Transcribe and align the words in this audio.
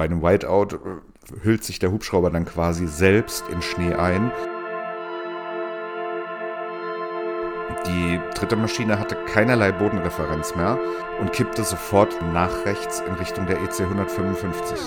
bei 0.00 0.06
einem 0.06 0.22
Whiteout 0.22 0.76
äh, 0.76 1.44
hüllt 1.44 1.62
sich 1.62 1.78
der 1.78 1.92
Hubschrauber 1.92 2.30
dann 2.30 2.46
quasi 2.46 2.86
selbst 2.86 3.44
in 3.50 3.60
Schnee 3.60 3.92
ein. 3.92 4.32
Die 7.86 8.18
dritte 8.34 8.56
Maschine 8.56 8.98
hatte 8.98 9.14
keinerlei 9.26 9.72
Bodenreferenz 9.72 10.56
mehr 10.56 10.78
und 11.20 11.32
kippte 11.32 11.64
sofort 11.64 12.16
nach 12.32 12.64
rechts 12.64 13.02
in 13.06 13.12
Richtung 13.12 13.46
der 13.46 13.58
EC 13.58 13.80
155. 13.80 14.78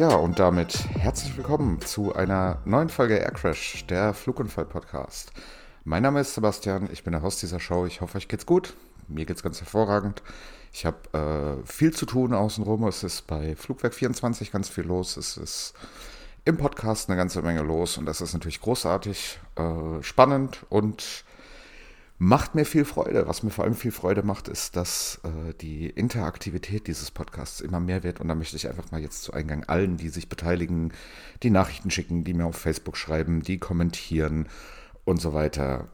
Ja, 0.00 0.14
und 0.14 0.38
damit 0.38 0.86
herzlich 0.94 1.36
willkommen 1.36 1.78
zu 1.82 2.14
einer 2.14 2.62
neuen 2.64 2.88
Folge 2.88 3.18
Aircrash, 3.18 3.84
der 3.86 4.14
Flugunfall-Podcast. 4.14 5.30
Mein 5.84 6.02
Name 6.02 6.20
ist 6.20 6.32
Sebastian, 6.32 6.88
ich 6.90 7.04
bin 7.04 7.12
der 7.12 7.20
Host 7.20 7.42
dieser 7.42 7.60
Show. 7.60 7.84
Ich 7.84 8.00
hoffe, 8.00 8.16
euch 8.16 8.26
geht's 8.26 8.46
gut. 8.46 8.72
Mir 9.08 9.26
geht's 9.26 9.42
ganz 9.42 9.60
hervorragend. 9.60 10.22
Ich 10.72 10.86
habe 10.86 11.60
äh, 11.62 11.66
viel 11.66 11.92
zu 11.92 12.06
tun 12.06 12.32
außenrum. 12.32 12.84
Es 12.84 13.02
ist 13.02 13.26
bei 13.26 13.54
Flugwerk 13.54 13.92
24 13.92 14.50
ganz 14.50 14.70
viel 14.70 14.84
los. 14.84 15.18
Es 15.18 15.36
ist 15.36 15.74
im 16.46 16.56
Podcast 16.56 17.10
eine 17.10 17.18
ganze 17.18 17.42
Menge 17.42 17.60
los 17.60 17.98
und 17.98 18.06
das 18.06 18.22
ist 18.22 18.32
natürlich 18.32 18.62
großartig, 18.62 19.38
äh, 19.56 20.02
spannend 20.02 20.64
und 20.70 21.24
macht 22.20 22.54
mir 22.54 22.66
viel 22.66 22.84
Freude. 22.84 23.26
Was 23.26 23.42
mir 23.42 23.50
vor 23.50 23.64
allem 23.64 23.74
viel 23.74 23.92
Freude 23.92 24.22
macht, 24.22 24.46
ist, 24.48 24.76
dass 24.76 25.20
äh, 25.24 25.54
die 25.54 25.86
Interaktivität 25.86 26.86
dieses 26.86 27.10
Podcasts 27.10 27.62
immer 27.62 27.80
mehr 27.80 28.02
wird. 28.02 28.20
Und 28.20 28.28
da 28.28 28.34
möchte 28.34 28.56
ich 28.56 28.68
einfach 28.68 28.90
mal 28.92 29.00
jetzt 29.00 29.22
zu 29.22 29.32
Eingang 29.32 29.64
allen, 29.64 29.96
die 29.96 30.10
sich 30.10 30.28
beteiligen, 30.28 30.92
die 31.42 31.48
Nachrichten 31.48 31.90
schicken, 31.90 32.22
die 32.22 32.34
mir 32.34 32.44
auf 32.44 32.56
Facebook 32.56 32.98
schreiben, 32.98 33.42
die 33.42 33.58
kommentieren 33.58 34.48
und 35.06 35.18
so 35.18 35.32
weiter. 35.32 35.88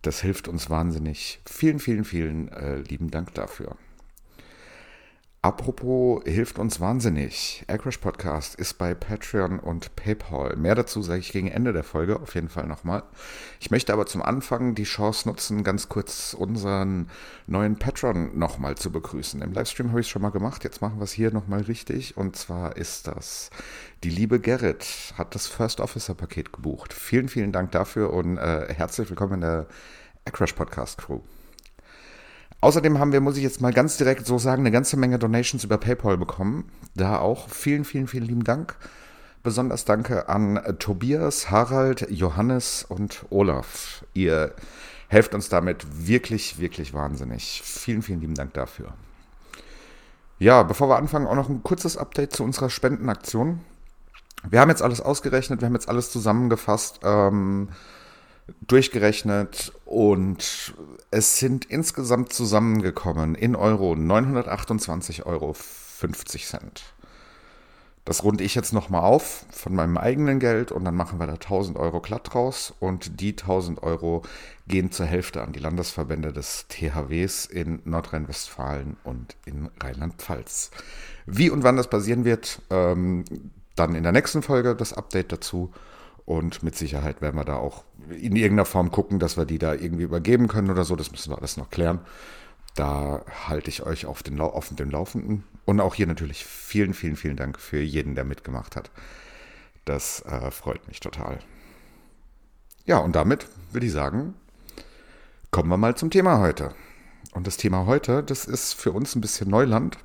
Das 0.00 0.20
hilft 0.20 0.46
uns 0.46 0.70
wahnsinnig. 0.70 1.40
Vielen, 1.44 1.80
vielen, 1.80 2.04
vielen 2.04 2.48
äh, 2.52 2.76
lieben 2.76 3.10
Dank 3.10 3.34
dafür. 3.34 3.76
Apropos 5.44 6.22
hilft 6.24 6.58
uns 6.58 6.80
wahnsinnig. 6.80 7.66
Aircrash 7.68 7.98
Podcast 7.98 8.54
ist 8.54 8.78
bei 8.78 8.94
Patreon 8.94 9.58
und 9.58 9.94
PayPal. 9.94 10.56
Mehr 10.56 10.74
dazu 10.74 11.02
sage 11.02 11.20
ich 11.20 11.32
gegen 11.32 11.48
Ende 11.48 11.74
der 11.74 11.84
Folge 11.84 12.18
auf 12.18 12.34
jeden 12.34 12.48
Fall 12.48 12.66
nochmal. 12.66 13.02
Ich 13.60 13.70
möchte 13.70 13.92
aber 13.92 14.06
zum 14.06 14.22
Anfang 14.22 14.74
die 14.74 14.84
Chance 14.84 15.28
nutzen, 15.28 15.62
ganz 15.62 15.90
kurz 15.90 16.32
unseren 16.32 17.10
neuen 17.46 17.78
Patron 17.78 18.38
nochmal 18.38 18.76
zu 18.76 18.90
begrüßen. 18.90 19.42
Im 19.42 19.52
Livestream 19.52 19.90
habe 19.90 20.00
ich 20.00 20.06
es 20.06 20.10
schon 20.10 20.22
mal 20.22 20.30
gemacht, 20.30 20.64
jetzt 20.64 20.80
machen 20.80 20.98
wir 20.98 21.04
es 21.04 21.12
hier 21.12 21.30
nochmal 21.30 21.60
richtig. 21.60 22.16
Und 22.16 22.36
zwar 22.36 22.78
ist 22.78 23.06
das 23.06 23.50
die 24.02 24.08
liebe 24.08 24.40
Gerrit, 24.40 25.12
hat 25.18 25.34
das 25.34 25.46
First 25.46 25.78
Officer 25.80 26.14
Paket 26.14 26.54
gebucht. 26.54 26.94
Vielen, 26.94 27.28
vielen 27.28 27.52
Dank 27.52 27.70
dafür 27.70 28.14
und 28.14 28.38
äh, 28.38 28.72
herzlich 28.72 29.10
willkommen 29.10 29.34
in 29.34 29.40
der 29.42 29.66
Aircrash 30.24 30.54
Podcast 30.54 30.96
Crew. 30.96 31.20
Außerdem 32.64 32.98
haben 32.98 33.12
wir, 33.12 33.20
muss 33.20 33.36
ich 33.36 33.42
jetzt 33.42 33.60
mal 33.60 33.74
ganz 33.74 33.98
direkt 33.98 34.24
so 34.24 34.38
sagen, 34.38 34.62
eine 34.62 34.70
ganze 34.70 34.96
Menge 34.96 35.18
Donations 35.18 35.64
über 35.64 35.76
PayPal 35.76 36.16
bekommen. 36.16 36.64
Da 36.94 37.18
auch 37.18 37.50
vielen, 37.50 37.84
vielen, 37.84 38.06
vielen 38.06 38.24
lieben 38.24 38.42
Dank. 38.42 38.76
Besonders 39.42 39.84
danke 39.84 40.30
an 40.30 40.58
Tobias, 40.78 41.50
Harald, 41.50 42.06
Johannes 42.08 42.86
und 42.88 43.26
Olaf. 43.28 44.02
Ihr 44.14 44.54
helft 45.08 45.34
uns 45.34 45.50
damit 45.50 46.06
wirklich, 46.06 46.58
wirklich 46.58 46.94
wahnsinnig. 46.94 47.60
Vielen, 47.62 48.00
vielen 48.00 48.22
lieben 48.22 48.34
Dank 48.34 48.54
dafür. 48.54 48.94
Ja, 50.38 50.62
bevor 50.62 50.88
wir 50.88 50.96
anfangen, 50.96 51.26
auch 51.26 51.34
noch 51.34 51.50
ein 51.50 51.62
kurzes 51.62 51.98
Update 51.98 52.32
zu 52.32 52.44
unserer 52.44 52.70
Spendenaktion. 52.70 53.60
Wir 54.48 54.62
haben 54.62 54.70
jetzt 54.70 54.80
alles 54.80 55.02
ausgerechnet, 55.02 55.60
wir 55.60 55.66
haben 55.66 55.74
jetzt 55.74 55.90
alles 55.90 56.10
zusammengefasst. 56.10 57.00
Ähm, 57.04 57.68
durchgerechnet 58.66 59.72
und 59.84 60.74
es 61.10 61.38
sind 61.38 61.64
insgesamt 61.64 62.32
zusammengekommen 62.32 63.34
in 63.34 63.56
Euro 63.56 63.92
928,50 63.92 65.24
Euro. 65.24 65.54
Das 68.04 68.22
runde 68.22 68.44
ich 68.44 68.54
jetzt 68.54 68.74
nochmal 68.74 69.02
auf 69.02 69.46
von 69.50 69.74
meinem 69.74 69.96
eigenen 69.96 70.38
Geld 70.38 70.72
und 70.72 70.84
dann 70.84 70.94
machen 70.94 71.18
wir 71.18 71.26
da 71.26 71.34
1000 71.34 71.78
Euro 71.78 72.02
glatt 72.02 72.34
draus 72.34 72.74
und 72.78 73.20
die 73.20 73.30
1000 73.30 73.82
Euro 73.82 74.22
gehen 74.68 74.92
zur 74.92 75.06
Hälfte 75.06 75.40
an 75.40 75.52
die 75.52 75.60
Landesverbände 75.60 76.34
des 76.34 76.66
THWs 76.68 77.46
in 77.46 77.80
Nordrhein-Westfalen 77.84 78.98
und 79.04 79.36
in 79.46 79.70
Rheinland-Pfalz. 79.82 80.70
Wie 81.24 81.48
und 81.48 81.62
wann 81.62 81.76
das 81.76 81.88
passieren 81.88 82.26
wird, 82.26 82.60
ähm, 82.68 83.24
dann 83.74 83.94
in 83.94 84.02
der 84.02 84.12
nächsten 84.12 84.42
Folge 84.42 84.76
das 84.76 84.92
Update 84.92 85.32
dazu. 85.32 85.72
Und 86.26 86.62
mit 86.62 86.76
Sicherheit 86.76 87.20
werden 87.20 87.36
wir 87.36 87.44
da 87.44 87.56
auch 87.56 87.84
in 88.10 88.36
irgendeiner 88.36 88.64
Form 88.64 88.90
gucken, 88.90 89.18
dass 89.18 89.36
wir 89.36 89.44
die 89.44 89.58
da 89.58 89.74
irgendwie 89.74 90.04
übergeben 90.04 90.48
können 90.48 90.70
oder 90.70 90.84
so. 90.84 90.96
Das 90.96 91.10
müssen 91.10 91.32
wir 91.32 91.38
alles 91.38 91.56
noch 91.56 91.70
klären. 91.70 92.00
Da 92.74 93.24
halte 93.48 93.70
ich 93.70 93.84
euch 93.84 94.06
auf 94.06 94.22
den, 94.22 94.40
auf 94.40 94.68
den 94.70 94.90
Laufenden. 94.90 95.44
Und 95.64 95.80
auch 95.80 95.94
hier 95.94 96.06
natürlich 96.06 96.44
vielen, 96.44 96.94
vielen, 96.94 97.16
vielen 97.16 97.36
Dank 97.36 97.58
für 97.58 97.80
jeden, 97.80 98.14
der 98.14 98.24
mitgemacht 98.24 98.76
hat. 98.76 98.90
Das 99.84 100.20
äh, 100.22 100.50
freut 100.50 100.86
mich 100.88 101.00
total. 101.00 101.38
Ja, 102.84 102.98
und 102.98 103.14
damit 103.16 103.46
würde 103.72 103.86
ich 103.86 103.92
sagen, 103.92 104.34
kommen 105.50 105.68
wir 105.68 105.76
mal 105.76 105.94
zum 105.94 106.10
Thema 106.10 106.40
heute. 106.40 106.74
Und 107.32 107.46
das 107.46 107.56
Thema 107.56 107.86
heute, 107.86 108.22
das 108.22 108.44
ist 108.44 108.74
für 108.74 108.92
uns 108.92 109.14
ein 109.14 109.20
bisschen 109.20 109.50
Neuland. 109.50 109.98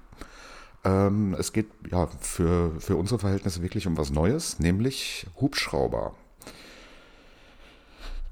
Ähm, 0.84 1.36
es 1.38 1.54
geht 1.54 1.68
ja 1.92 2.08
für, 2.22 2.80
für 2.80 2.96
unsere 2.96 3.20
Verhältnisse 3.20 3.62
wirklich 3.62 3.86
um 3.86 3.98
was 3.98 4.12
Neues, 4.12 4.60
nämlich 4.60 5.28
Hubschrauber. 5.40 6.16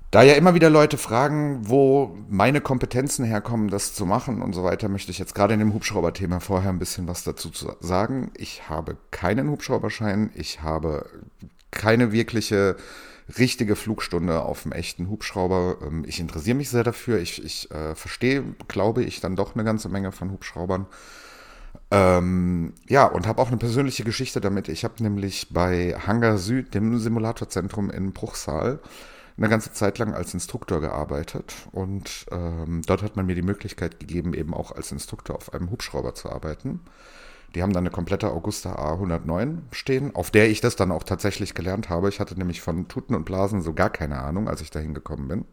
Da 0.10 0.24
ja 0.24 0.36
immer 0.36 0.54
wieder 0.54 0.70
Leute 0.70 0.98
fragen, 0.98 1.68
wo 1.68 2.18
meine 2.30 2.62
Kompetenzen 2.62 3.26
herkommen, 3.26 3.68
das 3.68 3.94
zu 3.94 4.06
machen 4.06 4.42
und 4.42 4.54
so 4.54 4.64
weiter, 4.64 4.88
möchte 4.88 5.12
ich 5.12 5.20
jetzt 5.20 5.36
gerade 5.36 5.54
in 5.54 5.60
dem 5.60 5.74
Hubschrauber-Thema 5.74 6.40
vorher 6.40 6.70
ein 6.70 6.80
bisschen 6.80 7.10
was 7.10 7.24
dazu 7.24 7.52
sagen. 7.82 8.32
Ich 8.38 8.70
habe 8.70 8.96
keinen 9.12 9.50
Hubschrauberschein, 9.50 10.32
ich 10.34 10.62
habe 10.62 11.06
keine 11.72 12.14
wirkliche 12.14 12.78
richtige 13.38 13.76
Flugstunde 13.76 14.42
auf 14.42 14.64
dem 14.64 14.72
echten 14.72 15.10
Hubschrauber. 15.10 15.78
Ähm, 15.86 16.06
ich 16.08 16.22
interessiere 16.22 16.56
mich 16.56 16.70
sehr 16.70 16.86
dafür. 16.86 17.20
Ich, 17.20 17.44
ich 17.44 17.70
äh, 17.72 17.94
verstehe, 17.94 18.44
glaube 18.70 19.04
ich, 19.04 19.20
dann 19.20 19.36
doch 19.36 19.56
eine 19.56 19.66
ganze 19.66 19.90
Menge 19.90 20.14
von 20.14 20.32
Hubschraubern. 20.32 20.86
Ähm, 21.92 22.74
ja, 22.88 23.06
und 23.06 23.28
habe 23.28 23.42
auch 23.42 23.48
eine 23.48 23.58
persönliche 23.58 24.04
Geschichte 24.04 24.40
damit. 24.40 24.70
Ich 24.70 24.84
habe 24.84 25.04
nämlich 25.04 25.48
bei 25.52 25.96
Hangar 26.08 26.38
Süd, 26.38 26.74
dem 26.74 26.98
Simulatorzentrum 27.00 27.90
in 27.90 28.14
Bruchsal, 28.14 28.80
eine 29.38 29.50
ganze 29.50 29.72
Zeit 29.72 29.98
lang 30.00 30.14
als 30.14 30.34
Instruktor 30.34 30.82
gearbeitet. 30.82 31.54
Und 31.72 32.26
ähm, 32.32 32.82
dort 32.86 33.04
hat 33.04 33.16
man 33.16 33.26
mir 33.26 33.36
die 33.36 33.42
Möglichkeit 33.42 34.00
gegeben, 34.00 34.34
eben 34.34 34.54
auch 34.54 34.72
als 34.72 34.92
Instruktor 34.92 35.36
auf 35.36 35.54
einem 35.54 35.70
Hubschrauber 35.70 36.16
zu 36.16 36.32
arbeiten. 36.32 36.82
Die 37.56 37.62
haben 37.62 37.72
dann 37.74 37.84
eine 37.84 37.92
komplette 37.92 38.32
Augusta 38.32 38.76
A109 38.76 39.60
stehen, 39.72 40.16
auf 40.16 40.32
der 40.32 40.50
ich 40.50 40.60
das 40.60 40.76
dann 40.76 40.92
auch 40.92 41.04
tatsächlich 41.04 41.54
gelernt 41.54 41.90
habe. 41.90 42.10
Ich 42.10 42.20
hatte 42.20 42.38
nämlich 42.38 42.62
von 42.62 42.88
Tuten 42.88 43.16
und 43.16 43.26
Blasen 43.26 43.62
so 43.62 43.74
gar 43.74 43.90
keine 43.90 44.20
Ahnung, 44.20 44.50
als 44.50 44.62
ich 44.62 44.70
da 44.70 44.80
hingekommen 44.80 45.28
bin. 45.28 45.46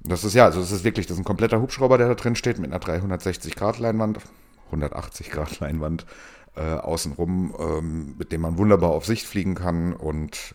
Das 0.00 0.24
ist 0.24 0.34
ja, 0.34 0.44
also 0.44 0.60
das 0.60 0.72
ist 0.72 0.84
wirklich, 0.84 1.06
das 1.06 1.16
ist 1.16 1.20
ein 1.20 1.24
kompletter 1.24 1.60
Hubschrauber, 1.60 1.98
der 1.98 2.08
da 2.08 2.14
drin 2.14 2.36
steht 2.36 2.58
mit 2.58 2.70
einer 2.70 2.78
360 2.78 3.56
Grad 3.56 3.78
Leinwand 3.78 4.20
180 4.66 5.30
Grad 5.30 5.60
Leinwand 5.60 6.06
äh, 6.54 6.60
außenrum, 6.60 7.54
ähm, 7.58 8.14
mit 8.18 8.32
dem 8.32 8.40
man 8.40 8.58
wunderbar 8.58 8.90
auf 8.90 9.06
Sicht 9.06 9.26
fliegen 9.26 9.54
kann. 9.54 9.92
Und 9.92 10.54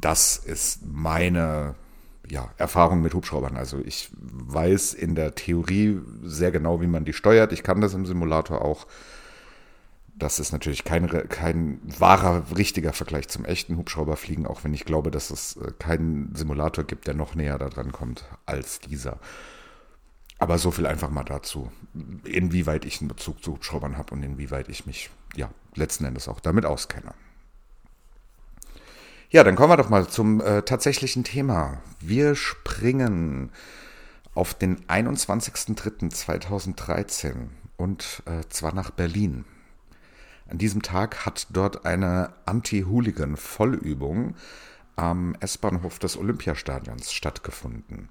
das 0.00 0.36
ist 0.36 0.80
meine 0.86 1.74
ja, 2.30 2.50
Erfahrung 2.56 3.02
mit 3.02 3.14
Hubschraubern. 3.14 3.56
Also 3.56 3.80
ich 3.84 4.10
weiß 4.12 4.94
in 4.94 5.14
der 5.14 5.34
Theorie 5.34 6.00
sehr 6.22 6.50
genau, 6.50 6.80
wie 6.80 6.86
man 6.86 7.04
die 7.04 7.12
steuert. 7.12 7.52
Ich 7.52 7.62
kann 7.62 7.80
das 7.80 7.94
im 7.94 8.06
Simulator 8.06 8.62
auch. 8.62 8.86
Das 10.14 10.40
ist 10.40 10.52
natürlich 10.52 10.84
kein, 10.84 11.08
kein 11.28 11.80
wahrer, 11.98 12.44
richtiger 12.56 12.92
Vergleich 12.92 13.28
zum 13.28 13.44
echten 13.44 13.76
Hubschrauberfliegen, 13.76 14.46
auch 14.46 14.64
wenn 14.64 14.74
ich 14.74 14.84
glaube, 14.84 15.10
dass 15.12 15.30
es 15.30 15.56
äh, 15.56 15.72
keinen 15.78 16.34
Simulator 16.34 16.84
gibt, 16.84 17.06
der 17.06 17.14
noch 17.14 17.36
näher 17.36 17.58
daran 17.58 17.92
kommt 17.92 18.24
als 18.44 18.80
dieser. 18.80 19.18
Aber 20.40 20.58
so 20.58 20.70
viel 20.70 20.86
einfach 20.86 21.10
mal 21.10 21.24
dazu, 21.24 21.70
inwieweit 22.24 22.84
ich 22.84 23.00
einen 23.00 23.08
Bezug 23.08 23.42
zu 23.42 23.52
Hubschraubern 23.52 23.96
habe 23.96 24.14
und 24.14 24.22
inwieweit 24.22 24.68
ich 24.68 24.86
mich 24.86 25.10
ja 25.36 25.50
letzten 25.74 26.04
Endes 26.04 26.28
auch 26.28 26.40
damit 26.40 26.64
auskenne. 26.64 27.14
Ja, 29.30 29.44
dann 29.44 29.56
kommen 29.56 29.72
wir 29.72 29.76
doch 29.76 29.90
mal 29.90 30.08
zum 30.08 30.40
äh, 30.40 30.62
tatsächlichen 30.62 31.22
Thema. 31.22 31.82
Wir 32.00 32.34
springen 32.34 33.52
auf 34.32 34.54
den 34.54 34.86
21.03.2013 34.86 37.48
und 37.76 38.22
äh, 38.24 38.48
zwar 38.48 38.72
nach 38.72 38.90
Berlin. 38.90 39.44
An 40.48 40.56
diesem 40.56 40.80
Tag 40.80 41.26
hat 41.26 41.48
dort 41.50 41.84
eine 41.84 42.32
Anti-Hooligan-Vollübung 42.46 44.34
am 44.96 45.36
S-Bahnhof 45.40 45.98
des 45.98 46.16
Olympiastadions 46.16 47.12
stattgefunden. 47.12 48.08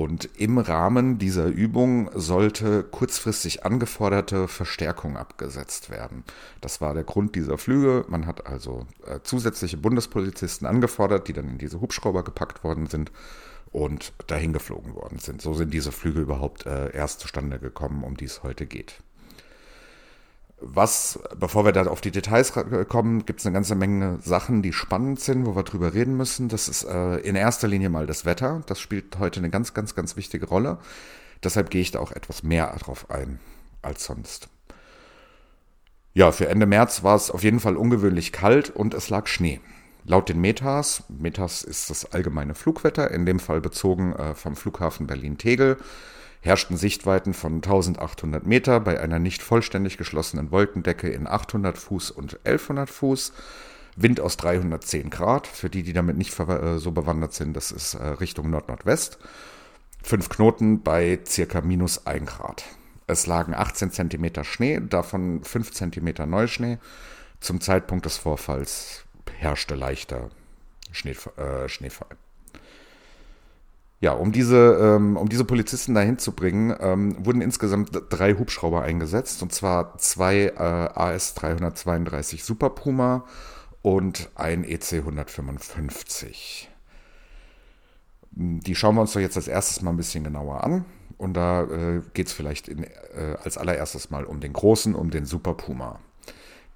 Und 0.00 0.30
im 0.38 0.56
Rahmen 0.56 1.18
dieser 1.18 1.44
Übung 1.48 2.08
sollte 2.14 2.84
kurzfristig 2.84 3.66
angeforderte 3.66 4.48
Verstärkung 4.48 5.18
abgesetzt 5.18 5.90
werden. 5.90 6.24
Das 6.62 6.80
war 6.80 6.94
der 6.94 7.04
Grund 7.04 7.34
dieser 7.34 7.58
Flüge. 7.58 8.06
Man 8.08 8.24
hat 8.24 8.46
also 8.46 8.86
äh, 9.06 9.20
zusätzliche 9.22 9.76
Bundespolizisten 9.76 10.66
angefordert, 10.66 11.28
die 11.28 11.34
dann 11.34 11.50
in 11.50 11.58
diese 11.58 11.82
Hubschrauber 11.82 12.24
gepackt 12.24 12.64
worden 12.64 12.86
sind 12.86 13.12
und 13.72 14.14
dahin 14.26 14.54
geflogen 14.54 14.94
worden 14.94 15.18
sind. 15.18 15.42
So 15.42 15.52
sind 15.52 15.74
diese 15.74 15.92
Flüge 15.92 16.20
überhaupt 16.20 16.64
äh, 16.64 16.96
erst 16.96 17.20
zustande 17.20 17.58
gekommen, 17.58 18.02
um 18.02 18.16
die 18.16 18.24
es 18.24 18.42
heute 18.42 18.64
geht. 18.64 19.02
Was, 20.62 21.18
bevor 21.38 21.64
wir 21.64 21.72
da 21.72 21.86
auf 21.86 22.02
die 22.02 22.10
Details 22.10 22.52
kommen, 22.88 23.24
gibt 23.24 23.40
es 23.40 23.46
eine 23.46 23.54
ganze 23.54 23.74
Menge 23.74 24.18
Sachen, 24.20 24.60
die 24.60 24.74
spannend 24.74 25.18
sind, 25.18 25.46
wo 25.46 25.56
wir 25.56 25.62
drüber 25.62 25.94
reden 25.94 26.16
müssen. 26.16 26.48
Das 26.48 26.68
ist 26.68 26.84
äh, 26.84 27.16
in 27.16 27.34
erster 27.34 27.66
Linie 27.66 27.88
mal 27.88 28.06
das 28.06 28.26
Wetter. 28.26 28.62
Das 28.66 28.78
spielt 28.78 29.18
heute 29.18 29.40
eine 29.40 29.48
ganz, 29.48 29.72
ganz, 29.72 29.94
ganz 29.94 30.16
wichtige 30.16 30.46
Rolle. 30.46 30.78
Deshalb 31.42 31.70
gehe 31.70 31.80
ich 31.80 31.92
da 31.92 32.00
auch 32.00 32.12
etwas 32.12 32.42
mehr 32.42 32.74
drauf 32.78 33.10
ein 33.10 33.40
als 33.80 34.04
sonst. 34.04 34.48
Ja, 36.12 36.32
für 36.32 36.48
Ende 36.48 36.66
März 36.66 37.02
war 37.02 37.16
es 37.16 37.30
auf 37.30 37.42
jeden 37.42 37.60
Fall 37.60 37.76
ungewöhnlich 37.76 38.32
kalt 38.32 38.68
und 38.68 38.94
es 38.94 39.08
lag 39.08 39.26
Schnee. 39.26 39.60
Laut 40.04 40.28
den 40.28 40.40
Metas, 40.40 41.04
Metas 41.08 41.62
ist 41.62 41.88
das 41.88 42.12
allgemeine 42.12 42.54
Flugwetter, 42.54 43.10
in 43.10 43.26
dem 43.26 43.38
Fall 43.38 43.60
bezogen 43.60 44.12
äh, 44.14 44.34
vom 44.34 44.56
Flughafen 44.56 45.06
Berlin-Tegel, 45.06 45.76
herrschten 46.40 46.76
Sichtweiten 46.76 47.34
von 47.34 47.56
1800 47.56 48.46
Meter 48.46 48.80
bei 48.80 49.00
einer 49.00 49.18
nicht 49.18 49.42
vollständig 49.42 49.98
geschlossenen 49.98 50.50
Wolkendecke 50.50 51.08
in 51.08 51.26
800 51.26 51.76
Fuß 51.76 52.10
und 52.10 52.38
1100 52.44 52.88
Fuß. 52.88 53.32
Wind 53.96 54.20
aus 54.20 54.36
310 54.36 55.10
Grad, 55.10 55.46
für 55.46 55.68
die, 55.68 55.82
die 55.82 55.92
damit 55.92 56.16
nicht 56.16 56.38
äh, 56.38 56.78
so 56.78 56.92
bewandert 56.92 57.34
sind, 57.34 57.54
das 57.54 57.72
ist 57.72 57.94
äh, 57.94 58.06
Richtung 58.06 58.48
Nord-Nordwest. 58.50 59.18
Fünf 60.02 60.28
Knoten 60.30 60.82
bei 60.82 61.18
circa 61.26 61.60
minus 61.60 62.06
1 62.06 62.30
Grad. 62.30 62.64
Es 63.06 63.26
lagen 63.26 63.54
18 63.54 63.90
Zentimeter 63.90 64.44
Schnee, 64.44 64.80
davon 64.80 65.42
5 65.44 65.72
Zentimeter 65.72 66.26
Neuschnee. 66.26 66.78
Zum 67.40 67.60
Zeitpunkt 67.60 68.06
des 68.06 68.16
Vorfalls 68.16 69.04
herrschte 69.36 69.74
leichter 69.74 70.30
Schnee, 70.92 71.16
äh, 71.36 71.68
Schneefall. 71.68 72.16
Ja, 74.02 74.12
um 74.12 74.32
diese, 74.32 74.78
ähm, 74.80 75.18
um 75.18 75.28
diese 75.28 75.44
Polizisten 75.44 75.94
dahin 75.94 76.18
zu 76.18 76.32
bringen, 76.32 76.74
ähm, 76.80 77.14
wurden 77.24 77.42
insgesamt 77.42 77.90
drei 78.08 78.34
Hubschrauber 78.34 78.82
eingesetzt, 78.82 79.42
und 79.42 79.52
zwar 79.52 79.98
zwei 79.98 80.46
äh, 80.46 80.58
AS-332 80.58 82.42
Super 82.42 82.70
Puma 82.70 83.26
und 83.82 84.30
ein 84.36 84.64
EC-155. 84.64 86.68
Die 88.30 88.74
schauen 88.74 88.94
wir 88.94 89.02
uns 89.02 89.12
doch 89.12 89.20
jetzt 89.20 89.36
als 89.36 89.48
erstes 89.48 89.82
mal 89.82 89.90
ein 89.90 89.98
bisschen 89.98 90.24
genauer 90.24 90.64
an. 90.64 90.86
Und 91.18 91.34
da 91.34 91.64
äh, 91.64 92.00
geht 92.14 92.28
es 92.28 92.32
vielleicht 92.32 92.68
in, 92.68 92.84
äh, 92.84 93.36
als 93.42 93.58
allererstes 93.58 94.10
mal 94.10 94.24
um 94.24 94.40
den 94.40 94.54
großen, 94.54 94.94
um 94.94 95.10
den 95.10 95.26
Super 95.26 95.52
Puma. 95.52 96.00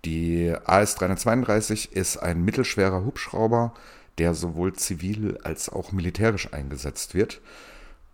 Die 0.04 0.54
AS-332 0.66 1.92
ist 1.92 2.18
ein 2.18 2.44
mittelschwerer 2.44 3.06
Hubschrauber, 3.06 3.72
der 4.18 4.34
sowohl 4.34 4.72
zivil 4.74 5.38
als 5.42 5.68
auch 5.68 5.92
militärisch 5.92 6.52
eingesetzt 6.52 7.14
wird. 7.14 7.40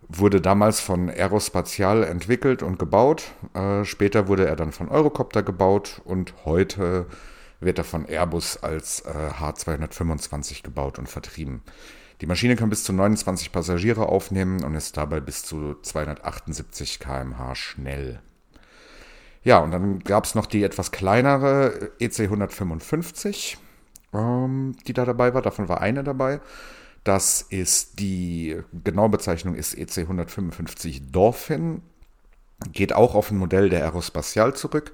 Wurde 0.07 0.41
damals 0.41 0.79
von 0.79 1.09
Aerospatial 1.09 2.03
entwickelt 2.03 2.63
und 2.63 2.79
gebaut. 2.79 3.23
Äh, 3.53 3.85
später 3.85 4.27
wurde 4.27 4.47
er 4.47 4.55
dann 4.55 4.71
von 4.71 4.89
Eurocopter 4.89 5.43
gebaut 5.43 6.01
und 6.03 6.33
heute 6.45 7.05
wird 7.59 7.77
er 7.77 7.83
von 7.83 8.05
Airbus 8.07 8.57
als 8.57 9.01
äh, 9.01 9.11
H225 9.39 10.63
gebaut 10.63 10.99
und 10.99 11.07
vertrieben. 11.07 11.61
Die 12.21 12.27
Maschine 12.27 12.55
kann 12.55 12.69
bis 12.69 12.83
zu 12.83 12.93
29 12.93 13.51
Passagiere 13.51 14.07
aufnehmen 14.07 14.63
und 14.63 14.75
ist 14.75 14.97
dabei 14.97 15.19
bis 15.19 15.43
zu 15.43 15.75
278 15.81 16.99
km/h 16.99 17.55
schnell. 17.55 18.21
Ja, 19.43 19.59
und 19.59 19.71
dann 19.71 19.99
gab 19.99 20.25
es 20.25 20.35
noch 20.35 20.45
die 20.45 20.63
etwas 20.63 20.91
kleinere 20.91 21.91
EC 21.99 22.21
155 22.21 23.57
ähm, 24.13 24.75
die 24.87 24.93
da 24.93 25.05
dabei 25.05 25.33
war. 25.33 25.41
Davon 25.41 25.69
war 25.69 25.81
eine 25.81 26.03
dabei. 26.03 26.41
Das 27.03 27.41
ist 27.41 27.99
die 27.99 28.57
genaue 28.83 29.09
Bezeichnung 29.09 29.55
ist 29.55 29.73
EC 29.73 29.99
155 29.99 31.11
Dolphin. 31.11 31.81
Geht 32.71 32.93
auch 32.93 33.15
auf 33.15 33.31
ein 33.31 33.37
Modell 33.37 33.69
der 33.69 33.83
Aerospatial 33.83 34.55
zurück. 34.55 34.93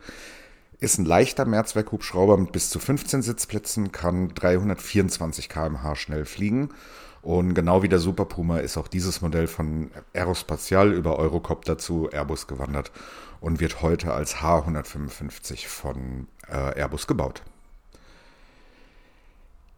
Ist 0.79 0.99
ein 0.99 1.05
leichter 1.05 1.45
Mehrzweckhubschrauber 1.45 2.37
mit 2.37 2.51
bis 2.51 2.69
zu 2.69 2.79
15 2.79 3.23
Sitzplätzen, 3.23 3.91
kann 3.91 4.29
324 4.29 5.49
km/h 5.49 5.95
schnell 5.95 6.23
fliegen. 6.23 6.69
Und 7.23 7.55
genau 7.55 7.83
wie 7.83 7.89
der 7.89 7.99
Super 7.99 8.25
Puma 8.25 8.59
ist 8.59 8.77
auch 8.77 8.87
dieses 8.87 9.21
Modell 9.21 9.47
von 9.47 9.91
Aerospatial 10.13 10.93
über 10.93 11.19
Eurocopter 11.19 11.77
zu 11.77 12.09
Airbus 12.09 12.47
gewandert 12.47 12.91
und 13.41 13.59
wird 13.59 13.81
heute 13.81 14.13
als 14.13 14.37
H155 14.37 15.67
von 15.67 16.27
äh, 16.47 16.79
Airbus 16.79 17.05
gebaut. 17.05 17.41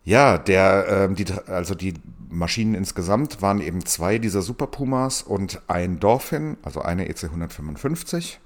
Ja, 0.09 0.39
der, 0.39 0.87
äh, 0.87 1.13
die, 1.13 1.31
also 1.45 1.75
die 1.75 1.93
Maschinen 2.29 2.73
insgesamt 2.73 3.43
waren 3.43 3.61
eben 3.61 3.85
zwei 3.85 4.17
dieser 4.17 4.41
Super 4.41 4.65
Pumas 4.65 5.21
und 5.21 5.61
ein 5.67 5.99
Dolphin, 5.99 6.57
also 6.63 6.81
eine 6.81 7.07
EC 7.07 7.25
155. 7.25 8.39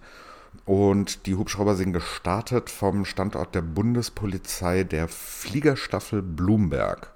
Und 0.65 1.25
die 1.25 1.36
Hubschrauber 1.36 1.77
sind 1.77 1.94
gestartet 1.94 2.69
vom 2.69 3.06
Standort 3.06 3.56
der 3.56 3.62
Bundespolizei 3.62 4.83
der 4.83 5.07
Fliegerstaffel 5.07 6.21
Blumberg. 6.21 7.13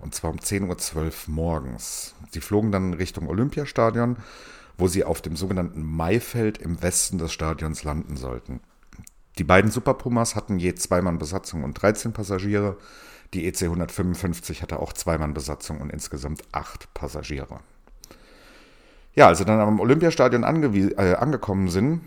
Und 0.00 0.16
zwar 0.16 0.32
um 0.32 0.38
10.12 0.38 0.96
Uhr 0.96 1.12
morgens. 1.28 2.16
Sie 2.32 2.40
flogen 2.40 2.72
dann 2.72 2.92
Richtung 2.92 3.28
Olympiastadion, 3.28 4.16
wo 4.78 4.88
sie 4.88 5.04
auf 5.04 5.22
dem 5.22 5.36
sogenannten 5.36 5.84
Maifeld 5.84 6.58
im 6.58 6.82
Westen 6.82 7.18
des 7.18 7.32
Stadions 7.32 7.84
landen 7.84 8.16
sollten. 8.16 8.58
Die 9.38 9.44
beiden 9.44 9.70
Super 9.70 9.94
Pumas 9.94 10.34
hatten 10.34 10.58
je 10.58 10.74
zwei 10.74 11.02
Mann 11.02 11.18
Besatzung 11.18 11.62
und 11.62 11.74
13 11.74 12.12
Passagiere. 12.12 12.78
Die 13.34 13.46
EC 13.46 13.62
155 13.62 14.62
hatte 14.62 14.78
auch 14.78 14.92
zweimann 14.92 15.34
Besatzung 15.34 15.80
und 15.80 15.90
insgesamt 15.90 16.42
acht 16.52 16.92
Passagiere. 16.94 17.60
Ja, 19.14 19.28
als 19.28 19.38
sie 19.38 19.44
dann 19.44 19.60
am 19.60 19.80
Olympiastadion 19.80 20.42
äh, 20.42 21.14
angekommen 21.14 21.68
sind, 21.68 22.02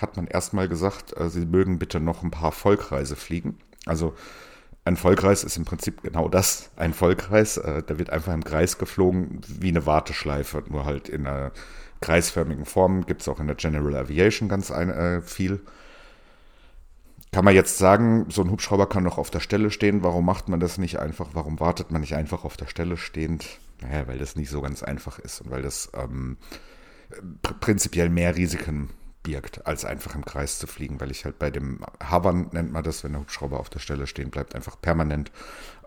hat 0.00 0.16
man 0.16 0.26
erstmal 0.26 0.68
gesagt, 0.68 1.16
äh, 1.16 1.28
sie 1.28 1.46
mögen 1.46 1.78
bitte 1.78 2.00
noch 2.00 2.22
ein 2.22 2.30
paar 2.30 2.52
Vollkreise 2.52 3.16
fliegen. 3.16 3.58
Also 3.86 4.14
ein 4.84 4.96
Vollkreis 4.96 5.44
ist 5.44 5.56
im 5.56 5.64
Prinzip 5.64 6.02
genau 6.02 6.28
das, 6.28 6.70
ein 6.76 6.92
Vollkreis. 6.92 7.56
Äh, 7.56 7.82
da 7.84 7.98
wird 7.98 8.10
einfach 8.10 8.32
im 8.32 8.44
Kreis 8.44 8.78
geflogen, 8.78 9.40
wie 9.48 9.68
eine 9.68 9.86
Warteschleife, 9.86 10.62
nur 10.68 10.84
halt 10.84 11.08
in 11.08 11.26
einer 11.26 11.52
kreisförmigen 12.00 12.66
Form. 12.66 13.06
Gibt 13.06 13.22
es 13.22 13.28
auch 13.28 13.40
in 13.40 13.46
der 13.46 13.56
General 13.56 13.96
Aviation 13.96 14.48
ganz 14.48 14.70
ein, 14.70 14.90
äh, 14.90 15.22
viel. 15.22 15.60
Kann 17.34 17.44
man 17.44 17.56
jetzt 17.56 17.78
sagen, 17.78 18.26
so 18.28 18.42
ein 18.42 18.50
Hubschrauber 18.52 18.88
kann 18.88 19.02
doch 19.02 19.18
auf 19.18 19.28
der 19.28 19.40
Stelle 19.40 19.72
stehen. 19.72 20.04
Warum 20.04 20.24
macht 20.24 20.48
man 20.48 20.60
das 20.60 20.78
nicht 20.78 21.00
einfach? 21.00 21.30
Warum 21.32 21.58
wartet 21.58 21.90
man 21.90 22.00
nicht 22.00 22.14
einfach 22.14 22.44
auf 22.44 22.56
der 22.56 22.66
Stelle 22.66 22.96
stehend? 22.96 23.58
Naja, 23.82 24.06
weil 24.06 24.18
das 24.18 24.36
nicht 24.36 24.50
so 24.50 24.60
ganz 24.60 24.84
einfach 24.84 25.18
ist 25.18 25.40
und 25.40 25.50
weil 25.50 25.60
das 25.60 25.90
ähm, 25.94 26.36
prinzipiell 27.58 28.08
mehr 28.08 28.36
Risiken 28.36 28.90
birgt, 29.24 29.66
als 29.66 29.84
einfach 29.84 30.14
im 30.14 30.24
Kreis 30.24 30.58
zu 30.60 30.68
fliegen, 30.68 31.00
weil 31.00 31.10
ich 31.10 31.24
halt 31.24 31.40
bei 31.40 31.50
dem 31.50 31.80
Hovern 32.08 32.50
nennt 32.52 32.72
man 32.72 32.84
das, 32.84 33.02
wenn 33.02 33.12
der 33.12 33.22
Hubschrauber 33.22 33.58
auf 33.58 33.70
der 33.70 33.80
Stelle 33.80 34.06
stehen 34.06 34.30
bleibt, 34.30 34.54
einfach 34.54 34.80
permanent 34.80 35.32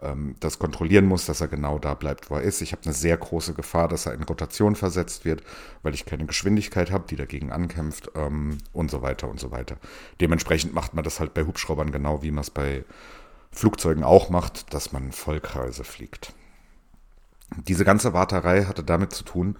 ähm, 0.01 0.35
das 0.41 0.59
kontrollieren 0.59 1.05
muss, 1.05 1.25
dass 1.25 1.39
er 1.39 1.47
genau 1.47 1.79
da 1.79 1.93
bleibt, 1.93 2.29
wo 2.29 2.35
er 2.35 2.41
ist. 2.41 2.61
Ich 2.61 2.73
habe 2.73 2.81
eine 2.83 2.93
sehr 2.93 3.15
große 3.15 3.53
Gefahr, 3.53 3.87
dass 3.87 4.07
er 4.07 4.13
in 4.13 4.23
Rotation 4.23 4.75
versetzt 4.75 5.23
wird, 5.23 5.43
weil 5.83 5.93
ich 5.93 6.05
keine 6.05 6.25
Geschwindigkeit 6.25 6.91
habe, 6.91 7.05
die 7.09 7.15
dagegen 7.15 7.51
ankämpft 7.51 8.11
ähm, 8.15 8.57
und 8.73 8.91
so 8.91 9.01
weiter 9.01 9.29
und 9.29 9.39
so 9.39 9.51
weiter. 9.51 9.77
Dementsprechend 10.19 10.73
macht 10.73 10.93
man 10.93 11.05
das 11.05 11.21
halt 11.21 11.33
bei 11.33 11.45
Hubschraubern 11.45 11.91
genau, 11.91 12.23
wie 12.23 12.31
man 12.31 12.41
es 12.41 12.49
bei 12.49 12.83
Flugzeugen 13.51 14.03
auch 14.03 14.29
macht, 14.29 14.73
dass 14.73 14.91
man 14.91 15.11
Vollkreise 15.11 15.83
fliegt. 15.83 16.33
Diese 17.55 17.85
ganze 17.85 18.13
Warterei 18.13 18.65
hatte 18.65 18.83
damit 18.83 19.13
zu 19.13 19.23
tun, 19.23 19.57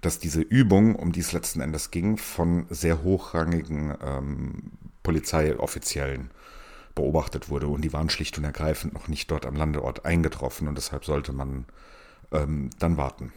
dass 0.00 0.18
diese 0.18 0.40
Übung, 0.40 0.96
um 0.96 1.12
die 1.12 1.20
es 1.20 1.32
letzten 1.32 1.60
Endes 1.60 1.90
ging, 1.90 2.16
von 2.16 2.66
sehr 2.70 3.02
hochrangigen 3.02 3.94
ähm, 4.02 4.72
Polizeioffiziellen 5.02 6.30
beobachtet 6.94 7.48
wurde 7.48 7.68
und 7.68 7.82
die 7.82 7.92
waren 7.92 8.10
schlicht 8.10 8.36
und 8.38 8.44
ergreifend 8.44 8.94
noch 8.94 9.08
nicht 9.08 9.30
dort 9.30 9.46
am 9.46 9.56
Landeort 9.56 10.04
eingetroffen 10.04 10.68
und 10.68 10.76
deshalb 10.76 11.04
sollte 11.04 11.32
man 11.32 11.64
ähm, 12.32 12.70
dann 12.78 12.96
warten. 12.96 13.32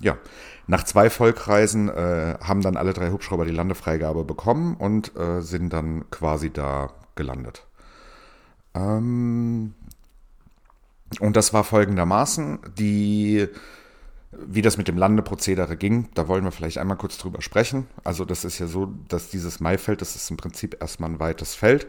Ja, 0.00 0.18
nach 0.66 0.82
zwei 0.84 1.10
Vollkreisen 1.10 1.88
äh, 1.88 2.36
haben 2.40 2.62
dann 2.62 2.76
alle 2.76 2.92
drei 2.92 3.10
Hubschrauber 3.10 3.44
die 3.44 3.52
Landefreigabe 3.52 4.24
bekommen 4.24 4.76
und 4.76 5.16
äh, 5.16 5.42
sind 5.42 5.72
dann 5.72 6.10
quasi 6.10 6.50
da 6.50 6.92
gelandet. 7.14 7.66
Ähm, 8.74 9.74
und 11.20 11.36
das 11.36 11.52
war 11.52 11.62
folgendermaßen, 11.62 12.58
die 12.76 13.48
wie 14.32 14.62
das 14.62 14.78
mit 14.78 14.88
dem 14.88 14.96
Landeprozedere 14.96 15.76
ging, 15.76 16.08
da 16.14 16.26
wollen 16.26 16.44
wir 16.44 16.52
vielleicht 16.52 16.78
einmal 16.78 16.96
kurz 16.96 17.18
drüber 17.18 17.42
sprechen. 17.42 17.86
Also 18.02 18.24
das 18.24 18.44
ist 18.44 18.58
ja 18.58 18.66
so, 18.66 18.86
dass 19.08 19.28
dieses 19.28 19.60
Maifeld, 19.60 20.00
das 20.00 20.16
ist 20.16 20.30
im 20.30 20.36
Prinzip 20.38 20.76
erstmal 20.80 21.10
ein 21.10 21.20
weites 21.20 21.54
Feld 21.54 21.86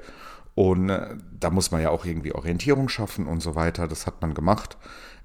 Und 0.56 0.90
äh, 0.90 1.16
da 1.40 1.50
muss 1.50 1.72
man 1.72 1.82
ja 1.82 1.90
auch 1.90 2.06
irgendwie 2.06 2.34
Orientierung 2.34 2.90
schaffen 2.90 3.28
und 3.28 3.42
so 3.42 3.56
weiter. 3.56 3.88
Das 3.88 4.06
hat 4.06 4.22
man 4.22 4.34
gemacht, 4.34 4.78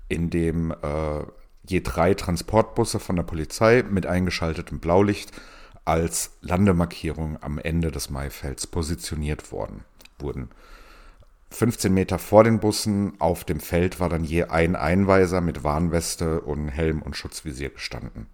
indem 0.09 0.71
äh, 0.71 1.23
je 1.67 1.81
drei 1.81 2.15
Transportbusse 2.15 2.99
von 2.99 3.17
der 3.17 3.25
Polizei 3.25 3.85
mit 3.89 4.07
eingeschaltetem 4.07 4.81
Blaulicht 4.81 5.33
als 5.85 6.33
Landemarkierung 6.43 7.43
am 7.43 7.59
Ende 7.59 7.91
des 7.91 8.11
Maifelds 8.11 8.67
positioniert 8.67 9.53
worden, 9.53 9.85
wurden. 10.19 10.51
15 11.51 11.93
Meter 11.93 12.19
vor 12.19 12.45
den 12.45 12.61
Bussen 12.61 13.15
auf 13.21 13.45
dem 13.45 13.61
Feld 13.61 14.01
war 14.01 14.09
dann 14.09 14.25
je 14.25 14.45
ein 14.45 14.77
Einweiser 14.77 15.41
mit 15.41 15.65
Warnweste 15.65 16.43
und 16.43 16.69
Helm 16.69 17.03
und 17.03 17.17
Schutzvisier 17.17 17.71
gestanden. 17.71 18.27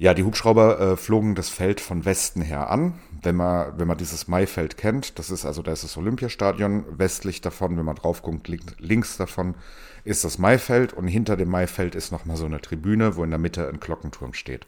Ja, 0.00 0.14
die 0.14 0.22
Hubschrauber 0.22 0.78
äh, 0.80 0.96
flogen 0.96 1.34
das 1.34 1.48
Feld 1.48 1.80
von 1.80 2.04
Westen 2.04 2.40
her 2.40 2.70
an. 2.70 3.00
Wenn 3.20 3.34
man, 3.34 3.80
wenn 3.80 3.88
man 3.88 3.98
dieses 3.98 4.28
Maifeld 4.28 4.76
kennt, 4.76 5.18
das 5.18 5.32
ist 5.32 5.44
also, 5.44 5.60
da 5.60 5.72
ist 5.72 5.82
das 5.82 5.96
Olympiastadion, 5.96 6.84
westlich 6.98 7.40
davon, 7.40 7.76
wenn 7.76 7.84
man 7.84 7.96
drauf 7.96 8.22
guckt, 8.22 8.48
links 8.78 9.16
davon 9.16 9.56
ist 10.04 10.22
das 10.22 10.38
Maifeld 10.38 10.92
und 10.92 11.08
hinter 11.08 11.36
dem 11.36 11.50
Maifeld 11.50 11.96
ist 11.96 12.12
nochmal 12.12 12.36
so 12.36 12.44
eine 12.44 12.60
Tribüne, 12.60 13.16
wo 13.16 13.24
in 13.24 13.30
der 13.30 13.40
Mitte 13.40 13.68
ein 13.68 13.80
Glockenturm 13.80 14.34
steht. 14.34 14.66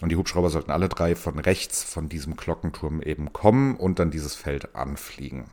Und 0.00 0.08
die 0.08 0.16
Hubschrauber 0.16 0.48
sollten 0.48 0.70
alle 0.70 0.88
drei 0.88 1.14
von 1.14 1.38
rechts 1.38 1.82
von 1.82 2.08
diesem 2.08 2.36
Glockenturm 2.36 3.02
eben 3.02 3.34
kommen 3.34 3.76
und 3.76 3.98
dann 3.98 4.10
dieses 4.10 4.34
Feld 4.34 4.74
anfliegen. 4.74 5.44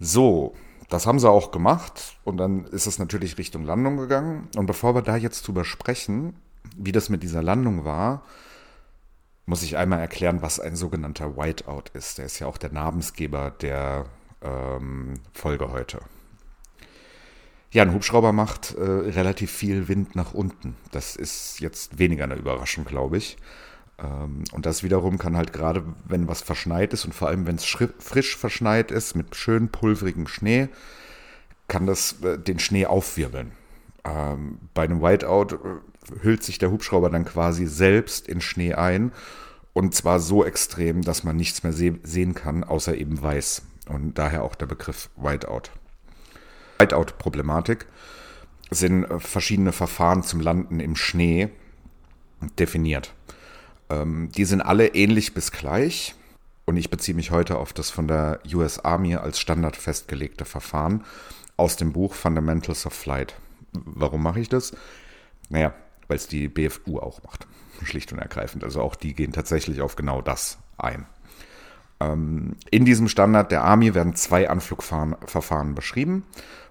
So, 0.00 0.54
das 0.88 1.06
haben 1.06 1.20
sie 1.20 1.30
auch 1.30 1.50
gemacht 1.52 2.16
und 2.24 2.38
dann 2.38 2.64
ist 2.64 2.86
es 2.86 2.98
natürlich 2.98 3.36
Richtung 3.36 3.64
Landung 3.64 3.98
gegangen. 3.98 4.48
Und 4.56 4.66
bevor 4.66 4.94
wir 4.94 5.02
da 5.02 5.16
jetzt 5.16 5.46
drüber 5.46 5.64
sprechen, 5.64 6.34
wie 6.76 6.90
das 6.90 7.10
mit 7.10 7.22
dieser 7.22 7.42
Landung 7.42 7.84
war, 7.84 8.24
muss 9.44 9.62
ich 9.62 9.76
einmal 9.76 10.00
erklären, 10.00 10.42
was 10.42 10.58
ein 10.58 10.74
sogenannter 10.74 11.36
Whiteout 11.36 11.84
ist. 11.92 12.18
Der 12.18 12.26
ist 12.26 12.38
ja 12.38 12.46
auch 12.46 12.56
der 12.56 12.72
Namensgeber 12.72 13.50
der 13.50 14.06
ähm, 14.42 15.20
Folge 15.32 15.70
heute. 15.70 16.00
Ja, 17.72 17.82
ein 17.82 17.92
Hubschrauber 17.92 18.32
macht 18.32 18.74
äh, 18.74 18.82
relativ 18.82 19.52
viel 19.52 19.86
Wind 19.86 20.16
nach 20.16 20.34
unten. 20.34 20.76
Das 20.92 21.14
ist 21.14 21.60
jetzt 21.60 21.98
weniger 21.98 22.24
eine 22.24 22.34
Überraschung, 22.34 22.84
glaube 22.84 23.18
ich. 23.18 23.36
Ähm, 24.02 24.44
und 24.52 24.66
das 24.66 24.82
wiederum 24.82 25.18
kann 25.18 25.36
halt 25.36 25.52
gerade, 25.52 25.84
wenn 26.04 26.28
was 26.28 26.42
verschneit 26.42 26.92
ist 26.92 27.04
und 27.04 27.14
vor 27.14 27.28
allem, 27.28 27.46
wenn 27.46 27.56
es 27.56 27.64
frisch 27.64 28.36
verschneit 28.36 28.90
ist 28.90 29.14
mit 29.14 29.36
schön 29.36 29.68
pulverigem 29.68 30.26
Schnee, 30.26 30.68
kann 31.68 31.86
das 31.86 32.22
äh, 32.22 32.38
den 32.38 32.58
Schnee 32.58 32.86
aufwirbeln. 32.86 33.52
Ähm, 34.04 34.58
bei 34.74 34.84
einem 34.84 35.02
Whiteout 35.02 35.54
äh, 35.54 36.22
hüllt 36.22 36.42
sich 36.42 36.58
der 36.58 36.70
Hubschrauber 36.70 37.10
dann 37.10 37.24
quasi 37.24 37.66
selbst 37.66 38.28
in 38.28 38.40
Schnee 38.40 38.74
ein 38.74 39.12
und 39.72 39.94
zwar 39.94 40.20
so 40.20 40.44
extrem, 40.44 41.02
dass 41.02 41.24
man 41.24 41.36
nichts 41.36 41.62
mehr 41.62 41.72
se 41.72 41.98
sehen 42.02 42.34
kann, 42.34 42.64
außer 42.64 42.96
eben 42.96 43.20
weiß. 43.22 43.62
Und 43.88 44.18
daher 44.18 44.42
auch 44.44 44.54
der 44.54 44.66
Begriff 44.66 45.10
Whiteout. 45.16 45.70
Whiteout-Problematik 46.78 47.86
sind 48.70 49.04
äh, 49.04 49.18
verschiedene 49.18 49.72
Verfahren 49.72 50.22
zum 50.22 50.40
Landen 50.40 50.80
im 50.80 50.96
Schnee 50.96 51.50
definiert. 52.58 53.14
Ähm, 53.90 54.30
die 54.34 54.44
sind 54.44 54.62
alle 54.62 54.94
ähnlich 54.94 55.34
bis 55.34 55.52
gleich. 55.52 56.14
Und 56.64 56.76
ich 56.76 56.88
beziehe 56.88 57.16
mich 57.16 57.32
heute 57.32 57.58
auf 57.58 57.72
das 57.72 57.90
von 57.90 58.06
der 58.06 58.40
US 58.54 58.78
Army 58.78 59.16
als 59.16 59.40
Standard 59.40 59.76
festgelegte 59.76 60.44
Verfahren 60.44 61.04
aus 61.56 61.76
dem 61.76 61.92
Buch 61.92 62.14
Fundamentals 62.14 62.86
of 62.86 62.92
Flight. 62.92 63.34
Warum 63.72 64.22
mache 64.22 64.40
ich 64.40 64.48
das? 64.48 64.72
Naja, 65.48 65.74
weil 66.06 66.16
es 66.16 66.28
die 66.28 66.48
BFU 66.48 66.98
auch 66.98 67.22
macht. 67.24 67.46
Schlicht 67.82 68.12
und 68.12 68.18
ergreifend. 68.18 68.62
Also 68.62 68.82
auch 68.82 68.94
die 68.94 69.14
gehen 69.14 69.32
tatsächlich 69.32 69.80
auf 69.80 69.96
genau 69.96 70.22
das 70.22 70.58
ein. 70.78 71.06
Ähm, 71.98 72.56
in 72.70 72.84
diesem 72.84 73.08
Standard 73.08 73.50
der 73.50 73.64
Army 73.64 73.94
werden 73.94 74.14
zwei 74.14 74.48
Anflugverfahren 74.48 75.74
beschrieben. 75.74 76.24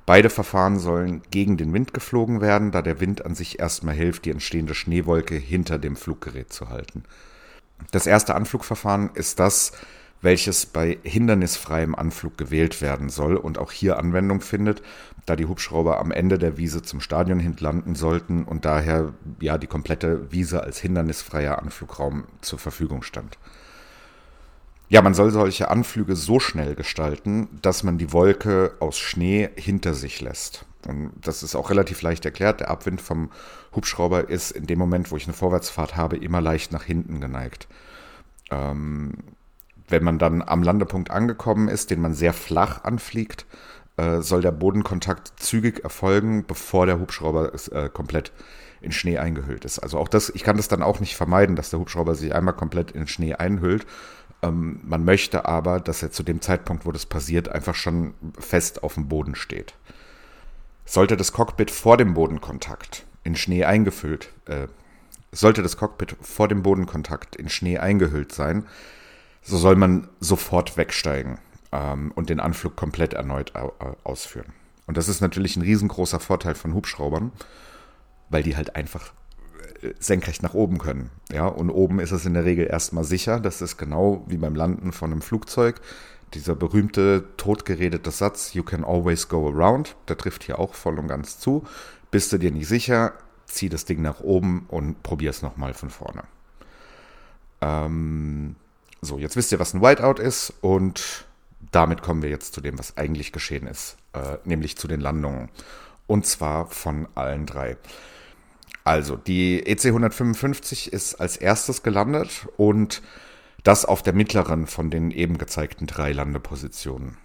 Beide 0.06 0.30
Verfahren 0.30 0.80
sollen 0.80 1.22
gegen 1.30 1.58
den 1.58 1.74
Wind 1.74 1.94
geflogen 1.94 2.42
werden, 2.42 2.72
da 2.72 2.82
der 2.82 3.00
Wind 3.00 3.26
an 3.26 3.36
sich 3.36 3.60
erstmal 3.60 3.96
hilft, 3.96 4.26
die 4.26 4.32
entstehende 4.32 4.74
Schneewolke 4.74 5.36
hinter 5.36 5.78
dem 5.78 5.96
Fluggerät 5.96 6.52
zu 6.52 6.70
halten. 6.70 7.04
Das 7.92 8.08
erste 8.08 8.36
Anflugverfahren 8.36 9.12
ist 9.14 9.40
das, 9.40 9.72
welches 10.22 10.66
bei 10.66 10.98
hindernisfreiem 11.04 11.96
Anflug 11.96 12.38
gewählt 12.38 12.82
werden 12.82 13.10
soll 13.10 13.38
und 13.38 13.58
auch 13.58 13.72
hier 13.72 13.98
Anwendung 13.98 14.42
findet, 14.42 14.82
da 15.26 15.36
die 15.36 15.46
Hubschrauber 15.46 16.00
am 16.00 16.12
Ende 16.12 16.38
der 16.38 16.58
Wiese 16.58 16.82
zum 16.82 17.00
Stadion 17.02 17.40
hin 17.40 17.56
landen 17.60 17.96
sollten 17.96 18.44
und 18.44 18.66
daher 18.66 19.14
ja 19.40 19.58
die 19.58 19.68
komplette 19.68 20.32
Wiese 20.32 20.64
als 20.64 20.80
hindernisfreier 20.80 21.60
Anflugraum 21.60 22.26
zur 22.42 22.60
Verfügung 22.60 23.04
stand. 23.04 23.38
Ja, 24.92 25.04
man 25.04 25.14
soll 25.14 25.30
solche 25.30 25.70
Anflüge 25.70 26.16
so 26.16 26.40
schnell 26.40 26.74
gestalten, 26.74 27.48
dass 27.62 27.84
man 27.84 28.00
die 28.00 28.12
Wolke 28.12 28.74
aus 28.80 28.98
Schnee 28.98 29.50
hinter 29.56 29.94
sich 29.94 30.20
lässt. 30.20 30.66
Und 30.88 31.12
das 31.22 31.44
ist 31.44 31.56
auch 31.56 31.70
relativ 31.70 32.02
leicht 32.02 32.26
erklärt. 32.26 32.62
Der 32.62 32.72
Abwind 32.72 33.00
vom 33.00 33.30
Hubschrauber 33.76 34.30
ist 34.30 34.50
in 34.50 34.66
dem 34.66 34.80
Moment, 34.80 35.12
wo 35.12 35.18
ich 35.18 35.26
eine 35.26 35.34
Vorwärtsfahrt 35.34 35.96
habe, 35.96 36.18
immer 36.18 36.42
leicht 36.42 36.72
nach 36.72 36.84
hinten 36.84 37.22
geneigt. 37.22 37.68
Ähm, 38.50 39.14
wenn 39.88 40.04
man 40.04 40.18
dann 40.18 40.42
am 40.42 40.64
Landepunkt 40.64 41.12
angekommen 41.12 41.68
ist, 41.68 41.92
den 41.92 42.02
man 42.02 42.16
sehr 42.16 42.34
flach 42.34 42.84
anfliegt, 42.84 43.46
äh, 43.98 44.22
soll 44.22 44.42
der 44.42 44.52
Bodenkontakt 44.52 45.34
zügig 45.38 45.84
erfolgen, 45.84 46.46
bevor 46.48 46.88
der 46.88 47.00
Hubschrauber 47.00 47.52
äh, 47.74 47.90
komplett 47.90 48.32
in 48.82 48.92
Schnee 48.92 49.18
eingehüllt 49.18 49.66
ist. 49.66 49.80
Also 49.80 50.00
auch 50.00 50.08
das, 50.08 50.30
ich 50.30 50.44
kann 50.44 50.58
das 50.58 50.68
dann 50.68 50.82
auch 50.82 51.00
nicht 51.00 51.16
vermeiden, 51.16 51.56
dass 51.56 51.70
der 51.70 51.80
Hubschrauber 51.80 52.16
sich 52.16 52.34
einmal 52.34 52.56
komplett 52.56 52.92
in 52.92 53.08
Schnee 53.08 53.36
einhüllt. 53.36 53.86
Ähm, 54.42 54.80
man 54.84 55.04
möchte 55.04 55.46
aber, 55.46 55.80
dass 55.80 56.02
er 56.02 56.12
zu 56.12 56.24
dem 56.24 56.42
Zeitpunkt, 56.42 56.86
wo 56.86 56.92
das 56.92 57.06
passiert, 57.06 57.50
einfach 57.50 57.76
schon 57.76 58.14
fest 58.38 58.84
auf 58.84 58.94
dem 58.96 59.08
Boden 59.08 59.36
steht. 59.36 59.74
Sollte 60.86 61.18
das 61.18 61.34
Cockpit 61.34 61.72
vor 61.72 61.98
dem 61.98 62.14
Bodenkontakt 62.14 63.06
in 63.24 63.36
Schnee 63.36 63.66
eingefüllt, 63.66 64.30
äh, 64.46 64.68
sollte 65.32 65.62
das 65.62 65.78
Cockpit 65.78 66.16
vor 66.22 66.48
dem 66.48 66.64
Bodenkontakt 66.64 67.36
in 67.36 67.50
Schnee 67.50 67.78
eingehüllt 67.78 68.32
sein, 68.32 68.66
so 69.42 69.58
soll 69.58 69.76
man 69.76 70.08
sofort 70.20 70.78
wegsteigen 70.78 71.38
ähm, 71.72 72.12
und 72.16 72.30
den 72.30 72.40
Anflug 72.40 72.76
komplett 72.76 73.14
erneut 73.14 73.54
ausführen. 74.04 74.54
Und 74.88 74.98
das 74.98 75.08
ist 75.08 75.22
natürlich 75.22 75.56
ein 75.56 75.62
riesengroßer 75.62 76.20
Vorteil 76.20 76.56
von 76.56 76.74
Hubschraubern, 76.74 77.32
weil 78.30 78.42
die 78.42 78.56
halt 78.56 78.76
einfach 78.76 79.14
senkrecht 80.00 80.44
nach 80.44 80.54
oben 80.54 80.78
können. 80.78 81.10
Ja, 81.32 81.48
und 81.48 81.70
oben 81.70 82.00
ist 82.00 82.12
es 82.12 82.26
in 82.26 82.34
der 82.34 82.46
Regel 82.46 82.68
erstmal 82.68 83.04
sicher. 83.04 83.40
Das 83.40 83.62
ist 83.62 83.78
genau 83.78 84.24
wie 84.28 84.38
beim 84.38 84.56
Landen 84.56 84.92
von 84.92 85.12
einem 85.12 85.22
Flugzeug. 85.22 85.82
Dieser 86.34 86.56
berühmte, 86.56 87.26
totgeredete 87.38 88.12
Satz, 88.12 88.54
you 88.54 88.64
can 88.64 88.84
always 88.84 89.28
go 89.30 89.48
around, 89.48 89.96
der 90.08 90.18
trifft 90.18 90.44
hier 90.44 90.60
auch 90.60 90.76
voll 90.76 91.00
und 91.00 91.08
ganz 91.08 91.40
zu. 91.40 91.64
Bist 92.12 92.32
du 92.32 92.38
dir 92.38 92.52
nicht 92.52 92.68
sicher, 92.68 93.14
zieh 93.46 93.70
das 93.70 93.86
Ding 93.86 94.02
nach 94.02 94.20
oben 94.20 94.66
und 94.68 95.02
probier 95.02 95.32
es 95.32 95.42
nochmal 95.42 95.74
von 95.74 95.90
vorne. 95.90 96.24
Ähm, 97.62 98.56
so, 99.02 99.18
jetzt 99.18 99.36
wisst 99.36 99.52
ihr, 99.52 99.60
was 99.60 99.74
ein 99.74 99.82
Whiteout 99.82 100.22
ist 100.22 100.54
und 100.62 101.26
damit 101.72 102.02
kommen 102.02 102.22
wir 102.22 102.30
jetzt 102.30 102.54
zu 102.54 102.62
dem, 102.62 102.78
was 102.78 102.98
eigentlich 102.98 103.32
geschehen 103.32 103.68
ist, 103.68 103.98
äh, 104.14 104.38
nämlich 104.44 104.78
zu 104.78 104.88
den 104.88 105.02
Landungen. 105.02 105.50
Und 106.08 106.26
zwar 106.26 106.68
von 106.68 107.08
allen 107.16 107.46
drei. 107.46 107.78
Also, 108.84 109.16
die 109.16 109.66
EC 109.66 109.88
155 109.88 110.94
ist 110.94 111.16
als 111.16 111.38
erstes 111.38 111.84
gelandet 111.84 112.48
und 112.58 113.02
das 113.64 113.86
auf 113.86 114.02
der 114.02 114.14
mittleren 114.14 114.68
von 114.68 114.90
den 114.90 115.12
eben 115.12 115.38
gezeigten 115.38 115.86
drei 115.86 116.12
Landepositionen. 116.12 117.18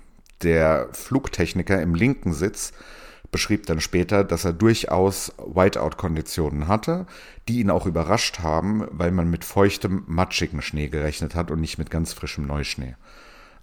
Der 0.43 0.89
Flugtechniker 0.93 1.81
im 1.81 1.95
linken 1.95 2.33
Sitz 2.33 2.73
beschrieb 3.31 3.67
dann 3.67 3.81
später, 3.81 4.23
dass 4.23 4.45
er 4.45 4.53
durchaus 4.53 5.33
Whiteout-Konditionen 5.39 6.69
hatte, 6.69 7.07
die 7.49 7.61
ihn 7.61 7.71
auch 7.71 7.87
überrascht 7.87 8.41
haben, 8.41 8.87
weil 8.91 9.11
man 9.11 9.29
mit 9.29 9.45
feuchtem, 9.45 10.05
matschigem 10.07 10.61
Schnee 10.61 10.89
gerechnet 10.89 11.35
hat 11.35 11.51
und 11.51 11.61
nicht 11.61 11.79
mit 11.79 11.91
ganz 11.91 12.13
frischem 12.13 12.47
Neuschnee. 12.47 12.95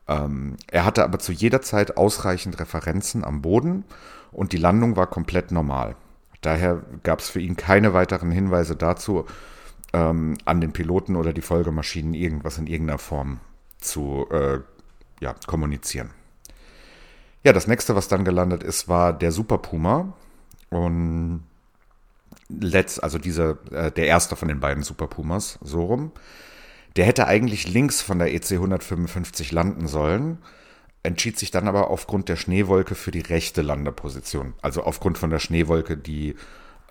Ähm, 0.08 0.58
er 0.70 0.84
hatte 0.84 1.04
aber 1.04 1.20
zu 1.20 1.32
jeder 1.32 1.62
Zeit 1.62 1.96
ausreichend 1.96 2.60
Referenzen 2.60 3.24
am 3.24 3.42
Boden 3.42 3.86
und 4.32 4.52
die 4.52 4.58
Landung 4.58 4.98
war 4.98 5.08
komplett 5.08 5.52
normal. 5.52 5.96
Daher 6.42 6.84
gab 7.04 7.20
es 7.20 7.30
für 7.30 7.40
ihn 7.40 7.56
keine 7.56 7.94
weiteren 7.94 8.32
Hinweise 8.32 8.76
dazu, 8.76 9.26
ähm, 9.94 10.38
an 10.46 10.62
den 10.62 10.74
Piloten 10.74 11.16
oder 11.16 11.34
die 11.34 11.42
Folgemaschinen 11.42 12.14
irgendwas 12.14 12.58
in 12.58 12.68
irgendeiner 12.68 13.00
Form 13.00 13.40
zu 13.80 14.28
äh, 14.32 14.60
ja, 15.20 15.36
kommunizieren. 15.46 16.12
Ja, 17.44 17.54
das 17.54 17.68
nächste, 17.68 17.96
was 17.96 18.08
dann 18.08 18.26
gelandet 18.26 18.64
ist, 18.64 18.88
war 18.88 19.14
der 19.14 19.32
Super 19.32 19.58
Puma. 19.58 20.14
Und 20.70 21.44
letzt, 22.60 23.04
also 23.04 23.18
dieser, 23.18 23.58
äh, 23.72 23.92
der 23.92 24.08
erste 24.08 24.36
von 24.36 24.48
den 24.48 24.60
beiden 24.60 24.84
Super 24.84 25.08
Pumas, 25.08 25.60
so 25.62 25.86
rum. 25.86 26.12
Der 26.96 27.06
hätte 27.06 27.28
eigentlich 27.28 27.68
links 27.68 28.02
von 28.02 28.20
der 28.20 28.34
EC 28.34 28.52
155 28.54 29.52
landen 29.52 29.88
sollen, 29.88 30.40
entschied 31.04 31.38
sich 31.40 31.52
dann 31.52 31.68
aber 31.68 31.90
aufgrund 31.90 32.30
der 32.30 32.36
Schneewolke 32.36 32.96
für 32.96 33.12
die 33.12 33.22
rechte 33.22 33.62
Landeposition. 33.62 34.54
Also 34.62 34.84
aufgrund 34.84 35.18
von 35.18 35.30
der 35.30 35.40
Schneewolke, 35.40 35.98
die 35.98 36.36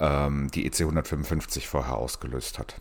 ähm, 0.01 0.51
die 0.53 0.67
EC 0.67 0.81
155 0.81 1.69
vorher 1.69 1.97
ausgelöst 1.97 2.59
hat. 2.59 2.81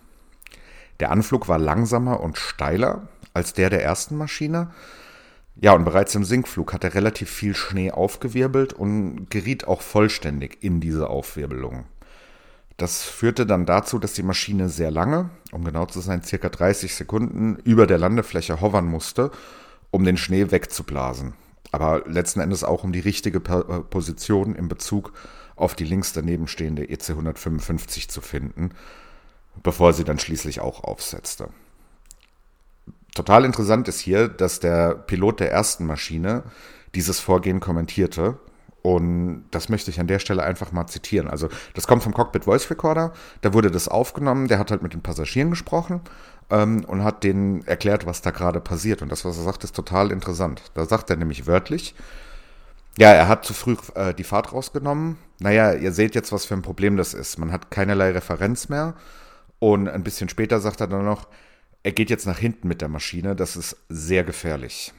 Der 1.00 1.12
Anflug 1.12 1.48
war 1.48 1.60
langsamer 1.60 2.20
und 2.20 2.38
steiler 2.38 3.08
als 3.34 3.54
der 3.54 3.70
der 3.70 3.84
ersten 3.84 4.18
Maschine. 4.18 4.72
Ja, 5.56 5.74
und 5.74 5.84
bereits 5.84 6.16
im 6.16 6.24
Sinkflug 6.24 6.74
hat 6.74 6.84
er 6.84 6.94
relativ 6.94 7.30
viel 7.30 7.54
Schnee 7.54 7.92
aufgewirbelt 7.92 8.74
und 8.74 9.30
geriet 9.30 9.68
auch 9.68 9.82
vollständig 9.82 10.64
in 10.64 10.80
diese 10.80 11.10
Aufwirbelung. 11.10 11.86
Das 12.78 13.04
führte 13.04 13.46
dann 13.46 13.66
dazu, 13.66 14.00
dass 14.00 14.14
die 14.14 14.24
Maschine 14.24 14.70
sehr 14.70 14.90
lange, 14.90 15.30
um 15.52 15.66
genau 15.66 15.86
zu 15.86 16.00
sein, 16.00 16.24
circa 16.24 16.48
30 16.48 16.96
Sekunden 16.96 17.58
über 17.58 17.88
der 17.88 17.98
Landefläche 17.98 18.62
hovern 18.62 18.86
musste, 18.86 19.32
um 19.92 20.04
den 20.04 20.18
Schnee 20.18 20.52
wegzublasen. 20.52 21.34
Aber 21.72 22.04
letzten 22.06 22.40
Endes 22.40 22.64
auch 22.64 22.84
um 22.84 22.92
die 22.92 23.00
richtige 23.00 23.40
äh, 23.40 23.80
Position 23.82 24.56
in 24.56 24.68
Bezug 24.68 25.14
auf 25.56 25.76
die 25.76 25.84
links 25.84 26.14
daneben 26.14 26.48
stehende 26.48 26.90
EC 26.90 27.10
155 27.10 28.10
zu 28.10 28.22
finden, 28.22 28.72
bevor 29.62 29.94
sie 29.94 30.04
dann 30.04 30.20
schließlich 30.20 30.62
auch 30.62 30.84
aufsetzte. 30.84 31.50
Total 33.14 33.44
interessant 33.44 33.88
ist 33.88 34.00
hier, 34.00 34.30
dass 34.30 34.60
der 34.60 34.96
Pilot 34.96 35.42
der 35.42 35.52
ersten 35.52 35.86
Maschine 35.86 36.44
dieses 36.96 37.20
Vorgehen 37.20 37.60
kommentierte 37.60 38.40
und 38.82 39.46
das 39.52 39.68
möchte 39.68 39.92
ich 39.92 40.00
an 40.00 40.08
der 40.08 40.20
Stelle 40.20 40.44
einfach 40.44 40.72
mal 40.72 40.88
zitieren. 40.88 41.28
Also, 41.28 41.50
das 41.74 41.86
kommt 41.86 42.04
vom 42.04 42.14
Cockpit 42.14 42.46
Voice 42.46 42.70
Recorder. 42.72 43.14
Da 43.42 43.54
wurde 43.54 43.72
das 43.72 43.90
aufgenommen. 43.90 44.48
Der 44.48 44.58
hat 44.58 44.72
halt 44.72 44.82
mit 44.82 44.94
den 44.94 45.02
Passagieren 45.02 45.50
gesprochen 45.50 46.02
ähm, 46.50 46.84
und 46.86 47.04
hat 47.04 47.24
denen 47.24 47.66
erklärt, 47.66 48.06
was 48.06 48.22
da 48.22 48.32
gerade 48.32 48.60
passiert. 48.60 49.02
Und 49.02 49.12
das, 49.12 49.26
was 49.26 49.38
er 49.38 49.44
sagt, 49.44 49.64
ist 49.64 49.76
total 49.76 50.12
interessant. 50.12 50.62
Da 50.74 50.86
sagt 50.86 51.10
er 51.10 51.16
nämlich 51.18 51.48
wörtlich, 51.48 51.96
ja, 52.98 53.12
er 53.12 53.28
hat 53.28 53.46
zu 53.46 53.54
früh 53.54 53.78
äh, 53.96 54.14
die 54.14 54.24
Fahrt 54.24 54.52
rausgenommen. 54.52 55.18
Naja, 55.40 55.74
ihr 55.74 55.92
seht 55.92 56.16
jetzt, 56.16 56.32
was 56.32 56.46
für 56.46 56.56
ein 56.56 56.62
Problem 56.62 56.98
das 56.98 57.14
ist. 57.14 57.38
Man 57.38 57.52
hat 57.52 57.72
keinerlei 57.72 58.12
Referenz 58.12 58.68
mehr. 58.70 58.96
Und 59.60 59.88
ein 59.88 60.04
bisschen 60.04 60.30
später 60.30 60.60
sagt 60.60 60.82
er 60.82 60.88
dann 60.88 61.06
noch, 61.06 61.28
er 61.84 61.92
geht 61.92 62.10
jetzt 62.10 62.28
nach 62.28 62.38
hinten 62.38 62.68
mit 62.68 62.82
der 62.82 62.90
Maschine. 62.90 63.36
Das 63.36 63.56
ist 63.56 63.78
sehr 63.88 64.24
gefährlich. 64.24 64.94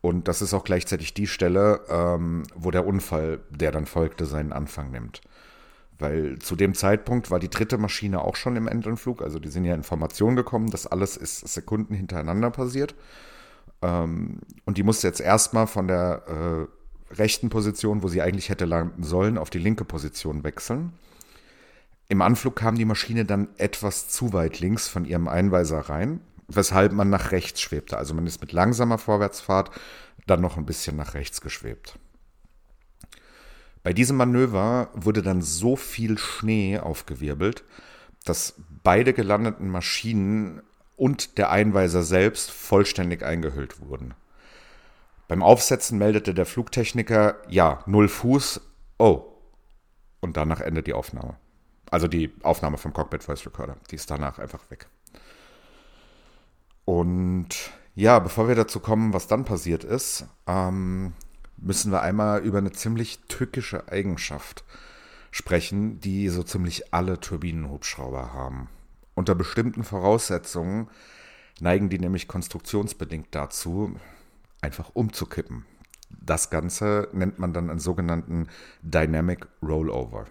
Und 0.00 0.28
das 0.28 0.40
ist 0.40 0.54
auch 0.54 0.64
gleichzeitig 0.64 1.12
die 1.12 1.26
Stelle, 1.26 1.80
ähm, 1.90 2.44
wo 2.54 2.70
der 2.70 2.86
Unfall, 2.86 3.40
der 3.50 3.70
dann 3.70 3.86
folgte, 3.86 4.24
seinen 4.24 4.52
Anfang 4.52 4.90
nimmt. 4.90 5.20
Weil 6.00 6.38
zu 6.38 6.56
dem 6.56 6.74
Zeitpunkt 6.74 7.30
war 7.30 7.38
die 7.38 7.50
dritte 7.50 7.78
Maschine 7.78 8.22
auch 8.22 8.36
schon 8.36 8.56
im 8.56 8.66
Endanflug. 8.66 9.22
Also 9.22 9.38
die 9.38 9.48
sind 9.48 9.64
ja 9.64 9.74
in 9.74 9.82
Formation 9.82 10.36
gekommen. 10.36 10.70
Das 10.70 10.86
alles 10.86 11.16
ist 11.16 11.46
Sekunden 11.46 11.94
hintereinander 11.94 12.50
passiert. 12.50 12.94
Ähm, 13.82 14.40
und 14.64 14.78
die 14.78 14.82
musste 14.82 15.06
jetzt 15.06 15.20
erstmal 15.20 15.66
von 15.66 15.86
der 15.86 16.68
äh, 17.10 17.14
rechten 17.14 17.48
Position, 17.48 18.02
wo 18.02 18.08
sie 18.08 18.22
eigentlich 18.22 18.48
hätte 18.48 18.64
landen 18.64 19.02
sollen, 19.02 19.38
auf 19.38 19.50
die 19.50 19.58
linke 19.58 19.84
Position 19.84 20.42
wechseln. 20.44 20.92
Im 22.08 22.22
Anflug 22.22 22.56
kam 22.56 22.74
die 22.74 22.84
Maschine 22.84 23.24
dann 23.24 23.48
etwas 23.56 24.08
zu 24.08 24.32
weit 24.32 24.58
links 24.58 24.88
von 24.88 25.04
ihrem 25.04 25.28
Einweiser 25.28 25.78
rein 25.78 26.20
weshalb 26.50 26.92
man 26.92 27.10
nach 27.10 27.32
rechts 27.32 27.60
schwebte. 27.60 27.96
Also 27.96 28.14
man 28.14 28.26
ist 28.26 28.40
mit 28.40 28.52
langsamer 28.52 28.98
Vorwärtsfahrt 28.98 29.70
dann 30.26 30.40
noch 30.40 30.56
ein 30.56 30.66
bisschen 30.66 30.96
nach 30.96 31.14
rechts 31.14 31.40
geschwebt. 31.40 31.98
Bei 33.82 33.92
diesem 33.92 34.16
Manöver 34.16 34.90
wurde 34.94 35.22
dann 35.22 35.40
so 35.42 35.76
viel 35.76 36.18
Schnee 36.18 36.78
aufgewirbelt, 36.78 37.64
dass 38.24 38.54
beide 38.82 39.12
gelandeten 39.12 39.68
Maschinen 39.68 40.62
und 40.96 41.38
der 41.38 41.50
Einweiser 41.50 42.02
selbst 42.02 42.50
vollständig 42.50 43.22
eingehüllt 43.22 43.80
wurden. 43.80 44.14
Beim 45.28 45.42
Aufsetzen 45.42 45.96
meldete 45.96 46.34
der 46.34 46.44
Flugtechniker, 46.44 47.36
ja, 47.48 47.82
null 47.86 48.08
Fuß, 48.08 48.60
oh. 48.98 49.26
Und 50.20 50.36
danach 50.36 50.60
endet 50.60 50.86
die 50.86 50.92
Aufnahme. 50.92 51.36
Also 51.90 52.06
die 52.06 52.32
Aufnahme 52.42 52.76
vom 52.76 52.92
Cockpit 52.92 53.24
Voice 53.24 53.46
Recorder. 53.46 53.76
Die 53.90 53.94
ist 53.96 54.10
danach 54.10 54.38
einfach 54.38 54.70
weg. 54.70 54.88
Und 56.84 57.48
ja, 57.94 58.18
bevor 58.18 58.48
wir 58.48 58.54
dazu 58.54 58.80
kommen, 58.80 59.14
was 59.14 59.26
dann 59.26 59.44
passiert 59.44 59.84
ist, 59.84 60.26
ähm, 60.46 61.14
müssen 61.60 61.92
wir 61.92 62.02
einmal 62.02 62.40
über 62.40 62.58
eine 62.58 62.72
ziemlich 62.72 63.20
tückische 63.28 63.88
Eigenschaft 63.88 64.64
sprechen, 65.30 66.00
die 66.00 66.28
so 66.28 66.42
ziemlich 66.42 66.92
alle 66.92 67.20
Turbinenhubschrauber 67.20 68.32
haben. 68.32 68.68
Unter 69.14 69.34
bestimmten 69.34 69.84
Voraussetzungen 69.84 70.88
neigen 71.60 71.88
die 71.88 71.98
nämlich 71.98 72.26
konstruktionsbedingt 72.26 73.28
dazu, 73.30 73.94
einfach 74.60 74.90
umzukippen. 74.94 75.64
Das 76.10 76.50
Ganze 76.50 77.08
nennt 77.12 77.38
man 77.38 77.52
dann 77.52 77.70
einen 77.70 77.78
sogenannten 77.78 78.48
Dynamic 78.82 79.46
Rollover. 79.62 80.26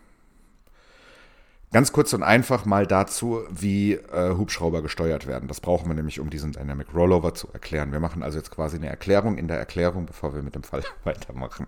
Ganz 1.71 1.91
kurz 1.91 2.13
und 2.13 2.23
einfach 2.23 2.65
mal 2.65 2.87
dazu, 2.87 3.43
wie 3.51 3.93
äh, 3.93 4.35
Hubschrauber 4.35 4.81
gesteuert 4.81 5.27
werden. 5.27 5.47
Das 5.47 5.61
brauchen 5.61 5.87
wir 5.87 5.93
nämlich, 5.93 6.19
um 6.19 6.31
diesen 6.31 6.51
Dynamic 6.51 6.93
Rollover 6.95 7.35
zu 7.35 7.47
erklären. 7.53 7.91
Wir 7.91 7.99
machen 7.99 8.23
also 8.23 8.39
jetzt 8.39 8.49
quasi 8.49 8.77
eine 8.77 8.89
Erklärung 8.89 9.37
in 9.37 9.47
der 9.47 9.59
Erklärung, 9.59 10.07
bevor 10.07 10.33
wir 10.33 10.41
mit 10.41 10.55
dem 10.55 10.63
Fall 10.63 10.83
weitermachen. 11.03 11.67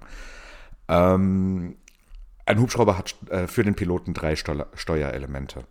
Ähm, 0.87 1.75
ein 2.45 2.59
Hubschrauber 2.59 2.97
hat 2.97 3.15
äh, 3.29 3.45
für 3.45 3.63
den 3.63 3.75
Piloten 3.75 4.15
drei 4.15 4.35
Steu 4.35 4.63
Steuerelemente. 4.73 5.65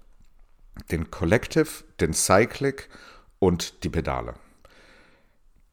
Den 0.93 1.11
Collective, 1.11 1.69
den 2.01 2.12
Cyclic 2.12 2.88
und 3.40 3.83
die 3.83 3.88
Pedale. 3.88 4.35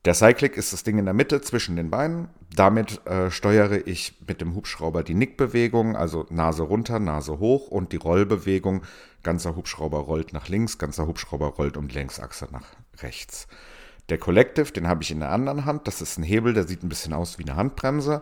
Der 0.08 0.14
Cyclic 0.14 0.56
ist 0.56 0.72
das 0.72 0.84
Ding 0.84 1.00
in 1.00 1.04
der 1.04 1.14
Mitte 1.14 1.42
zwischen 1.42 1.76
den 1.76 1.90
Beinen. 1.90 2.30
Damit 2.56 3.06
äh, 3.06 3.30
steuere 3.30 3.86
ich 3.88 4.14
mit 4.26 4.40
dem 4.40 4.56
Hubschrauber 4.56 5.04
die 5.04 5.16
Nickbewegung, 5.16 5.98
also 5.98 6.26
Nase 6.30 6.64
runter, 6.64 7.00
Nase 7.00 7.40
hoch 7.40 7.68
und 7.68 7.92
die 7.92 7.98
Rollbewegung. 7.98 8.84
Ganzer 9.24 9.58
Hubschrauber 9.58 9.98
rollt 9.98 10.32
nach 10.32 10.48
links, 10.48 10.78
ganzer 10.78 11.08
Hubschrauber 11.08 11.48
rollt 11.48 11.76
um 11.76 11.90
die 11.90 11.96
Längsachse 11.96 12.48
nach 12.54 12.68
rechts. 13.00 13.50
Der 14.08 14.18
Collective, 14.18 14.72
den 14.72 14.88
habe 14.88 15.04
ich 15.04 15.12
in 15.12 15.20
der 15.20 15.32
anderen 15.32 15.66
Hand. 15.66 15.88
Das 15.88 16.02
ist 16.02 16.18
ein 16.18 16.24
Hebel, 16.24 16.54
der 16.54 16.66
sieht 16.66 16.84
ein 16.84 16.90
bisschen 16.90 17.12
aus 17.12 17.38
wie 17.38 17.44
eine 17.44 17.58
Handbremse. 17.58 18.22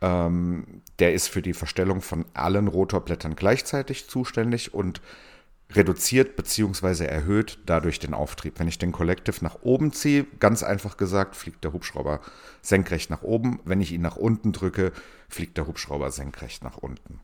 Ähm, 0.00 0.82
der 0.98 1.14
ist 1.14 1.28
für 1.28 1.42
die 1.42 1.54
Verstellung 1.54 2.00
von 2.00 2.24
allen 2.34 2.66
Rotorblättern 2.66 3.36
gleichzeitig 3.36 4.08
zuständig 4.08 4.74
und 4.74 5.00
reduziert 5.74 6.36
bzw. 6.36 7.04
erhöht 7.04 7.58
dadurch 7.66 7.98
den 7.98 8.14
Auftrieb. 8.14 8.58
Wenn 8.58 8.68
ich 8.68 8.78
den 8.78 8.92
Collective 8.92 9.36
nach 9.42 9.58
oben 9.62 9.92
ziehe, 9.92 10.24
ganz 10.38 10.62
einfach 10.62 10.96
gesagt, 10.96 11.36
fliegt 11.36 11.64
der 11.64 11.72
Hubschrauber 11.72 12.20
senkrecht 12.62 13.10
nach 13.10 13.22
oben. 13.22 13.60
Wenn 13.64 13.80
ich 13.80 13.92
ihn 13.92 14.02
nach 14.02 14.16
unten 14.16 14.52
drücke, 14.52 14.92
fliegt 15.28 15.56
der 15.56 15.66
Hubschrauber 15.66 16.10
senkrecht 16.10 16.64
nach 16.64 16.76
unten. 16.76 17.20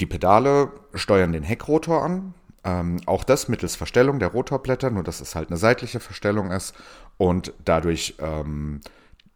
Die 0.00 0.06
Pedale 0.06 0.72
steuern 0.94 1.32
den 1.32 1.42
Heckrotor 1.42 2.02
an. 2.02 2.34
Ähm, 2.64 3.00
auch 3.06 3.24
das 3.24 3.48
mittels 3.48 3.76
Verstellung 3.76 4.18
der 4.18 4.28
Rotorblätter, 4.28 4.90
nur 4.90 5.04
dass 5.04 5.20
es 5.20 5.34
halt 5.34 5.50
eine 5.50 5.58
seitliche 5.58 6.00
Verstellung 6.00 6.50
ist. 6.50 6.74
Und 7.18 7.52
dadurch 7.64 8.14
ähm, 8.18 8.80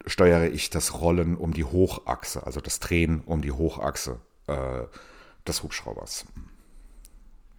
steuere 0.07 0.47
ich 0.47 0.71
das 0.71 1.01
Rollen 1.01 1.37
um 1.37 1.53
die 1.53 1.65
Hochachse, 1.65 2.45
also 2.45 2.61
das 2.61 2.81
Drehen 2.81 3.23
um 3.25 3.43
die 3.43 3.53
Hochachse 3.53 4.19
äh, 4.47 4.85
des 5.47 5.63
Hubschraubers 5.63 6.27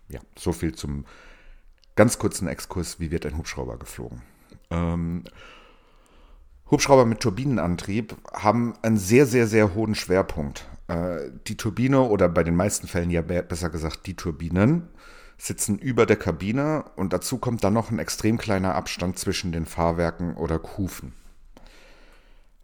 ja, 0.10 0.20
so 0.38 0.52
viel 0.52 0.76
zum 0.76 1.06
ganz 1.96 2.20
kurzen 2.20 2.48
Exkurs, 2.48 3.00
wie 3.00 3.12
wird 3.12 3.26
ein 3.26 3.38
Hubschrauber 3.38 3.78
geflogen. 3.78 4.22
Ähm, 4.70 5.24
Hubschrauber 6.72 7.06
mit 7.06 7.20
Turbinenantrieb 7.20 8.16
haben 8.34 8.74
einen 8.82 8.98
sehr, 8.98 9.26
sehr, 9.26 9.48
sehr 9.48 9.74
hohen 9.74 9.96
Schwerpunkt. 9.96 10.66
Äh, 10.88 11.32
die 11.48 11.58
Turbine 11.58 12.02
oder 12.02 12.30
bei 12.30 12.44
den 12.44 12.56
meisten 12.56 12.88
Fällen 12.88 13.10
ja 13.10 13.22
besser 13.22 13.70
gesagt 13.70 14.06
die 14.06 14.16
Turbinen 14.16 14.88
sitzen 15.38 15.80
über 15.80 16.06
der 16.06 16.18
Kabine 16.18 16.84
und 16.96 17.14
dazu 17.14 17.38
kommt 17.38 17.64
dann 17.64 17.74
noch 17.74 17.92
ein 17.92 18.00
extrem 18.00 18.38
kleiner 18.38 18.76
Abstand 18.76 19.18
zwischen 19.18 19.52
den 19.52 19.66
Fahrwerken 19.66 20.36
oder 20.36 20.60
Kufen. 20.60 21.14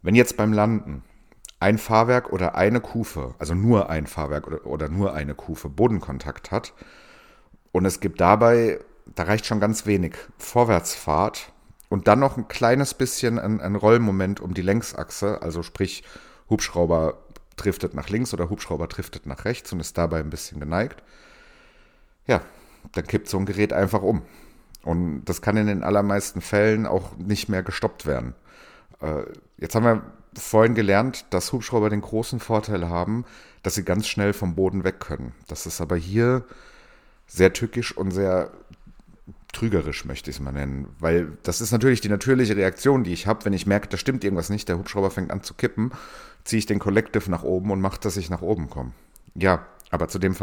Wenn 0.02 0.14
jetzt 0.14 0.38
beim 0.38 0.54
Landen 0.54 1.04
ein 1.60 1.78
Fahrwerk 1.78 2.32
oder 2.34 2.56
eine 2.56 2.82
Kufe, 2.82 3.34
also 3.40 3.56
nur 3.56 3.90
ein 3.90 4.08
Fahrwerk 4.08 4.46
oder, 4.46 4.66
oder 4.66 4.90
nur 4.90 5.14
eine 5.14 5.36
Kufe 5.36 5.70
Bodenkontakt 5.70 6.52
hat, 6.52 6.74
und 7.76 7.84
es 7.84 8.00
gibt 8.00 8.22
dabei, 8.22 8.80
da 9.16 9.24
reicht 9.24 9.46
schon 9.46 9.60
ganz 9.60 9.86
wenig, 9.86 10.16
Vorwärtsfahrt 10.38 11.52
und 11.90 12.08
dann 12.08 12.20
noch 12.20 12.38
ein 12.38 12.48
kleines 12.48 12.94
bisschen 12.94 13.38
ein, 13.38 13.60
ein 13.60 13.76
Rollmoment 13.76 14.40
um 14.40 14.54
die 14.54 14.62
Längsachse, 14.62 15.42
also 15.42 15.62
sprich 15.62 16.06
Hubschrauber 16.50 17.18
driftet 17.58 17.94
nach 17.94 18.08
links 18.08 18.34
oder 18.34 18.50
Hubschrauber 18.50 18.88
driftet 18.88 19.26
nach 19.26 19.44
rechts 19.44 19.74
und 19.74 19.82
ist 19.82 19.98
dabei 19.98 20.22
ein 20.22 20.30
bisschen 20.30 20.62
geneigt. 20.62 21.04
Ja, 22.28 22.40
dann 22.94 23.08
kippt 23.08 23.28
so 23.28 23.38
ein 23.38 23.46
Gerät 23.46 23.74
einfach 23.74 24.04
um. 24.04 24.22
Und 24.84 25.26
das 25.26 25.42
kann 25.42 25.58
in 25.58 25.68
den 25.68 25.84
allermeisten 25.84 26.40
Fällen 26.40 26.86
auch 26.86 27.18
nicht 27.18 27.50
mehr 27.50 27.62
gestoppt 27.62 28.06
werden. 28.06 28.36
Äh, 29.02 29.24
jetzt 29.58 29.76
haben 29.76 29.84
wir 29.84 30.02
vorhin 30.40 30.76
gelernt, 30.76 31.26
dass 31.32 31.52
Hubschrauber 31.52 31.90
den 31.90 32.00
großen 32.00 32.40
Vorteil 32.40 32.88
haben, 32.88 33.26
dass 33.64 33.76
sie 33.76 33.84
ganz 33.84 34.08
schnell 34.08 34.32
vom 34.32 34.56
Boden 34.56 34.86
weg 34.86 35.02
können. 35.02 35.34
Das 35.50 35.66
ist 35.66 35.82
aber 35.82 35.98
hier 35.98 36.46
sehr 37.28 37.54
tückisch 37.54 37.96
und 37.96 38.12
sehr 38.12 38.52
trügerisch, 39.56 40.06
möchte 40.06 40.30
ich 40.30 40.38
es 40.38 40.42
mal 40.42 40.52
nennen. 40.52 40.88
Weil 41.00 41.38
das 41.44 41.62
ist 41.62 41.72
natürlich 41.72 42.02
die 42.02 42.10
natürliche 42.10 42.56
Reaktion, 42.56 43.04
die 43.04 43.14
ich 43.14 43.26
habe, 43.26 43.46
wenn 43.46 43.54
ich 43.54 43.66
merke, 43.66 43.88
da 43.88 43.98
stimmt 43.98 44.24
irgendwas 44.24 44.50
nicht, 44.50 44.68
der 44.68 44.78
Hubschrauber 44.78 45.12
fängt 45.12 45.32
an 45.32 45.42
zu 45.42 45.54
kippen, 45.54 45.92
ziehe 46.44 46.60
ich 46.60 46.66
den 46.66 46.80
Collective 46.80 47.32
nach 47.32 47.44
oben 47.44 47.72
und 47.72 47.82
mache, 47.82 48.00
dass 48.00 48.18
ich 48.18 48.30
nach 48.30 48.42
oben 48.42 48.70
komme. 48.70 48.92
Ja, 49.34 49.66
aber 49.92 50.08
zu 50.08 50.20
dem 50.20 50.36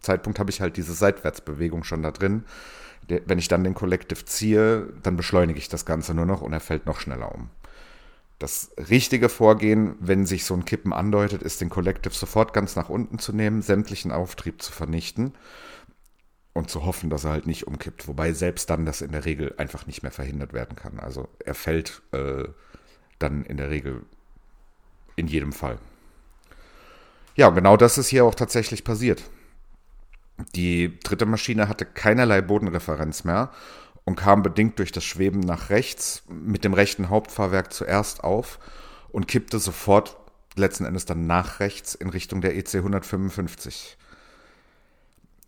Zeitpunkt 0.00 0.38
habe 0.38 0.50
ich 0.50 0.60
halt 0.60 0.76
diese 0.76 0.92
Seitwärtsbewegung 0.92 1.84
schon 1.84 2.02
da 2.02 2.10
drin. 2.10 2.44
Wenn 3.08 3.38
ich 3.38 3.48
dann 3.48 3.64
den 3.64 3.74
Collective 3.74 4.24
ziehe, 4.24 4.88
dann 5.02 5.16
beschleunige 5.16 5.58
ich 5.58 5.68
das 5.68 5.84
Ganze 5.84 6.14
nur 6.14 6.26
noch 6.26 6.42
und 6.42 6.52
er 6.52 6.60
fällt 6.60 6.86
noch 6.86 7.00
schneller 7.00 7.34
um. 7.34 7.50
Das 8.38 8.72
richtige 8.90 9.28
Vorgehen, 9.28 9.94
wenn 10.00 10.26
sich 10.26 10.44
so 10.44 10.54
ein 10.54 10.64
Kippen 10.64 10.92
andeutet, 10.92 11.42
ist 11.42 11.60
den 11.60 11.70
Collective 11.70 12.14
sofort 12.14 12.52
ganz 12.52 12.76
nach 12.76 12.88
unten 12.88 13.18
zu 13.18 13.32
nehmen, 13.32 13.62
sämtlichen 13.62 14.10
Auftrieb 14.10 14.60
zu 14.60 14.72
vernichten 14.72 15.34
und 16.54 16.70
zu 16.70 16.84
hoffen, 16.84 17.10
dass 17.10 17.24
er 17.24 17.32
halt 17.32 17.46
nicht 17.46 17.66
umkippt. 17.66 18.08
Wobei 18.08 18.32
selbst 18.32 18.70
dann 18.70 18.86
das 18.86 19.02
in 19.02 19.12
der 19.12 19.24
Regel 19.26 19.54
einfach 19.58 19.86
nicht 19.86 20.02
mehr 20.02 20.12
verhindert 20.12 20.52
werden 20.52 20.76
kann. 20.76 20.98
Also 20.98 21.28
er 21.44 21.54
fällt 21.54 22.00
äh, 22.12 22.44
dann 23.18 23.44
in 23.44 23.58
der 23.58 23.70
Regel 23.70 24.02
in 25.16 25.26
jedem 25.26 25.52
Fall. 25.52 25.78
Ja, 27.36 27.50
genau 27.50 27.76
das 27.76 27.98
ist 27.98 28.08
hier 28.08 28.24
auch 28.24 28.36
tatsächlich 28.36 28.84
passiert. 28.84 29.24
Die 30.54 30.98
dritte 31.00 31.26
Maschine 31.26 31.68
hatte 31.68 31.84
keinerlei 31.84 32.40
Bodenreferenz 32.40 33.24
mehr 33.24 33.50
und 34.04 34.16
kam 34.16 34.42
bedingt 34.42 34.78
durch 34.78 34.92
das 34.92 35.04
Schweben 35.04 35.40
nach 35.40 35.70
rechts 35.70 36.22
mit 36.28 36.64
dem 36.64 36.74
rechten 36.74 37.08
Hauptfahrwerk 37.08 37.72
zuerst 37.72 38.22
auf 38.22 38.58
und 39.10 39.26
kippte 39.26 39.58
sofort 39.58 40.16
letzten 40.56 40.84
Endes 40.84 41.04
dann 41.04 41.26
nach 41.26 41.58
rechts 41.58 41.94
in 41.94 42.10
Richtung 42.10 42.40
der 42.40 42.56
EC 42.56 42.74
155. 42.76 43.96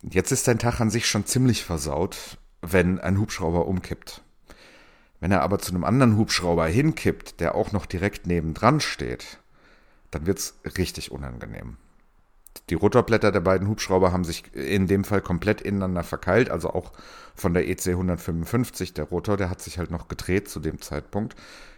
Jetzt 0.03 0.31
ist 0.31 0.47
dein 0.47 0.59
Tag 0.59 0.79
an 0.79 0.89
sich 0.89 1.07
schon 1.07 1.25
ziemlich 1.25 1.63
versaut, 1.63 2.37
wenn 2.61 2.99
ein 2.99 3.19
Hubschrauber 3.19 3.67
umkippt. 3.67 4.21
Wenn 5.19 5.31
er 5.31 5.41
aber 5.41 5.59
zu 5.59 5.71
einem 5.71 5.83
anderen 5.83 6.17
Hubschrauber 6.17 6.67
hinkippt, 6.67 7.39
der 7.39 7.55
auch 7.55 7.71
noch 7.71 7.85
direkt 7.87 8.27
nebendran 8.27 8.79
steht, 8.79 9.39
dann 10.11 10.27
wird's 10.27 10.59
richtig 10.77 11.11
unangenehm. 11.11 11.77
Die 12.69 12.75
Rotorblätter 12.75 13.31
der 13.31 13.39
beiden 13.39 13.67
Hubschrauber 13.67 14.11
haben 14.11 14.23
sich 14.23 14.53
in 14.53 14.87
dem 14.87 15.03
Fall 15.03 15.21
komplett 15.21 15.61
ineinander 15.61 16.03
verkeilt, 16.03 16.49
also 16.49 16.71
auch 16.71 16.91
von 17.35 17.53
der 17.53 17.67
EC 17.67 17.87
155. 17.87 18.93
Der 18.93 19.05
Rotor, 19.05 19.37
der 19.37 19.49
hat 19.49 19.61
sich 19.61 19.77
halt 19.77 19.89
noch 19.89 20.07
gedreht 20.07 20.49
zu 20.49 20.59
dem 20.59 20.81
Zeitpunkt. 20.81 21.35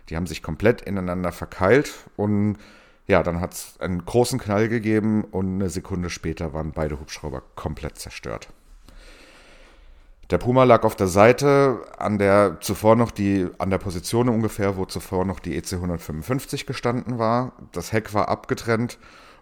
Die 0.09 0.15
haben 0.15 0.27
sich 0.27 0.41
komplett 0.41 0.81
ineinander 0.81 1.31
verkeilt 1.31 1.93
und 2.15 2.57
ja, 3.09 3.23
dann 3.23 3.41
hat 3.41 3.53
es 3.53 3.79
einen 3.79 4.05
großen 4.05 4.39
Knall 4.39 4.69
gegeben 4.69 5.23
und 5.23 5.55
eine 5.55 5.69
Sekunde 5.71 6.11
später 6.11 6.53
waren 6.53 6.73
beide 6.73 6.99
Hubschrauber 6.99 7.41
komplett 7.55 7.97
zerstört. 7.97 8.49
Der 10.29 10.37
Puma 10.37 10.63
lag 10.63 10.83
auf 10.83 10.95
der 10.95 11.07
Seite, 11.07 11.81
an 11.97 12.19
der 12.19 12.57
zuvor 12.61 12.95
noch 12.95 13.09
die, 13.09 13.47
an 13.57 13.71
der 13.71 13.79
Position 13.79 14.29
ungefähr, 14.29 14.77
wo 14.77 14.85
zuvor 14.85 15.25
noch 15.25 15.39
die 15.39 15.57
EC 15.57 15.73
155 15.73 16.67
gestanden 16.67 17.17
war. 17.17 17.53
Das 17.71 17.91
Heck 17.93 18.13
war 18.13 18.29
abgetrennt 18.29 18.99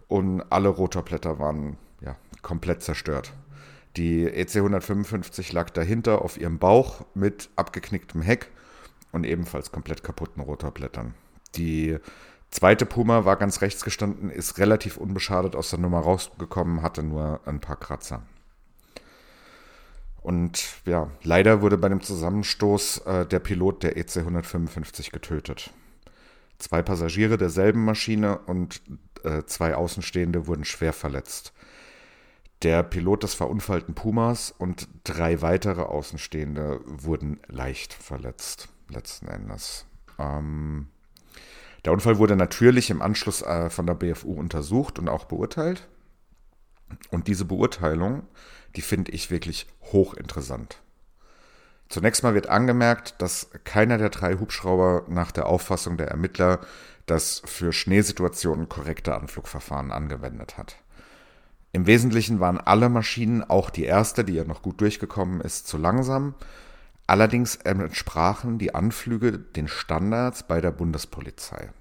und 0.08 0.44
alle 0.50 0.70
Rotorblätter 0.70 1.38
waren 1.38 1.76
ja, 2.00 2.16
komplett 2.42 2.84
zerstört. 2.84 3.34
Die 3.98 4.28
EC 4.28 4.56
155 4.56 5.52
lag 5.52 5.72
dahinter 5.72 6.22
auf 6.22 6.40
ihrem 6.40 6.58
Bauch 6.58 7.02
mit 7.16 7.50
abgeknicktem 7.58 8.22
Heck 8.22 8.50
und 9.12 9.26
ebenfalls 9.26 9.74
komplett 9.74 10.04
kaputten 10.06 10.42
Rotorblättern. 10.42 11.16
Die 11.56 11.98
zweite 12.52 12.86
Puma 12.86 13.26
war 13.26 13.36
ganz 13.36 13.62
rechts 13.62 13.84
gestanden, 13.84 14.30
ist 14.30 14.58
relativ 14.58 14.98
unbeschadet 14.98 15.56
aus 15.56 15.70
der 15.70 15.80
Nummer 15.80 16.00
rausgekommen, 16.00 16.82
hatte 16.82 17.04
nur 17.04 17.42
ein 17.46 17.60
paar 17.60 17.78
Kratzer. 17.78 18.24
Und 20.22 20.82
ja, 20.86 21.10
leider 21.24 21.62
wurde 21.62 21.78
bei 21.78 21.88
dem 21.88 22.02
Zusammenstoß 22.02 22.98
äh, 23.06 23.26
der 23.26 23.40
Pilot 23.40 23.84
der 23.84 23.96
EC 23.96 24.18
155 24.18 25.12
getötet. 25.12 25.72
Zwei 26.58 26.82
Passagiere 26.82 27.38
derselben 27.38 27.86
Maschine 27.86 28.40
und 28.40 28.82
äh, 29.24 29.44
zwei 29.46 29.76
Außenstehende 29.76 30.48
wurden 30.48 30.66
schwer 30.66 30.92
verletzt. 30.92 31.54
Der 32.64 32.82
Pilot 32.82 33.24
des 33.24 33.36
verunfallten 33.36 33.94
Pumas 33.94 34.52
und 34.52 34.90
drei 35.04 35.42
weitere 35.42 35.84
Außenstehende 35.84 36.82
wurden 36.86 37.40
leicht 37.48 37.94
verletzt, 37.94 38.70
letzten 38.90 39.28
Endes. 39.28 39.86
Ähm, 40.18 40.88
der 41.88 41.94
Unfall 41.94 42.18
wurde 42.18 42.36
natürlich 42.36 42.90
im 42.90 43.02
Anschluss 43.02 43.42
äh, 43.42 43.70
von 43.70 43.88
der 43.88 43.94
BFU 43.94 44.34
untersucht 44.34 45.00
und 45.00 45.08
auch 45.08 45.24
beurteilt. 45.24 45.88
Und 47.12 47.30
diese 47.30 47.46
Beurteilung, 47.46 48.24
die 48.76 48.82
finde 48.82 49.14
ich 49.14 49.32
wirklich 49.32 49.68
hochinteressant. 49.94 50.82
Zunächst 51.88 52.24
mal 52.24 52.34
wird 52.34 52.50
angemerkt, 52.50 53.22
dass 53.22 53.52
keiner 53.64 53.98
der 53.98 54.10
drei 54.10 54.34
Hubschrauber 54.34 55.06
nach 55.08 55.32
der 55.32 55.46
Auffassung 55.46 55.96
der 55.96 56.10
Ermittler 56.10 56.60
das 57.06 57.42
für 57.46 57.72
Schneesituationen 57.72 58.68
korrekte 58.68 59.16
Anflugverfahren 59.16 59.94
angewendet 59.94 60.58
hat. 60.58 60.76
Im 61.72 61.88
Wesentlichen 61.88 62.42
waren 62.42 62.60
alle 62.60 62.90
Maschinen, 62.90 63.46
auch 63.46 63.70
die 63.70 63.86
erste, 63.86 64.26
die 64.26 64.34
ja 64.34 64.44
noch 64.44 64.62
gut 64.62 64.82
durchgekommen 64.82 65.40
ist, 65.40 65.68
zu 65.68 65.78
langsam. 65.78 66.36
Allerdings 67.08 67.56
entsprachen 67.56 68.58
die 68.58 68.76
Anflüge 68.76 69.40
den 69.40 69.70
Standards 69.70 70.44
bei 70.44 70.60
der 70.60 70.72
Bundespolizei. 70.72 71.72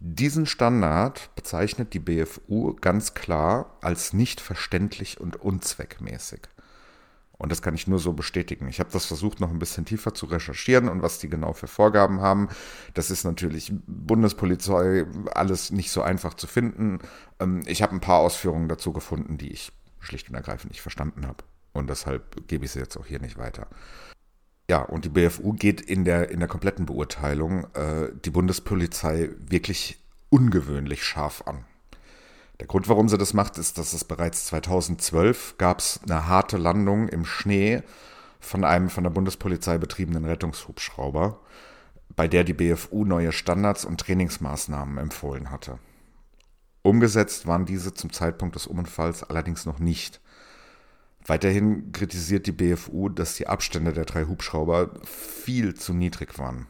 Diesen 0.00 0.46
Standard 0.46 1.34
bezeichnet 1.36 1.92
die 1.94 2.00
BFU 2.00 2.74
ganz 2.74 3.14
klar 3.14 3.76
als 3.82 4.12
nicht 4.14 4.40
verständlich 4.40 5.20
und 5.20 5.36
unzweckmäßig. 5.36 6.40
Und 7.38 7.52
das 7.52 7.60
kann 7.60 7.74
ich 7.74 7.86
nur 7.86 7.98
so 7.98 8.14
bestätigen. 8.14 8.66
Ich 8.68 8.80
habe 8.80 8.90
das 8.90 9.04
versucht, 9.04 9.40
noch 9.40 9.50
ein 9.50 9.58
bisschen 9.58 9.84
tiefer 9.84 10.14
zu 10.14 10.24
recherchieren 10.26 10.88
und 10.88 11.02
was 11.02 11.18
die 11.18 11.28
genau 11.28 11.52
für 11.52 11.66
Vorgaben 11.66 12.20
haben. 12.20 12.48
Das 12.94 13.10
ist 13.10 13.24
natürlich 13.24 13.72
Bundespolizei, 13.86 15.04
alles 15.34 15.70
nicht 15.70 15.90
so 15.90 16.00
einfach 16.00 16.32
zu 16.32 16.46
finden. 16.46 16.98
Ähm, 17.38 17.62
ich 17.66 17.82
habe 17.82 17.92
ein 17.92 18.00
paar 18.00 18.20
Ausführungen 18.20 18.68
dazu 18.68 18.92
gefunden, 18.92 19.36
die 19.36 19.52
ich 19.52 19.70
schlicht 20.00 20.30
und 20.30 20.34
ergreifend 20.34 20.72
nicht 20.72 20.80
verstanden 20.80 21.26
habe. 21.26 21.44
Und 21.74 21.90
deshalb 21.90 22.48
gebe 22.48 22.64
ich 22.64 22.70
sie 22.70 22.78
jetzt 22.78 22.96
auch 22.96 23.04
hier 23.04 23.20
nicht 23.20 23.36
weiter. 23.36 23.66
Ja, 24.68 24.82
und 24.82 25.04
die 25.04 25.08
BFU 25.10 25.52
geht 25.52 25.80
in 25.80 26.04
der, 26.04 26.30
in 26.30 26.40
der 26.40 26.48
kompletten 26.48 26.86
Beurteilung 26.86 27.72
äh, 27.74 28.10
die 28.24 28.30
Bundespolizei 28.30 29.30
wirklich 29.38 30.02
ungewöhnlich 30.28 31.04
scharf 31.04 31.42
an. 31.46 31.64
Der 32.58 32.66
Grund, 32.66 32.88
warum 32.88 33.08
sie 33.08 33.18
das 33.18 33.34
macht, 33.34 33.58
ist, 33.58 33.78
dass 33.78 33.92
es 33.92 34.04
bereits 34.04 34.46
2012 34.46 35.56
gab 35.58 35.78
es 35.80 36.00
eine 36.02 36.26
harte 36.26 36.56
Landung 36.56 37.08
im 37.08 37.24
Schnee 37.24 37.82
von 38.40 38.64
einem 38.64 38.88
von 38.88 39.04
der 39.04 39.10
Bundespolizei 39.10 39.78
betriebenen 39.78 40.24
Rettungshubschrauber, 40.24 41.40
bei 42.14 42.28
der 42.28 42.44
die 42.44 42.54
BFU 42.54 43.04
neue 43.04 43.32
Standards 43.32 43.84
und 43.84 44.00
Trainingsmaßnahmen 44.00 44.98
empfohlen 44.98 45.50
hatte. 45.50 45.78
Umgesetzt 46.82 47.46
waren 47.46 47.66
diese 47.66 47.94
zum 47.94 48.12
Zeitpunkt 48.12 48.54
des 48.54 48.66
Unfalls 48.66 49.22
allerdings 49.22 49.66
noch 49.66 49.78
nicht. 49.78 50.20
Weiterhin 51.26 51.90
kritisiert 51.92 52.46
die 52.46 52.52
BFU, 52.52 53.08
dass 53.08 53.34
die 53.34 53.48
Abstände 53.48 53.92
der 53.92 54.04
drei 54.04 54.24
Hubschrauber 54.24 54.90
viel 55.04 55.74
zu 55.74 55.92
niedrig 55.92 56.38
waren. 56.38 56.66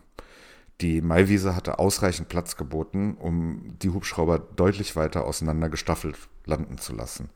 Die 0.80 1.00
Maiwiese 1.00 1.54
hatte 1.54 1.78
ausreichend 1.78 2.28
Platz 2.28 2.56
geboten, 2.56 3.16
um 3.18 3.76
die 3.82 3.90
Hubschrauber 3.90 4.38
deutlich 4.38 4.96
weiter 4.96 5.24
auseinander 5.24 5.68
gestaffelt 5.68 6.16
landen 6.44 6.78
zu 6.78 6.94
lassen. 6.94 7.30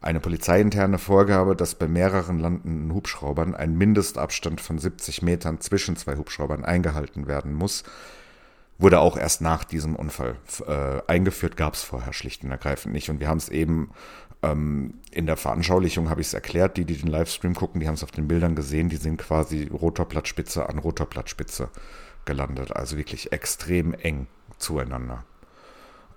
Eine 0.00 0.20
polizeiinterne 0.20 0.98
Vorgabe, 0.98 1.56
dass 1.56 1.74
bei 1.74 1.88
mehreren 1.88 2.38
landenden 2.38 2.94
Hubschraubern 2.94 3.54
ein 3.54 3.76
Mindestabstand 3.76 4.60
von 4.60 4.78
70 4.78 5.22
Metern 5.22 5.60
zwischen 5.60 5.96
zwei 5.96 6.16
Hubschraubern 6.16 6.64
eingehalten 6.64 7.26
werden 7.26 7.52
muss, 7.52 7.82
wurde 8.78 9.00
auch 9.00 9.16
erst 9.16 9.40
nach 9.40 9.64
diesem 9.64 9.96
Unfall 9.96 10.36
äh, 10.66 11.02
eingeführt, 11.08 11.56
gab 11.56 11.74
es 11.74 11.82
vorher 11.82 12.12
schlicht 12.12 12.44
und 12.44 12.52
ergreifend 12.52 12.94
nicht. 12.94 13.10
Und 13.10 13.18
wir 13.18 13.28
haben 13.28 13.38
es 13.38 13.48
eben 13.48 13.90
ähm, 14.42 14.94
in 15.10 15.26
der 15.26 15.36
Veranschaulichung, 15.36 16.10
habe 16.10 16.20
ich 16.20 16.28
es 16.28 16.34
erklärt, 16.34 16.76
die, 16.76 16.84
die 16.84 16.96
den 16.96 17.08
Livestream 17.08 17.54
gucken, 17.54 17.80
die 17.80 17.86
haben 17.86 17.94
es 17.94 18.04
auf 18.04 18.10
den 18.10 18.28
Bildern 18.28 18.54
gesehen, 18.54 18.88
die 18.88 18.96
sind 18.96 19.16
quasi 19.16 19.64
Rotorblattspitze 19.66 20.68
an 20.68 20.78
Rotorblattspitze 20.78 21.70
gelandet. 22.24 22.74
Also 22.74 22.96
wirklich 22.96 23.32
extrem 23.32 23.94
eng 23.94 24.26
zueinander. 24.58 25.24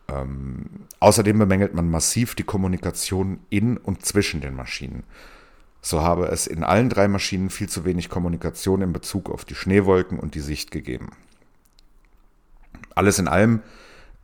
Ähm, 0.07 0.65
außerdem 0.99 1.39
bemängelt 1.39 1.73
man 1.73 1.89
massiv 1.89 2.35
die 2.35 2.43
Kommunikation 2.43 3.39
in 3.49 3.77
und 3.77 4.05
zwischen 4.05 4.41
den 4.41 4.55
Maschinen. 4.55 5.03
So 5.81 6.01
habe 6.01 6.27
es 6.27 6.45
in 6.45 6.63
allen 6.63 6.89
drei 6.89 7.07
Maschinen 7.07 7.49
viel 7.49 7.67
zu 7.67 7.85
wenig 7.85 8.09
Kommunikation 8.09 8.81
in 8.81 8.93
Bezug 8.93 9.31
auf 9.31 9.45
die 9.45 9.55
Schneewolken 9.55 10.19
und 10.19 10.35
die 10.35 10.41
Sicht 10.41 10.69
gegeben. 10.69 11.09
Alles 12.93 13.17
in 13.17 13.27
allem 13.27 13.61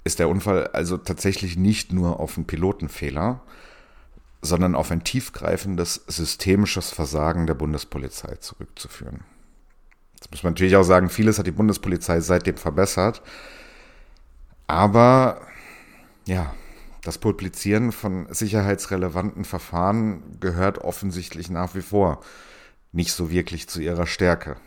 ist 0.03 0.19
der 0.19 0.29
Unfall 0.29 0.67
also 0.67 0.97
tatsächlich 0.97 1.57
nicht 1.57 1.93
nur 1.93 2.19
auf 2.19 2.37
einen 2.37 2.45
Pilotenfehler, 2.45 3.41
sondern 4.41 4.75
auf 4.75 4.91
ein 4.91 5.03
tiefgreifendes 5.03 6.03
systemisches 6.07 6.91
Versagen 6.91 7.47
der 7.47 7.55
Bundespolizei 7.55 8.35
zurückzuführen. 8.35 9.21
Jetzt 10.15 10.31
muss 10.31 10.43
man 10.43 10.53
natürlich 10.53 10.75
auch 10.75 10.83
sagen, 10.83 11.09
vieles 11.09 11.37
hat 11.37 11.47
die 11.47 11.51
Bundespolizei 11.51 12.19
seitdem 12.19 12.57
verbessert. 12.57 13.21
Aber 14.65 15.41
ja, 16.25 16.53
das 17.03 17.17
Publizieren 17.19 17.91
von 17.91 18.27
sicherheitsrelevanten 18.29 19.45
Verfahren 19.45 20.39
gehört 20.39 20.79
offensichtlich 20.79 21.49
nach 21.49 21.75
wie 21.75 21.81
vor 21.81 22.21
nicht 22.91 23.13
so 23.13 23.29
wirklich 23.29 23.69
zu 23.69 23.79
ihrer 23.79 24.07
Stärke. 24.07 24.57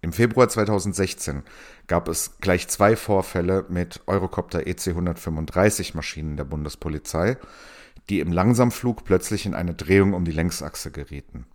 Im 0.00 0.12
Februar 0.12 0.48
2016 0.48 1.42
gab 1.86 2.08
es 2.08 2.38
gleich 2.40 2.68
zwei 2.68 2.94
Vorfälle 2.94 3.64
mit 3.68 4.00
Eurocopter 4.06 4.66
EC 4.66 4.88
135 4.88 5.94
Maschinen 5.94 6.36
der 6.36 6.44
Bundespolizei, 6.44 7.36
die 8.08 8.20
im 8.20 8.32
Langsamflug 8.32 9.04
plötzlich 9.04 9.46
in 9.46 9.54
eine 9.54 9.74
Drehung 9.74 10.14
um 10.14 10.24
die 10.24 10.32
Längsachse 10.32 10.90
gerieten. 10.90 11.46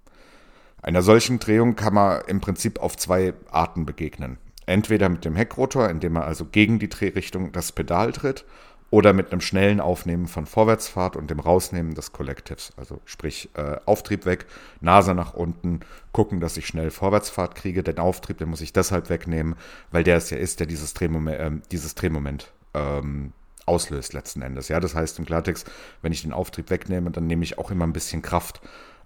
Einer 0.81 1.01
solchen 1.01 1.39
Drehung 1.39 1.75
kann 1.75 1.93
man 1.93 2.21
im 2.27 2.41
Prinzip 2.41 2.79
auf 2.79 2.97
zwei 2.97 3.33
Arten 3.49 3.85
begegnen. 3.85 4.37
Entweder 4.65 5.09
mit 5.09 5.25
dem 5.25 5.35
Heckrotor, 5.35 5.89
indem 5.89 6.17
er 6.17 6.25
also 6.25 6.45
gegen 6.45 6.79
die 6.79 6.89
Drehrichtung 6.89 7.51
das 7.51 7.71
Pedal 7.71 8.11
tritt, 8.11 8.45
oder 8.93 9.11
mit 9.11 9.31
einem 9.31 9.41
schnellen 9.41 9.79
Aufnehmen 9.79 10.27
von 10.27 10.45
Vorwärtsfahrt 10.45 11.15
und 11.15 11.31
dem 11.31 11.39
Rausnehmen 11.39 11.95
des 11.95 12.11
Collectives. 12.11 12.73
Also 12.77 13.01
sprich 13.05 13.49
äh, 13.55 13.77
Auftrieb 13.87 14.27
weg, 14.27 14.45
Nase 14.81 15.15
nach 15.15 15.33
unten, 15.33 15.79
gucken, 16.11 16.39
dass 16.39 16.57
ich 16.57 16.67
schnell 16.67 16.91
Vorwärtsfahrt 16.91 17.55
kriege. 17.55 17.81
Den 17.81 17.97
Auftrieb, 17.97 18.37
den 18.37 18.49
muss 18.49 18.61
ich 18.61 18.71
deshalb 18.71 19.09
wegnehmen, 19.09 19.55
weil 19.89 20.03
der 20.03 20.17
es 20.17 20.29
ja 20.29 20.37
ist, 20.37 20.59
der 20.59 20.67
dieses 20.67 20.93
Drehmoment, 20.93 21.39
äh, 21.39 21.51
dieses 21.71 21.95
Drehmoment 21.95 22.53
ähm, 22.75 23.33
auslöst 23.65 24.13
letzten 24.13 24.41
Endes. 24.41 24.67
Ja, 24.67 24.79
das 24.79 24.95
heißt 24.95 25.19
im 25.19 25.25
Klartext, 25.25 25.69
wenn 26.01 26.11
ich 26.11 26.23
den 26.23 26.33
Auftrieb 26.33 26.69
wegnehme, 26.69 27.11
dann 27.11 27.27
nehme 27.27 27.43
ich 27.43 27.57
auch 27.57 27.71
immer 27.71 27.85
ein 27.85 27.93
bisschen 27.93 28.21
Kraft 28.21 28.61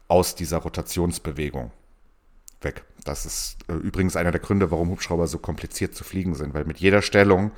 aus 0.07 0.35
dieser 0.35 0.57
Rotationsbewegung 0.57 1.71
weg. 2.61 2.83
Das 3.03 3.25
ist 3.25 3.57
äh, 3.67 3.73
übrigens 3.73 4.15
einer 4.15 4.31
der 4.31 4.41
Gründe, 4.41 4.71
warum 4.71 4.89
Hubschrauber 4.89 5.27
so 5.27 5.37
kompliziert 5.37 5.95
zu 5.95 6.03
fliegen 6.03 6.33
sind, 6.33 6.53
weil 6.53 6.65
mit 6.65 6.79
jeder 6.79 7.01
Stellung 7.01 7.51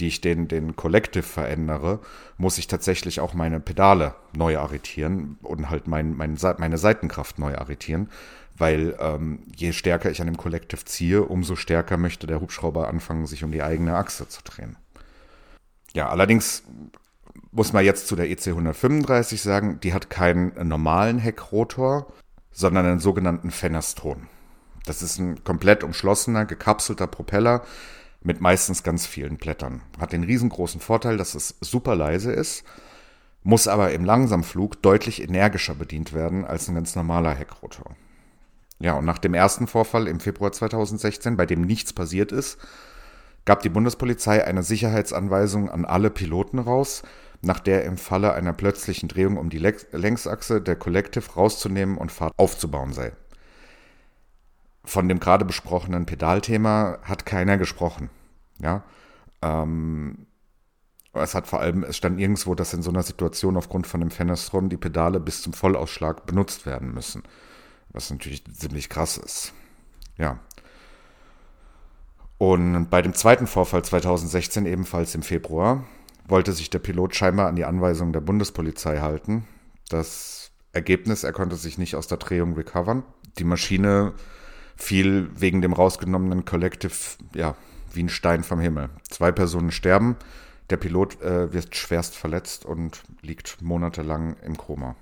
die 0.00 0.06
ich 0.06 0.20
den, 0.20 0.48
den 0.48 0.76
Collective 0.76 1.24
verändere, 1.24 2.00
muss 2.36 2.58
ich 2.58 2.68
tatsächlich 2.68 3.20
auch 3.20 3.34
meine 3.34 3.60
Pedale 3.60 4.14
neu 4.36 4.58
arretieren 4.58 5.38
und 5.42 5.70
halt 5.70 5.88
mein, 5.88 6.16
mein, 6.16 6.38
meine 6.58 6.78
Seitenkraft 6.78 7.38
neu 7.38 7.56
arretieren, 7.56 8.08
weil 8.56 8.96
ähm, 9.00 9.40
je 9.56 9.72
stärker 9.72 10.10
ich 10.10 10.20
an 10.20 10.26
dem 10.26 10.36
Collective 10.36 10.84
ziehe, 10.84 11.22
umso 11.22 11.56
stärker 11.56 11.96
möchte 11.96 12.26
der 12.26 12.40
Hubschrauber 12.40 12.88
anfangen, 12.88 13.26
sich 13.26 13.42
um 13.42 13.52
die 13.52 13.62
eigene 13.62 13.96
Achse 13.96 14.28
zu 14.28 14.42
drehen. 14.42 14.76
Ja, 15.94 16.08
allerdings 16.08 16.62
muss 17.50 17.72
man 17.72 17.84
jetzt 17.84 18.06
zu 18.06 18.16
der 18.16 18.30
EC 18.30 18.48
135 18.48 19.40
sagen, 19.40 19.80
die 19.80 19.94
hat 19.94 20.10
keinen 20.10 20.52
normalen 20.68 21.18
Heckrotor, 21.18 22.12
sondern 22.52 22.86
einen 22.86 23.00
sogenannten 23.00 23.50
Fenestron. 23.50 24.28
Das 24.84 25.02
ist 25.02 25.18
ein 25.18 25.44
komplett 25.44 25.84
umschlossener, 25.84 26.44
gekapselter 26.44 27.06
Propeller, 27.06 27.62
mit 28.22 28.40
meistens 28.40 28.82
ganz 28.82 29.06
vielen 29.06 29.36
Blättern. 29.36 29.82
Hat 29.98 30.12
den 30.12 30.24
riesengroßen 30.24 30.80
Vorteil, 30.80 31.16
dass 31.16 31.34
es 31.34 31.56
super 31.60 31.94
leise 31.94 32.32
ist, 32.32 32.64
muss 33.42 33.68
aber 33.68 33.92
im 33.92 34.04
Langsamflug 34.04 34.82
deutlich 34.82 35.22
energischer 35.22 35.74
bedient 35.74 36.12
werden 36.12 36.44
als 36.44 36.68
ein 36.68 36.74
ganz 36.74 36.96
normaler 36.96 37.34
Heckrotor. 37.34 37.96
Ja, 38.80 38.94
und 38.94 39.04
nach 39.04 39.18
dem 39.18 39.34
ersten 39.34 39.66
Vorfall 39.66 40.06
im 40.06 40.20
Februar 40.20 40.52
2016, 40.52 41.36
bei 41.36 41.46
dem 41.46 41.62
nichts 41.62 41.92
passiert 41.92 42.32
ist, 42.32 42.58
gab 43.48 43.62
die 43.62 43.68
Bundespolizei 43.68 44.44
eine 44.44 44.62
Sicherheitsanweisung 44.62 45.68
an 45.68 45.84
alle 45.84 46.10
Piloten 46.10 46.60
raus, 46.60 47.02
nach 47.40 47.58
der 47.58 47.84
im 47.84 47.96
Falle 47.96 48.34
einer 48.34 48.52
plötzlichen 48.52 49.08
Drehung 49.08 49.38
um 49.38 49.50
die 49.50 49.58
Längsachse 49.58 50.60
der 50.60 50.76
Collective 50.76 51.32
rauszunehmen 51.32 51.98
und 51.98 52.12
Fahrt 52.12 52.32
aufzubauen 52.36 52.92
sei 52.92 53.12
von 54.88 55.08
dem 55.08 55.20
gerade 55.20 55.44
besprochenen 55.44 56.06
Pedalthema 56.06 56.98
hat 57.02 57.26
keiner 57.26 57.58
gesprochen. 57.58 58.08
Ja. 58.60 58.84
Ähm, 59.42 60.26
es 61.12 61.34
hat 61.34 61.46
vor 61.46 61.60
allem, 61.60 61.84
es 61.84 61.96
stand 61.96 62.18
irgendwo, 62.18 62.54
dass 62.54 62.72
in 62.72 62.82
so 62.82 62.90
einer 62.90 63.02
Situation 63.02 63.56
aufgrund 63.56 63.86
von 63.86 64.00
dem 64.00 64.10
Fenestron 64.10 64.68
die 64.68 64.76
Pedale 64.76 65.20
bis 65.20 65.42
zum 65.42 65.52
Vollausschlag 65.52 66.26
benutzt 66.26 66.64
werden 66.64 66.94
müssen. 66.94 67.22
Was 67.90 68.10
natürlich 68.10 68.44
ziemlich 68.52 68.88
krass 68.88 69.18
ist. 69.18 69.52
Ja. 70.16 70.38
Und 72.38 72.88
bei 72.88 73.02
dem 73.02 73.14
zweiten 73.14 73.48
Vorfall 73.48 73.84
2016, 73.84 74.64
ebenfalls 74.66 75.14
im 75.14 75.22
Februar, 75.22 75.84
wollte 76.26 76.52
sich 76.52 76.70
der 76.70 76.78
Pilot 76.78 77.14
scheinbar 77.14 77.48
an 77.48 77.56
die 77.56 77.64
Anweisungen 77.64 78.12
der 78.12 78.20
Bundespolizei 78.20 79.00
halten. 79.00 79.44
Das 79.88 80.52
Ergebnis, 80.72 81.24
er 81.24 81.32
konnte 81.32 81.56
sich 81.56 81.78
nicht 81.78 81.96
aus 81.96 82.06
der 82.06 82.18
Drehung 82.18 82.54
recovern. 82.54 83.02
Die 83.38 83.44
Maschine 83.44 84.12
fiel 84.76 85.30
wegen 85.34 85.62
dem 85.62 85.72
rausgenommenen 85.72 86.44
Collective, 86.44 86.94
ja, 87.34 87.56
wie 87.92 88.04
ein 88.04 88.08
Stein 88.08 88.44
vom 88.44 88.60
Himmel. 88.60 88.90
Zwei 89.10 89.32
Personen 89.32 89.72
sterben, 89.72 90.16
der 90.70 90.76
Pilot 90.76 91.20
äh, 91.22 91.52
wird 91.52 91.74
schwerst 91.74 92.14
verletzt 92.14 92.64
und 92.64 93.02
liegt 93.22 93.60
monatelang 93.60 94.36
im 94.44 94.56
Koma. 94.56 94.94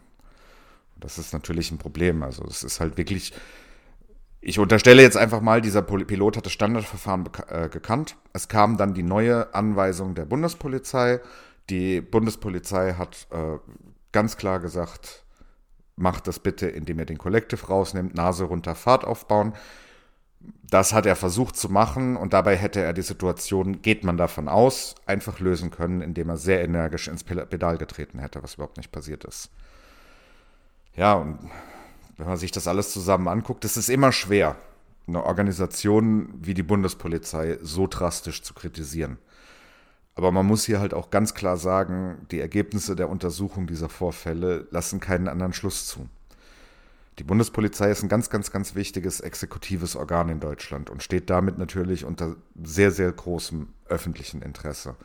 Das 0.98 1.18
ist 1.18 1.32
natürlich 1.32 1.70
ein 1.70 1.78
Problem. 1.78 2.22
Also 2.22 2.44
es 2.44 2.62
ist 2.62 2.80
halt 2.80 2.96
wirklich, 2.96 3.32
ich 4.48 4.60
unterstelle 4.60 5.02
jetzt 5.02 5.16
einfach 5.16 5.40
mal, 5.40 5.60
dieser 5.60 5.82
Pilot 5.82 6.36
hat 6.36 6.46
das 6.46 6.52
Standardverfahren 6.52 7.28
äh, 7.48 7.68
gekannt. 7.68 8.14
Es 8.32 8.46
kam 8.46 8.76
dann 8.76 8.94
die 8.94 9.02
neue 9.02 9.52
Anweisung 9.52 10.14
der 10.14 10.24
Bundespolizei. 10.24 11.20
Die 11.68 12.00
Bundespolizei 12.00 12.94
hat 12.94 13.26
äh, 13.32 13.58
ganz 14.12 14.36
klar 14.36 14.60
gesagt, 14.60 15.24
macht 15.96 16.28
das 16.28 16.38
bitte, 16.38 16.68
indem 16.68 17.00
er 17.00 17.06
den 17.06 17.18
Collective 17.18 17.66
rausnimmt, 17.66 18.14
Nase 18.14 18.44
runter, 18.44 18.76
Fahrt 18.76 19.04
aufbauen. 19.04 19.52
Das 20.38 20.92
hat 20.92 21.06
er 21.06 21.16
versucht 21.16 21.56
zu 21.56 21.68
machen 21.68 22.16
und 22.16 22.32
dabei 22.32 22.54
hätte 22.54 22.80
er 22.80 22.92
die 22.92 23.02
Situation, 23.02 23.82
geht 23.82 24.04
man 24.04 24.16
davon 24.16 24.46
aus, 24.46 24.94
einfach 25.06 25.40
lösen 25.40 25.72
können, 25.72 26.02
indem 26.02 26.28
er 26.28 26.36
sehr 26.36 26.62
energisch 26.62 27.08
ins 27.08 27.24
Pedal 27.24 27.78
getreten 27.78 28.20
hätte, 28.20 28.44
was 28.44 28.54
überhaupt 28.54 28.76
nicht 28.76 28.92
passiert 28.92 29.24
ist. 29.24 29.50
Ja, 30.94 31.14
und 31.14 31.50
wenn 32.16 32.26
man 32.26 32.36
sich 32.36 32.50
das 32.50 32.68
alles 32.68 32.92
zusammen 32.92 33.28
anguckt, 33.28 33.64
es 33.64 33.76
ist 33.76 33.88
immer 33.88 34.12
schwer, 34.12 34.56
eine 35.06 35.24
Organisation 35.24 36.28
wie 36.40 36.54
die 36.54 36.62
Bundespolizei 36.62 37.58
so 37.62 37.86
drastisch 37.86 38.42
zu 38.42 38.54
kritisieren. 38.54 39.18
Aber 40.14 40.32
man 40.32 40.46
muss 40.46 40.64
hier 40.64 40.80
halt 40.80 40.94
auch 40.94 41.10
ganz 41.10 41.34
klar 41.34 41.58
sagen, 41.58 42.26
die 42.30 42.40
Ergebnisse 42.40 42.96
der 42.96 43.10
Untersuchung 43.10 43.66
dieser 43.66 43.90
Vorfälle 43.90 44.66
lassen 44.70 44.98
keinen 44.98 45.28
anderen 45.28 45.52
Schluss 45.52 45.86
zu. 45.86 46.08
Die 47.18 47.24
Bundespolizei 47.24 47.90
ist 47.90 48.02
ein 48.02 48.08
ganz, 48.08 48.30
ganz, 48.30 48.50
ganz 48.50 48.74
wichtiges 48.74 49.20
exekutives 49.20 49.94
Organ 49.94 50.28
in 50.28 50.40
Deutschland 50.40 50.90
und 50.90 51.02
steht 51.02 51.30
damit 51.30 51.58
natürlich 51.58 52.04
unter 52.04 52.36
sehr, 52.62 52.90
sehr 52.90 53.12
großem 53.12 53.68
öffentlichen 53.88 54.42
Interesse. 54.42 54.96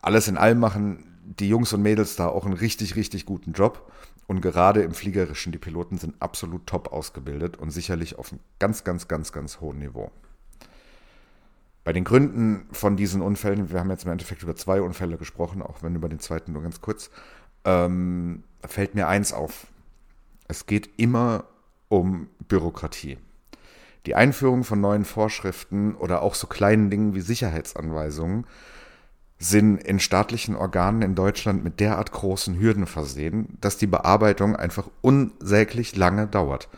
Alles 0.00 0.26
in 0.26 0.36
allem 0.36 0.58
machen 0.58 1.04
die 1.24 1.48
Jungs 1.48 1.72
und 1.72 1.82
Mädels 1.82 2.16
da 2.16 2.28
auch 2.28 2.44
einen 2.44 2.54
richtig, 2.54 2.96
richtig 2.96 3.26
guten 3.26 3.52
Job. 3.52 3.90
Und 4.26 4.40
gerade 4.40 4.82
im 4.82 4.94
Fliegerischen, 4.94 5.52
die 5.52 5.58
Piloten 5.58 5.98
sind 5.98 6.14
absolut 6.20 6.66
top 6.66 6.92
ausgebildet 6.92 7.56
und 7.56 7.70
sicherlich 7.70 8.18
auf 8.18 8.32
einem 8.32 8.40
ganz, 8.58 8.84
ganz, 8.84 9.08
ganz, 9.08 9.32
ganz 9.32 9.60
hohen 9.60 9.78
Niveau. 9.78 10.10
Bei 11.84 11.92
den 11.92 12.04
Gründen 12.04 12.68
von 12.72 12.96
diesen 12.96 13.22
Unfällen, 13.22 13.70
wir 13.70 13.80
haben 13.80 13.90
jetzt 13.90 14.04
im 14.04 14.12
Endeffekt 14.12 14.42
über 14.42 14.54
zwei 14.54 14.80
Unfälle 14.80 15.16
gesprochen, 15.16 15.62
auch 15.62 15.82
wenn 15.82 15.96
über 15.96 16.08
den 16.08 16.20
zweiten 16.20 16.52
nur 16.52 16.62
ganz 16.62 16.80
kurz, 16.80 17.10
ähm, 17.64 18.44
fällt 18.64 18.94
mir 18.94 19.08
eins 19.08 19.32
auf. 19.32 19.66
Es 20.46 20.66
geht 20.66 20.90
immer 20.96 21.44
um 21.88 22.28
Bürokratie. 22.46 23.18
Die 24.06 24.14
Einführung 24.14 24.64
von 24.64 24.80
neuen 24.80 25.04
Vorschriften 25.04 25.94
oder 25.94 26.22
auch 26.22 26.34
so 26.34 26.46
kleinen 26.46 26.90
Dingen 26.90 27.14
wie 27.14 27.20
Sicherheitsanweisungen 27.20 28.46
sind 29.44 29.78
in 29.78 30.00
staatlichen 30.00 30.56
Organen 30.56 31.02
in 31.02 31.14
Deutschland 31.14 31.64
mit 31.64 31.80
derart 31.80 32.12
großen 32.12 32.58
Hürden 32.58 32.86
versehen, 32.86 33.58
dass 33.60 33.76
die 33.76 33.86
Bearbeitung 33.86 34.56
einfach 34.56 34.88
unsäglich 35.00 35.96
lange 35.96 36.26
dauert 36.26 36.68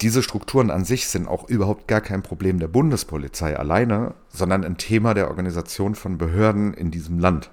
diese 0.00 0.22
Strukturen 0.22 0.70
an 0.70 0.84
sich 0.84 1.08
sind 1.08 1.26
auch 1.26 1.48
überhaupt 1.48 1.88
gar 1.88 2.00
kein 2.00 2.22
Problem 2.22 2.58
der 2.58 2.68
Bundespolizei 2.68 3.56
alleine, 3.56 4.14
sondern 4.28 4.64
ein 4.64 4.76
Thema 4.76 5.14
der 5.14 5.28
Organisation 5.28 5.94
von 5.94 6.18
Behörden 6.18 6.74
in 6.74 6.90
diesem 6.90 7.18
Land. 7.18 7.50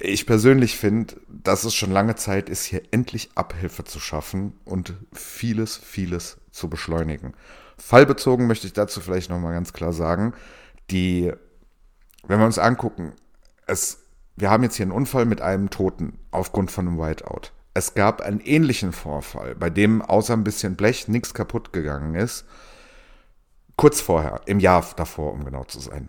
Ich 0.00 0.26
persönlich 0.26 0.76
finde, 0.76 1.16
dass 1.28 1.64
es 1.64 1.74
schon 1.74 1.90
lange 1.90 2.14
Zeit 2.14 2.48
ist, 2.48 2.64
hier 2.64 2.82
endlich 2.92 3.30
Abhilfe 3.34 3.82
zu 3.82 3.98
schaffen 3.98 4.52
und 4.64 4.94
vieles, 5.12 5.76
vieles 5.76 6.36
zu 6.52 6.70
beschleunigen. 6.70 7.34
Fallbezogen 7.78 8.46
möchte 8.46 8.68
ich 8.68 8.72
dazu 8.72 9.00
vielleicht 9.00 9.28
nochmal 9.28 9.54
ganz 9.54 9.72
klar 9.72 9.92
sagen, 9.92 10.34
die, 10.90 11.32
wenn 12.26 12.38
wir 12.38 12.46
uns 12.46 12.58
angucken, 12.58 13.12
es, 13.66 14.04
wir 14.36 14.50
haben 14.50 14.62
jetzt 14.62 14.76
hier 14.76 14.84
einen 14.84 14.92
Unfall 14.92 15.24
mit 15.24 15.40
einem 15.40 15.70
Toten 15.70 16.18
aufgrund 16.30 16.70
von 16.70 16.88
einem 16.88 16.98
Whiteout. 16.98 17.52
Es 17.74 17.94
gab 17.94 18.20
einen 18.20 18.40
ähnlichen 18.40 18.92
Vorfall, 18.92 19.54
bei 19.54 19.70
dem 19.70 20.02
außer 20.02 20.32
ein 20.32 20.44
bisschen 20.44 20.74
Blech 20.74 21.06
nichts 21.06 21.34
kaputt 21.34 21.72
gegangen 21.72 22.14
ist. 22.14 22.44
Kurz 23.76 24.00
vorher, 24.00 24.40
im 24.46 24.58
Jahr 24.58 24.84
davor, 24.96 25.32
um 25.32 25.44
genau 25.44 25.64
zu 25.64 25.78
sein. 25.78 26.08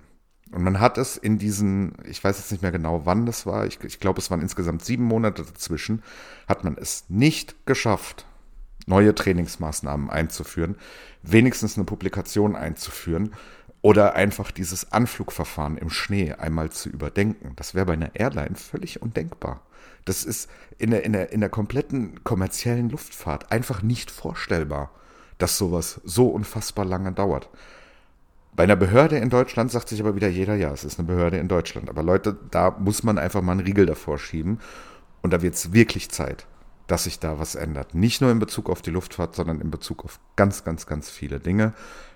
Und 0.52 0.63
man 0.63 0.80
hat 0.80 0.98
es 0.98 1.15
in 1.15 1.38
diesen, 1.38 1.93
ich 2.06 2.24
weiß 2.24 2.39
jetzt 2.39 2.52
nicht 2.52 2.63
mehr 2.63 2.72
genau, 2.72 3.06
wann 3.06 3.28
das 3.28 3.45
war, 3.45 3.67
ich, 3.67 3.84
ich 3.84 4.00
glaube, 4.00 4.19
es 4.19 4.32
waren 4.32 4.41
insgesamt 4.41 4.84
sieben 4.84 5.04
Monate 5.04 5.43
dazwischen, 5.43 6.02
hat 6.48 6.63
man 6.63 6.76
es 6.76 7.06
nicht 7.08 7.67
geschafft, 7.67 8.26
neue 8.88 9.13
Trainingsmaßnahmen 9.13 10.10
einzuführen, 10.10 10.76
wenigstens 11.22 11.78
eine 11.78 11.86
Publikation 11.86 12.56
einzuführen 12.56 13.34
oder 13.82 14.15
einfach 14.15 14.52
dieses 14.52 14.92
Anflugverfahren 14.92 15.78
im 15.78 15.89
Schnee 15.89 16.34
einmal 16.34 16.70
zu 16.70 16.89
überdenken. 16.89 17.54
Das 17.56 17.76
wäre 17.76 17.86
bei 17.86 17.94
einer 17.94 18.15
Airline 18.15 18.56
völlig 18.56 19.02
undenkbar. 19.02 19.62
Das 20.06 20.24
ist 20.24 20.50
in 20.78 20.92
der, 20.92 21.04
in, 21.04 21.13
der, 21.13 21.32
in 21.32 21.39
der 21.39 21.50
kompletten 21.50 22.24
kommerziellen 22.24 22.89
Luftfahrt 22.89 23.52
einfach 23.52 23.82
nicht 23.82 24.12
vorstellbar, 24.12 24.92
dass 25.38 25.58
sowas 25.58 26.02
so 26.04 26.28
unfassbar 26.28 26.86
lange 26.86 27.12
dauert. 27.12 27.50
Bei 28.54 28.63
einer 28.63 28.76
Behörde 28.76 29.18
in 29.18 29.30
Deutschland 29.30 29.72
sagt 29.72 29.88
sich 29.89 30.02
aber 30.02 30.15
wieder 30.15 30.28
jeder, 30.28 30.56
ja, 30.56 30.72
es 30.74 30.84
ist 30.84 31.00
eine 31.00 31.08
Behörde 31.08 31.38
in 31.38 31.48
Deutschland. 31.48 31.89
Aber 31.89 32.04
Leute, 32.04 32.38
da 32.52 32.72
muss 32.72 33.04
man 33.04 33.18
einfach 33.18 33.42
mal 33.42 33.54
einen 33.54 33.62
Riegel 33.62 33.86
davor 33.86 34.18
schieben. 34.18 34.60
Und 35.22 35.32
da 35.32 35.42
wird 35.42 35.56
es 35.56 35.72
wirklich 35.72 36.10
Zeit, 36.10 36.46
dass 36.88 37.06
sich 37.06 37.20
da 37.20 37.39
was 37.39 37.56
ändert. 37.56 37.94
Nicht 37.94 38.20
nur 38.20 38.32
in 38.32 38.39
Bezug 38.39 38.70
auf 38.70 38.82
die 38.82 38.89
Luftfahrt, 38.89 39.36
sondern 39.36 39.62
in 39.62 39.72
Bezug 39.72 40.04
auf 40.04 40.20
ganz, 40.36 40.63
ganz, 40.63 40.88
ganz 40.88 41.10
viele 41.10 41.39
Dinge 41.39 41.74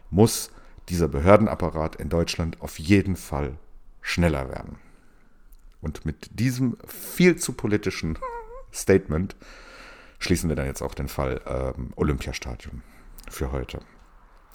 muss 0.10 0.52
dieser 0.90 1.08
Behördenapparat 1.08 1.96
in 1.96 2.10
Deutschland 2.10 2.62
auf 2.62 2.80
jeden 2.80 3.16
Fall 3.16 3.58
schneller 4.02 4.50
werden. 4.50 4.78
Und 5.82 6.06
mit 6.06 6.40
diesem 6.40 6.78
viel 6.88 7.36
zu 7.36 7.54
politischen 7.54 8.18
Statement 8.74 9.36
schließen 10.20 10.50
wir 10.50 10.56
dann 10.56 10.66
jetzt 10.66 10.82
auch 10.82 10.94
den 10.94 11.10
Fall 11.10 11.42
ähm, 11.46 11.92
Olympiastadion 11.96 12.82
für 13.30 13.52
heute. 13.52 13.80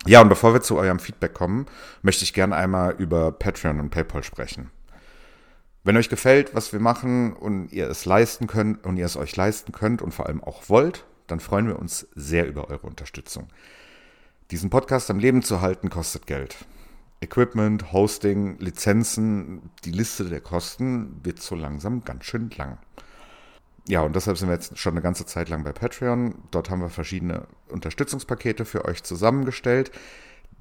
Ja, 0.07 0.23
und 0.23 0.29
bevor 0.29 0.55
wir 0.55 0.61
zu 0.61 0.77
eurem 0.77 1.01
Feedback 1.01 1.35
kommen, 1.35 1.67
möchte 2.03 2.25
ich 2.25 2.33
gerne 2.33 2.57
einmal 2.57 2.95
über 2.99 3.33
Patreon 3.33 3.81
und 3.81 3.91
PayPal 3.91 4.23
sprechen. 4.23 4.71
Wenn 5.85 5.97
euch 5.97 6.09
gefällt, 6.09 6.55
was 6.55 6.73
wir 6.73 6.81
machen 6.81 7.33
und 7.33 7.73
ihr 7.73 7.89
es 7.89 8.05
leisten 8.05 8.47
könnt 8.47 8.85
und 8.85 8.97
ihr 8.97 9.07
es 9.07 9.17
euch 9.17 9.35
leisten 9.37 9.73
könnt 9.73 10.03
und 10.03 10.13
vor 10.13 10.27
allem 10.27 10.43
auch 10.43 10.69
wollt, 10.69 11.05
dann 11.27 11.41
freuen 11.41 11.67
wir 11.67 11.79
uns 11.79 12.09
sehr 12.15 12.47
über 12.47 12.69
eure 12.69 12.87
Unterstützung. 12.87 13.49
Diesen 14.51 14.71
Podcast 14.71 15.11
am 15.11 15.19
Leben 15.19 15.43
zu 15.43 15.61
halten 15.61 15.91
kostet 15.91 16.27
Geld. 16.27 16.57
Equipment, 17.21 17.93
Hosting, 17.93 18.59
Lizenzen, 18.61 19.69
die 19.85 19.91
Liste 19.91 20.25
der 20.25 20.41
Kosten 20.41 21.21
wird 21.23 21.43
so 21.43 21.55
langsam 21.55 22.03
ganz 22.03 22.25
schön 22.25 22.49
lang. 22.57 22.79
Ja, 23.87 24.01
und 24.01 24.17
deshalb 24.17 24.39
sind 24.39 24.49
wir 24.49 24.55
jetzt 24.55 24.79
schon 24.79 24.95
eine 24.95 25.03
ganze 25.03 25.27
Zeit 25.27 25.51
lang 25.51 25.65
bei 25.65 25.73
Patreon. 25.73 26.35
Dort 26.51 26.71
haben 26.71 26.81
wir 26.81 26.89
verschiedene 26.89 27.47
Unterstützungspakete 27.69 28.65
für 28.65 28.87
euch 28.87 29.03
zusammengestellt, 29.03 29.91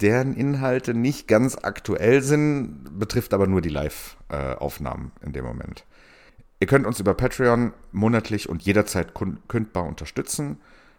deren 0.01 0.35
Inhalte 0.35 0.93
nicht 0.93 1.29
ganz 1.29 1.55
aktuell 1.55 2.21
sind, 2.21 2.99
betrifft 2.99 3.33
aber 3.33 3.47
nur 3.47 3.61
die 3.61 3.69
Live-Aufnahmen 3.69 5.13
in 5.21 5.31
dem 5.31 5.45
Moment. 5.45 5.85
Ihr 6.59 6.67
könnt 6.67 6.85
uns 6.87 6.99
über 6.99 7.13
Patreon 7.13 7.71
monatlich 7.93 8.49
und 8.49 8.63
jederzeit 8.63 9.13
kündbar 9.47 9.85
unterstützen. 9.85 10.57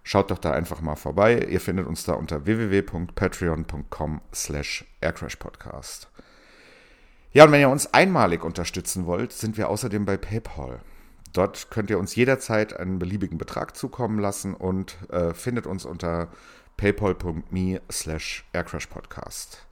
Schaut 0.08 0.30
doch 0.30 0.38
da 0.38 0.52
einfach 0.52 0.80
mal 0.80 0.96
vorbei. 0.96 1.38
Ihr 1.50 1.60
findet 1.60 1.86
uns 1.86 2.04
da 2.04 2.14
unter 2.14 2.46
www.patreon.com 2.46 4.22
slash 4.32 4.86
aircrashpodcast. 5.02 6.08
Ja, 7.32 7.44
und 7.44 7.52
wenn 7.52 7.60
ihr 7.60 7.68
uns 7.68 7.92
einmalig 7.92 8.42
unterstützen 8.42 9.04
wollt, 9.04 9.34
sind 9.34 9.58
wir 9.58 9.68
außerdem 9.68 10.06
bei 10.06 10.16
PayPal. 10.16 10.80
Dort 11.34 11.70
könnt 11.70 11.90
ihr 11.90 11.98
uns 11.98 12.14
jederzeit 12.14 12.74
einen 12.74 12.98
beliebigen 12.98 13.36
Betrag 13.36 13.76
zukommen 13.76 14.18
lassen 14.18 14.54
und 14.54 14.96
äh, 15.10 15.34
findet 15.34 15.66
uns 15.66 15.84
unter 15.84 16.28
paypal.me 16.78 17.82
slash 17.92 18.46
aircrashpodcast. 18.54 19.66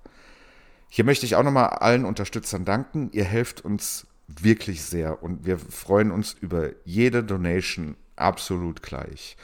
Hier 0.90 1.07
möchte 1.07 1.25
ich 1.25 1.37
auch 1.37 1.44
nochmal 1.44 1.70
allen 1.70 2.05
Unterstützern 2.05 2.66
danken. 2.66 3.09
Ihr 3.12 3.25
helft 3.25 3.62
uns 3.62 4.07
wirklich 4.29 4.85
sehr 4.85 5.22
und 5.22 5.46
wir 5.46 5.59
freuen 5.59 6.11
uns 6.11 6.35
über 6.35 6.72
jede 6.85 7.25
Donation 7.25 7.96
absolut 8.16 8.83
gleich. 8.83 9.38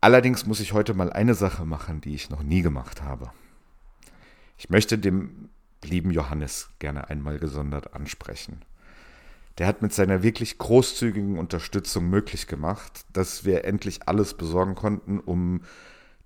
Allerdings 0.00 0.46
muss 0.46 0.60
ich 0.60 0.72
heute 0.72 0.94
mal 0.94 1.12
eine 1.12 1.34
Sache 1.34 1.64
machen, 1.64 2.00
die 2.00 2.14
ich 2.14 2.30
noch 2.30 2.42
nie 2.42 2.62
gemacht 2.62 3.02
habe. 3.02 3.32
Ich 4.56 4.70
möchte 4.70 4.98
dem 4.98 5.48
lieben 5.84 6.10
Johannes 6.10 6.70
gerne 6.78 7.08
einmal 7.08 7.38
gesondert 7.38 7.94
ansprechen 7.94 8.64
der 9.58 9.66
hat 9.66 9.82
mit 9.82 9.92
seiner 9.92 10.22
wirklich 10.22 10.58
großzügigen 10.58 11.36
Unterstützung 11.36 12.08
möglich 12.08 12.46
gemacht, 12.46 13.04
dass 13.12 13.44
wir 13.44 13.64
endlich 13.64 14.08
alles 14.08 14.34
besorgen 14.34 14.76
konnten, 14.76 15.18
um 15.18 15.62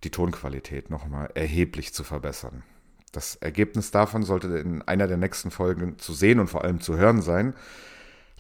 die 0.04 0.10
Tonqualität 0.10 0.90
nochmal 0.90 1.30
erheblich 1.34 1.94
zu 1.94 2.04
verbessern. 2.04 2.62
Das 3.10 3.36
Ergebnis 3.36 3.90
davon 3.90 4.22
sollte 4.22 4.48
in 4.58 4.82
einer 4.82 5.06
der 5.06 5.16
nächsten 5.16 5.50
Folgen 5.50 5.98
zu 5.98 6.12
sehen 6.12 6.40
und 6.40 6.48
vor 6.48 6.64
allem 6.64 6.80
zu 6.80 6.96
hören 6.96 7.22
sein. 7.22 7.54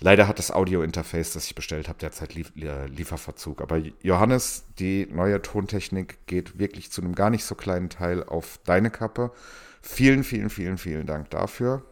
Leider 0.04 0.26
hat 0.26 0.40
das 0.40 0.50
Audio-Interface, 0.50 1.32
das 1.34 1.44
ich 1.44 1.54
bestellt 1.54 1.88
habe, 1.88 2.00
derzeit 2.00 2.34
Lieferverzug. 2.34 3.62
Aber 3.62 3.80
Johannes, 4.02 4.64
die 4.80 5.06
neue 5.06 5.40
Tontechnik 5.40 6.26
geht 6.26 6.58
wirklich 6.58 6.90
zu 6.90 7.02
einem 7.02 7.14
gar 7.14 7.30
nicht 7.30 7.44
so 7.44 7.54
kleinen 7.54 7.88
Teil 7.88 8.24
auf 8.24 8.58
deine 8.64 8.90
Kappe. 8.90 9.30
Vielen, 9.80 10.24
vielen, 10.24 10.50
vielen, 10.50 10.76
vielen 10.76 11.06
Dank 11.06 11.30
dafür. 11.30 11.84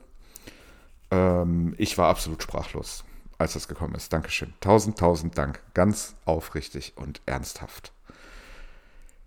Ähm, 1.12 1.77
ich 1.79 1.99
war 1.99 2.09
absolut 2.09 2.42
sprachlos, 2.42 3.05
als 3.38 3.53
das 3.53 3.68
gekommen 3.68 3.94
ist. 3.94 4.12
Dankeschön. 4.12 4.55
Tausend, 4.61 4.99
tausend 4.99 5.38
Dank. 5.38 5.61
Ganz 5.75 6.16
aufrichtig 6.25 6.94
und 6.96 7.20
ernsthaft. 7.27 7.92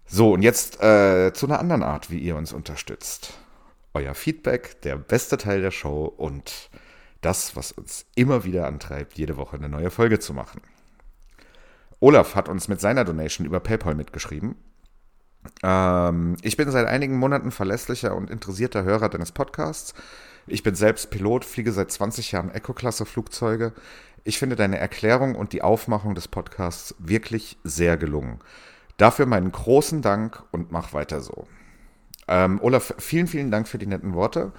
So, 0.06 0.34
und 0.34 0.41
jetzt 0.41 0.84
äh, 0.84 1.32
zu 1.34 1.46
einer 1.46 1.60
anderen 1.60 1.84
Art, 1.84 2.12
wie 2.12 2.19
ihr 2.19 2.36
uns 2.36 2.52
unterstützt. 2.52 3.34
Euer 3.93 4.13
Feedback, 4.13 4.82
der 4.82 4.98
beste 4.98 5.38
Teil 5.38 5.62
der 5.62 5.72
Show 5.72 6.04
und 6.04 6.69
das, 7.25 7.55
was 7.55 7.71
uns 7.71 8.05
immer 8.15 8.43
wieder 8.43 8.67
antreibt, 8.67 9.17
jede 9.17 9.38
Woche 9.38 9.57
eine 9.57 9.69
neue 9.69 9.89
Folge 9.89 10.19
zu 10.19 10.33
machen. 10.33 10.62
Olaf 11.99 12.36
hat 12.36 12.49
uns 12.49 12.67
mit 12.67 12.81
seiner 12.81 13.05
Donation 13.05 13.47
über 13.47 13.59
PayPal 13.59 13.95
mitgeschrieben. 13.95 14.55
Ähm, 15.62 16.38
ich 16.41 16.57
bin 16.57 16.69
seit 16.69 16.88
einigen 16.88 17.17
Monaten 17.17 17.51
verlässlicher 17.51 18.15
und 18.15 18.29
interessierter 18.29 18.83
Hörer 18.83 19.09
deines 19.09 19.31
Podcasts 19.31 19.93
ich 20.47 20.63
bin 20.63 20.75
selbst 20.75 21.09
Pilot, 21.09 21.45
fliege 21.45 21.71
seit 21.71 21.91
20 21.91 22.31
Jahren 22.33 22.51
Eco-Klasse-Flugzeuge. 22.51 23.73
Ich 24.25 24.39
finde 24.39 24.55
deine 24.55 24.77
Erklärung 24.77 25.36
und 25.36 25.53
die 25.53 25.62
Aufmachung 25.62 26.15
des 26.15 26.27
Podcasts 26.27 26.95
wirklich 26.99 27.57
sehr 27.63 27.97
gelungen. 27.97 28.39
Dafür 28.97 29.25
meinen 29.25 29.51
großen 29.51 30.01
Dank 30.01 30.43
und 30.51 30.71
mach 30.71 30.93
weiter 30.93 31.21
so. 31.21 31.47
Ähm, 32.27 32.59
Olaf, 32.62 32.93
vielen, 32.99 33.27
vielen 33.27 33.51
Dank 33.51 33.67
für 33.67 33.77
die 33.77 33.86
netten 33.86 34.13
Worte. 34.13 34.51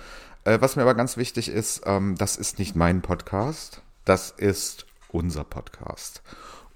Äh, 0.44 0.60
was 0.60 0.76
mir 0.76 0.82
aber 0.82 0.94
ganz 0.94 1.16
wichtig 1.16 1.48
ist, 1.48 1.82
ähm, 1.86 2.16
das 2.16 2.36
ist 2.36 2.58
nicht 2.58 2.76
mein 2.76 3.02
Podcast, 3.02 3.82
das 4.04 4.30
ist 4.30 4.86
unser 5.08 5.44
Podcast. 5.44 6.22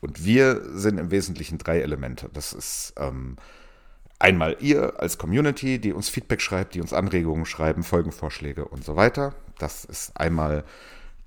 Und 0.00 0.24
wir 0.24 0.62
sind 0.78 0.98
im 0.98 1.10
Wesentlichen 1.10 1.58
drei 1.58 1.80
Elemente. 1.80 2.30
Das 2.32 2.52
ist 2.52 2.94
ähm, 2.96 3.36
Einmal 4.20 4.56
ihr 4.58 4.98
als 5.00 5.16
Community, 5.16 5.78
die 5.78 5.92
uns 5.92 6.08
Feedback 6.08 6.40
schreibt, 6.40 6.74
die 6.74 6.80
uns 6.80 6.92
Anregungen 6.92 7.46
schreiben, 7.46 7.84
Folgenvorschläge 7.84 8.64
und 8.64 8.84
so 8.84 8.96
weiter. 8.96 9.34
Das 9.58 9.84
ist 9.84 10.16
einmal 10.16 10.64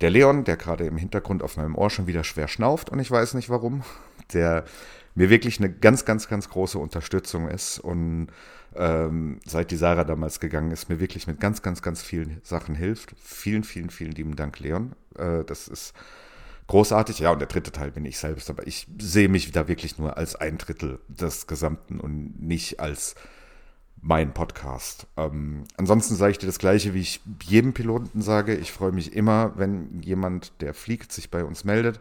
der 0.02 0.10
Leon, 0.10 0.44
der 0.44 0.58
gerade 0.58 0.86
im 0.86 0.98
Hintergrund 0.98 1.42
auf 1.42 1.56
meinem 1.56 1.76
Ohr 1.76 1.90
schon 1.90 2.08
wieder 2.08 2.26
schwer 2.26 2.50
schnauft 2.50 2.90
und 2.90 3.00
ich 3.00 3.10
weiß 3.10 3.34
nicht 3.36 3.50
warum. 3.50 3.84
Der 4.34 4.66
mir 5.16 5.30
wirklich 5.30 5.60
eine 5.60 5.72
ganz, 5.72 6.06
ganz, 6.06 6.28
ganz 6.28 6.50
große 6.50 6.80
Unterstützung 6.80 7.48
ist 7.48 7.80
und 7.80 8.28
ähm, 8.76 9.40
seit 9.46 9.72
die 9.72 9.76
Sarah 9.76 10.04
damals 10.04 10.40
gegangen 10.40 10.72
ist, 10.72 10.90
mir 10.90 11.00
wirklich 11.00 11.28
mit 11.28 11.40
ganz, 11.40 11.62
ganz, 11.62 11.82
ganz 11.82 12.02
vielen 12.02 12.40
Sachen 12.44 12.76
hilft. 12.76 13.14
Vielen, 13.22 13.64
vielen, 13.64 13.90
vielen 13.90 14.12
lieben 14.12 14.36
Dank, 14.36 14.60
Leon. 14.60 14.94
Äh, 15.18 15.44
das 15.44 15.68
ist 15.68 15.94
großartig. 16.68 17.20
Ja, 17.20 17.32
und 17.32 17.40
der 17.40 17.50
dritte 17.50 17.74
Teil 17.74 17.92
bin 17.92 18.06
ich 18.06 18.18
selbst, 18.18 18.50
aber 18.50 18.66
ich 18.66 18.88
sehe 18.98 19.28
mich 19.28 19.52
da 19.52 19.68
wirklich 19.68 19.98
nur 19.98 20.18
als 20.18 20.36
ein 20.36 20.58
Drittel 20.58 21.00
des 21.10 21.48
Gesamten 21.48 22.00
und 22.00 22.42
nicht 22.42 22.80
als 22.80 23.16
mein 24.02 24.34
Podcast. 24.34 25.06
Ähm, 25.18 25.66
ansonsten 25.78 26.16
sage 26.16 26.32
ich 26.32 26.38
dir 26.40 26.48
das 26.48 26.58
Gleiche, 26.58 26.94
wie 26.94 27.02
ich 27.02 27.22
jedem 27.44 27.74
Piloten 27.74 28.22
sage. 28.22 28.56
Ich 28.56 28.72
freue 28.72 28.92
mich 28.92 29.14
immer, 29.14 29.54
wenn 29.58 30.02
jemand, 30.02 30.62
der 30.62 30.74
fliegt, 30.74 31.12
sich 31.12 31.30
bei 31.30 31.44
uns 31.44 31.66
meldet. 31.66 32.00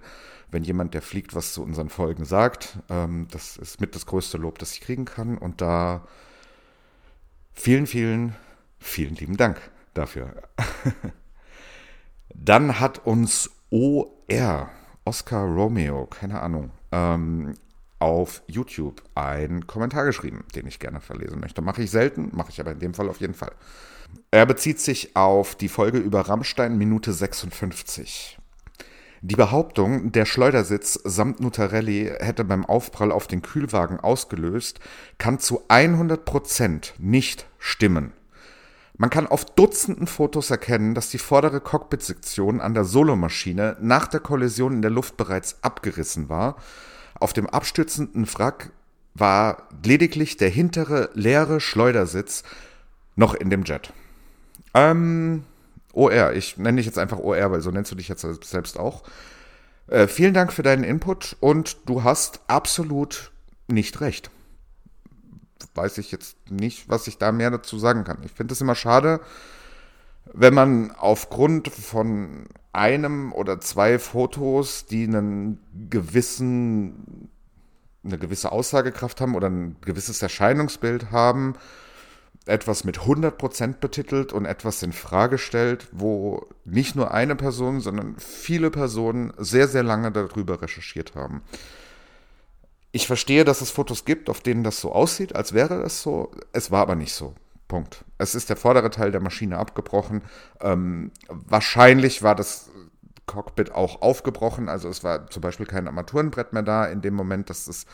Wenn 0.50 0.64
jemand, 0.64 0.94
der 0.94 1.02
fliegt, 1.02 1.34
was 1.34 1.54
zu 1.54 1.62
unseren 1.62 1.88
Folgen 1.88 2.24
sagt. 2.24 2.78
Ähm, 2.88 3.28
das 3.30 3.56
ist 3.56 3.80
mit 3.80 3.94
das 3.94 4.06
größte 4.06 4.38
Lob, 4.38 4.58
das 4.58 4.72
ich 4.72 4.80
kriegen 4.80 5.04
kann. 5.04 5.38
Und 5.38 5.60
da 5.60 6.06
vielen, 7.52 7.86
vielen, 7.86 8.34
vielen 8.78 9.14
lieben 9.14 9.36
Dank 9.36 9.60
dafür. 9.94 10.42
Dann 12.34 12.80
hat 12.80 13.06
uns 13.06 13.50
OR, 13.70 14.70
Oscar 15.04 15.44
Romeo, 15.44 16.06
keine 16.06 16.40
Ahnung, 16.40 16.70
ähm, 16.92 17.54
auf 17.98 18.42
YouTube 18.46 19.02
einen 19.14 19.66
Kommentar 19.66 20.04
geschrieben, 20.04 20.44
den 20.54 20.66
ich 20.66 20.78
gerne 20.78 21.00
verlesen 21.00 21.38
möchte. 21.38 21.60
Mache 21.60 21.82
ich 21.82 21.90
selten, 21.90 22.30
mache 22.32 22.50
ich 22.50 22.60
aber 22.60 22.72
in 22.72 22.78
dem 22.78 22.94
Fall 22.94 23.08
auf 23.08 23.20
jeden 23.20 23.34
Fall. 23.34 23.52
Er 24.30 24.46
bezieht 24.46 24.80
sich 24.80 25.14
auf 25.14 25.54
die 25.54 25.68
Folge 25.68 25.98
über 25.98 26.22
Rammstein 26.22 26.76
Minute 26.78 27.12
56. 27.12 28.39
Die 29.22 29.36
Behauptung, 29.36 30.12
der 30.12 30.24
Schleudersitz 30.24 30.98
samt 31.04 31.40
Nutarelli 31.40 32.10
hätte 32.20 32.42
beim 32.42 32.64
Aufprall 32.64 33.12
auf 33.12 33.26
den 33.26 33.42
Kühlwagen 33.42 34.00
ausgelöst, 34.00 34.80
kann 35.18 35.38
zu 35.38 35.66
100% 35.68 36.92
nicht 36.98 37.46
stimmen. 37.58 38.14
Man 38.96 39.10
kann 39.10 39.26
auf 39.26 39.44
Dutzenden 39.44 40.06
Fotos 40.06 40.50
erkennen, 40.50 40.94
dass 40.94 41.10
die 41.10 41.18
vordere 41.18 41.60
Cockpit-Sektion 41.60 42.60
an 42.62 42.72
der 42.72 42.84
Solomaschine 42.84 43.76
nach 43.80 44.06
der 44.06 44.20
Kollision 44.20 44.72
in 44.72 44.82
der 44.82 44.90
Luft 44.90 45.18
bereits 45.18 45.62
abgerissen 45.62 46.30
war. 46.30 46.56
Auf 47.18 47.34
dem 47.34 47.46
abstürzenden 47.46 48.26
Wrack 48.32 48.70
war 49.14 49.68
lediglich 49.84 50.38
der 50.38 50.48
hintere 50.48 51.10
leere 51.12 51.60
Schleudersitz 51.60 52.42
noch 53.16 53.34
in 53.34 53.50
dem 53.50 53.64
Jet. 53.64 53.92
Ähm, 54.72 55.44
OR, 55.92 56.32
ich 56.32 56.56
nenne 56.56 56.76
dich 56.76 56.86
jetzt 56.86 56.98
einfach 56.98 57.18
OR, 57.18 57.50
weil 57.50 57.60
so 57.60 57.70
nennst 57.70 57.90
du 57.90 57.96
dich 57.96 58.08
jetzt 58.08 58.26
selbst 58.44 58.78
auch. 58.78 59.02
Äh, 59.86 60.06
vielen 60.06 60.34
Dank 60.34 60.52
für 60.52 60.62
deinen 60.62 60.84
Input 60.84 61.36
und 61.40 61.76
du 61.86 62.04
hast 62.04 62.40
absolut 62.46 63.32
nicht 63.68 64.00
recht 64.00 64.30
weiß 65.74 65.98
ich 65.98 66.10
jetzt 66.10 66.36
nicht, 66.50 66.88
was 66.88 67.06
ich 67.06 67.18
da 67.18 67.32
mehr 67.32 67.50
dazu 67.50 67.78
sagen 67.78 68.04
kann. 68.04 68.18
Ich 68.24 68.32
finde 68.32 68.52
es 68.52 68.60
immer 68.60 68.74
schade, 68.74 69.20
wenn 70.32 70.54
man 70.54 70.90
aufgrund 70.92 71.68
von 71.68 72.46
einem 72.72 73.32
oder 73.32 73.60
zwei 73.60 73.98
Fotos, 73.98 74.86
die 74.86 75.04
einen 75.04 75.58
gewissen, 75.88 77.30
eine 78.04 78.18
gewisse 78.18 78.52
Aussagekraft 78.52 79.20
haben 79.20 79.34
oder 79.34 79.48
ein 79.48 79.76
gewisses 79.80 80.22
Erscheinungsbild 80.22 81.10
haben, 81.10 81.54
etwas 82.46 82.84
mit 82.84 83.00
100% 83.00 83.78
betitelt 83.80 84.32
und 84.32 84.44
etwas 84.44 84.82
in 84.82 84.92
Frage 84.92 85.38
stellt, 85.38 85.88
wo 85.92 86.46
nicht 86.64 86.96
nur 86.96 87.12
eine 87.12 87.36
Person, 87.36 87.80
sondern 87.80 88.16
viele 88.18 88.70
Personen 88.70 89.32
sehr, 89.36 89.68
sehr 89.68 89.82
lange 89.82 90.10
darüber 90.10 90.62
recherchiert 90.62 91.14
haben. 91.14 91.42
Ich 92.92 93.06
verstehe, 93.06 93.44
dass 93.44 93.60
es 93.60 93.70
Fotos 93.70 94.04
gibt, 94.04 94.28
auf 94.28 94.40
denen 94.40 94.64
das 94.64 94.80
so 94.80 94.92
aussieht, 94.92 95.36
als 95.36 95.52
wäre 95.52 95.80
das 95.80 96.02
so. 96.02 96.32
Es 96.52 96.70
war 96.70 96.82
aber 96.82 96.96
nicht 96.96 97.14
so. 97.14 97.34
Punkt. 97.68 98.04
Es 98.18 98.34
ist 98.34 98.50
der 98.50 98.56
vordere 98.56 98.90
Teil 98.90 99.12
der 99.12 99.20
Maschine 99.20 99.56
abgebrochen. 99.56 100.22
Ähm, 100.60 101.12
wahrscheinlich 101.28 102.20
war 102.22 102.34
das 102.34 102.68
Cockpit 103.26 103.70
auch 103.70 104.02
aufgebrochen. 104.02 104.68
Also 104.68 104.88
es 104.88 105.04
war 105.04 105.30
zum 105.30 105.40
Beispiel 105.40 105.66
kein 105.66 105.86
Armaturenbrett 105.86 106.52
mehr 106.52 106.64
da 106.64 106.84
in 106.86 107.00
dem 107.00 107.14
Moment. 107.14 107.48
Das, 107.48 107.68
ist, 107.68 107.86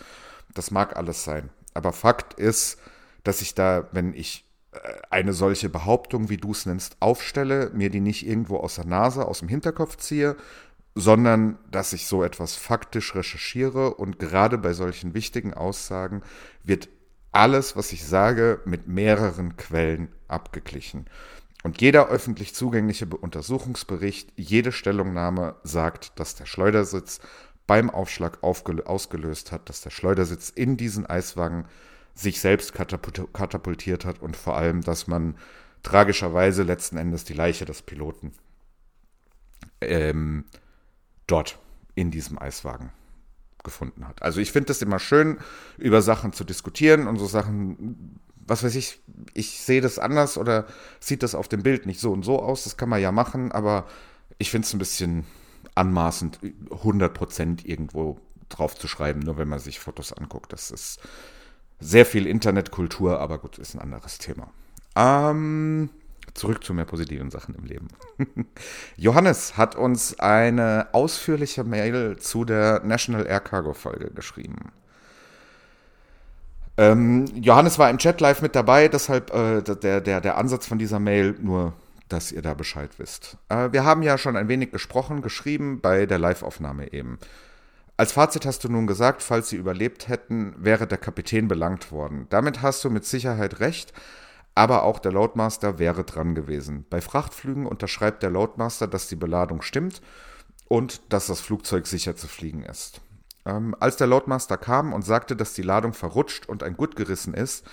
das 0.54 0.70
mag 0.70 0.96
alles 0.96 1.24
sein. 1.24 1.50
Aber 1.74 1.92
Fakt 1.92 2.32
ist, 2.34 2.78
dass 3.26 3.42
ich 3.42 3.54
da, 3.54 3.88
wenn 3.92 4.14
ich 4.14 4.44
äh, 4.72 4.78
eine 5.10 5.32
solche 5.32 5.68
Behauptung, 5.68 6.28
wie 6.28 6.36
du 6.36 6.52
es 6.52 6.66
nennst, 6.66 6.96
aufstelle, 7.00 7.70
mir 7.74 7.90
die 7.90 8.00
nicht 8.00 8.26
irgendwo 8.26 8.58
aus 8.58 8.76
der 8.76 8.86
Nase, 8.86 9.26
aus 9.26 9.40
dem 9.40 9.48
Hinterkopf 9.48 9.96
ziehe, 9.96 10.36
sondern 10.94 11.58
dass 11.70 11.92
ich 11.92 12.06
so 12.06 12.22
etwas 12.22 12.54
faktisch 12.54 13.14
recherchiere 13.14 13.94
und 13.94 14.18
gerade 14.18 14.56
bei 14.56 14.72
solchen 14.72 15.12
wichtigen 15.12 15.52
Aussagen 15.52 16.22
wird 16.64 16.88
alles, 17.32 17.76
was 17.76 17.92
ich 17.92 18.04
sage, 18.04 18.60
mit 18.64 18.88
mehreren 18.88 19.56
Quellen 19.56 20.08
abgeglichen. 20.26 21.06
Und 21.62 21.82
jeder 21.82 22.08
öffentlich 22.08 22.54
zugängliche 22.54 23.06
Untersuchungsbericht, 23.06 24.32
jede 24.36 24.72
Stellungnahme 24.72 25.56
sagt, 25.64 26.18
dass 26.18 26.34
der 26.34 26.46
Schleudersitz 26.46 27.20
beim 27.66 27.90
Aufschlag 27.90 28.42
ausgelöst 28.42 29.52
hat, 29.52 29.68
dass 29.68 29.80
der 29.80 29.90
Schleudersitz 29.90 30.48
in 30.48 30.76
diesen 30.76 31.04
Eiswagen 31.04 31.66
sich 32.16 32.40
selbst 32.40 32.72
katapultiert 32.72 34.04
hat 34.04 34.20
und 34.20 34.36
vor 34.36 34.56
allem, 34.56 34.80
dass 34.80 35.06
man 35.06 35.36
tragischerweise 35.82 36.62
letzten 36.62 36.96
Endes 36.96 37.24
die 37.24 37.34
Leiche 37.34 37.66
des 37.66 37.82
Piloten 37.82 38.32
ähm, 39.80 40.44
dort 41.26 41.58
in 41.94 42.10
diesem 42.10 42.38
Eiswagen 42.40 42.90
gefunden 43.62 44.08
hat. 44.08 44.22
Also 44.22 44.40
ich 44.40 44.50
finde 44.50 44.72
es 44.72 44.80
immer 44.80 44.98
schön, 44.98 45.38
über 45.76 46.00
Sachen 46.00 46.32
zu 46.32 46.44
diskutieren 46.44 47.06
und 47.06 47.18
so 47.18 47.26
Sachen, 47.26 48.18
was 48.46 48.64
weiß 48.64 48.74
ich, 48.76 49.00
ich 49.34 49.60
sehe 49.60 49.82
das 49.82 49.98
anders 49.98 50.38
oder 50.38 50.66
sieht 51.00 51.22
das 51.22 51.34
auf 51.34 51.48
dem 51.48 51.62
Bild 51.62 51.84
nicht 51.84 52.00
so 52.00 52.12
und 52.12 52.24
so 52.24 52.40
aus, 52.40 52.64
das 52.64 52.76
kann 52.78 52.88
man 52.88 53.02
ja 53.02 53.12
machen, 53.12 53.52
aber 53.52 53.86
ich 54.38 54.50
finde 54.50 54.66
es 54.66 54.72
ein 54.72 54.78
bisschen 54.78 55.24
anmaßend, 55.74 56.40
100% 56.70 57.66
irgendwo 57.66 58.18
drauf 58.48 58.74
zu 58.74 58.88
schreiben, 58.88 59.20
nur 59.20 59.36
wenn 59.36 59.48
man 59.48 59.58
sich 59.58 59.80
Fotos 59.80 60.12
anguckt. 60.12 60.52
Das 60.52 60.70
ist 60.70 61.00
sehr 61.80 62.06
viel 62.06 62.26
Internetkultur, 62.26 63.20
aber 63.20 63.38
gut, 63.38 63.58
ist 63.58 63.74
ein 63.74 63.80
anderes 63.80 64.18
Thema. 64.18 64.50
Ähm, 64.96 65.90
zurück 66.34 66.64
zu 66.64 66.74
mehr 66.74 66.84
positiven 66.84 67.30
Sachen 67.30 67.54
im 67.54 67.64
Leben. 67.64 67.88
Johannes 68.96 69.56
hat 69.56 69.76
uns 69.76 70.18
eine 70.18 70.88
ausführliche 70.92 71.64
Mail 71.64 72.16
zu 72.18 72.44
der 72.44 72.82
National 72.84 73.26
Air 73.26 73.40
Cargo 73.40 73.74
Folge 73.74 74.10
geschrieben. 74.10 74.72
Ähm, 76.78 77.26
Johannes 77.34 77.78
war 77.78 77.88
im 77.88 77.98
Chat 77.98 78.20
live 78.20 78.42
mit 78.42 78.54
dabei, 78.54 78.88
deshalb 78.88 79.32
äh, 79.32 79.62
der, 79.62 80.00
der, 80.00 80.20
der 80.20 80.36
Ansatz 80.36 80.66
von 80.66 80.78
dieser 80.78 80.98
Mail 80.98 81.34
nur, 81.40 81.72
dass 82.08 82.32
ihr 82.32 82.42
da 82.42 82.54
Bescheid 82.54 82.90
wisst. 82.98 83.38
Äh, 83.48 83.72
wir 83.72 83.84
haben 83.84 84.02
ja 84.02 84.18
schon 84.18 84.36
ein 84.36 84.48
wenig 84.48 84.72
gesprochen, 84.72 85.22
geschrieben 85.22 85.80
bei 85.80 86.06
der 86.06 86.18
Live-Aufnahme 86.18 86.92
eben. 86.92 87.18
Als 87.98 88.12
Fazit 88.12 88.44
hast 88.44 88.62
du 88.62 88.68
nun 88.68 88.86
gesagt, 88.86 89.22
falls 89.22 89.48
sie 89.48 89.56
überlebt 89.56 90.08
hätten, 90.08 90.54
wäre 90.58 90.86
der 90.86 90.98
Kapitän 90.98 91.48
belangt 91.48 91.90
worden. 91.92 92.26
Damit 92.28 92.60
hast 92.60 92.84
du 92.84 92.90
mit 92.90 93.06
Sicherheit 93.06 93.60
recht, 93.60 93.94
aber 94.54 94.82
auch 94.82 94.98
der 94.98 95.12
Loadmaster 95.12 95.78
wäre 95.78 96.04
dran 96.04 96.34
gewesen. 96.34 96.84
Bei 96.90 97.00
Frachtflügen 97.00 97.66
unterschreibt 97.66 98.22
der 98.22 98.30
Loadmaster, 98.30 98.86
dass 98.86 99.08
die 99.08 99.16
Beladung 99.16 99.62
stimmt 99.62 100.02
und 100.68 101.12
dass 101.12 101.26
das 101.26 101.40
Flugzeug 101.40 101.86
sicher 101.86 102.16
zu 102.16 102.28
fliegen 102.28 102.64
ist. 102.64 103.00
Ähm, 103.46 103.74
als 103.80 103.96
der 103.96 104.08
Loadmaster 104.08 104.58
kam 104.58 104.92
und 104.92 105.02
sagte, 105.02 105.34
dass 105.34 105.54
die 105.54 105.62
Ladung 105.62 105.94
verrutscht 105.94 106.46
und 106.46 106.62
ein 106.62 106.76
Gut 106.76 106.96
gerissen 106.96 107.32
ist, 107.32 107.66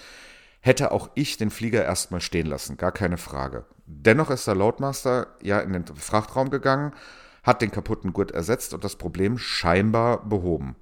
hätte 0.61 0.91
auch 0.91 1.09
ich 1.15 1.35
den 1.35 1.49
Flieger 1.49 1.83
erstmal 1.83 2.21
stehen 2.21 2.47
lassen, 2.47 2.77
gar 2.77 2.93
keine 2.93 3.17
Frage. 3.17 3.65
Dennoch 3.85 4.29
ist 4.29 4.47
der 4.47 4.55
Loadmaster 4.55 5.27
ja 5.41 5.59
in 5.59 5.73
den 5.73 5.85
Frachtraum 5.85 6.49
gegangen, 6.49 6.93
hat 7.43 7.61
den 7.61 7.71
kaputten 7.71 8.13
Gurt 8.13 8.31
ersetzt 8.31 8.73
und 8.73 8.83
das 8.83 8.95
Problem 8.95 9.37
scheinbar 9.37 10.27
behoben. 10.27 10.75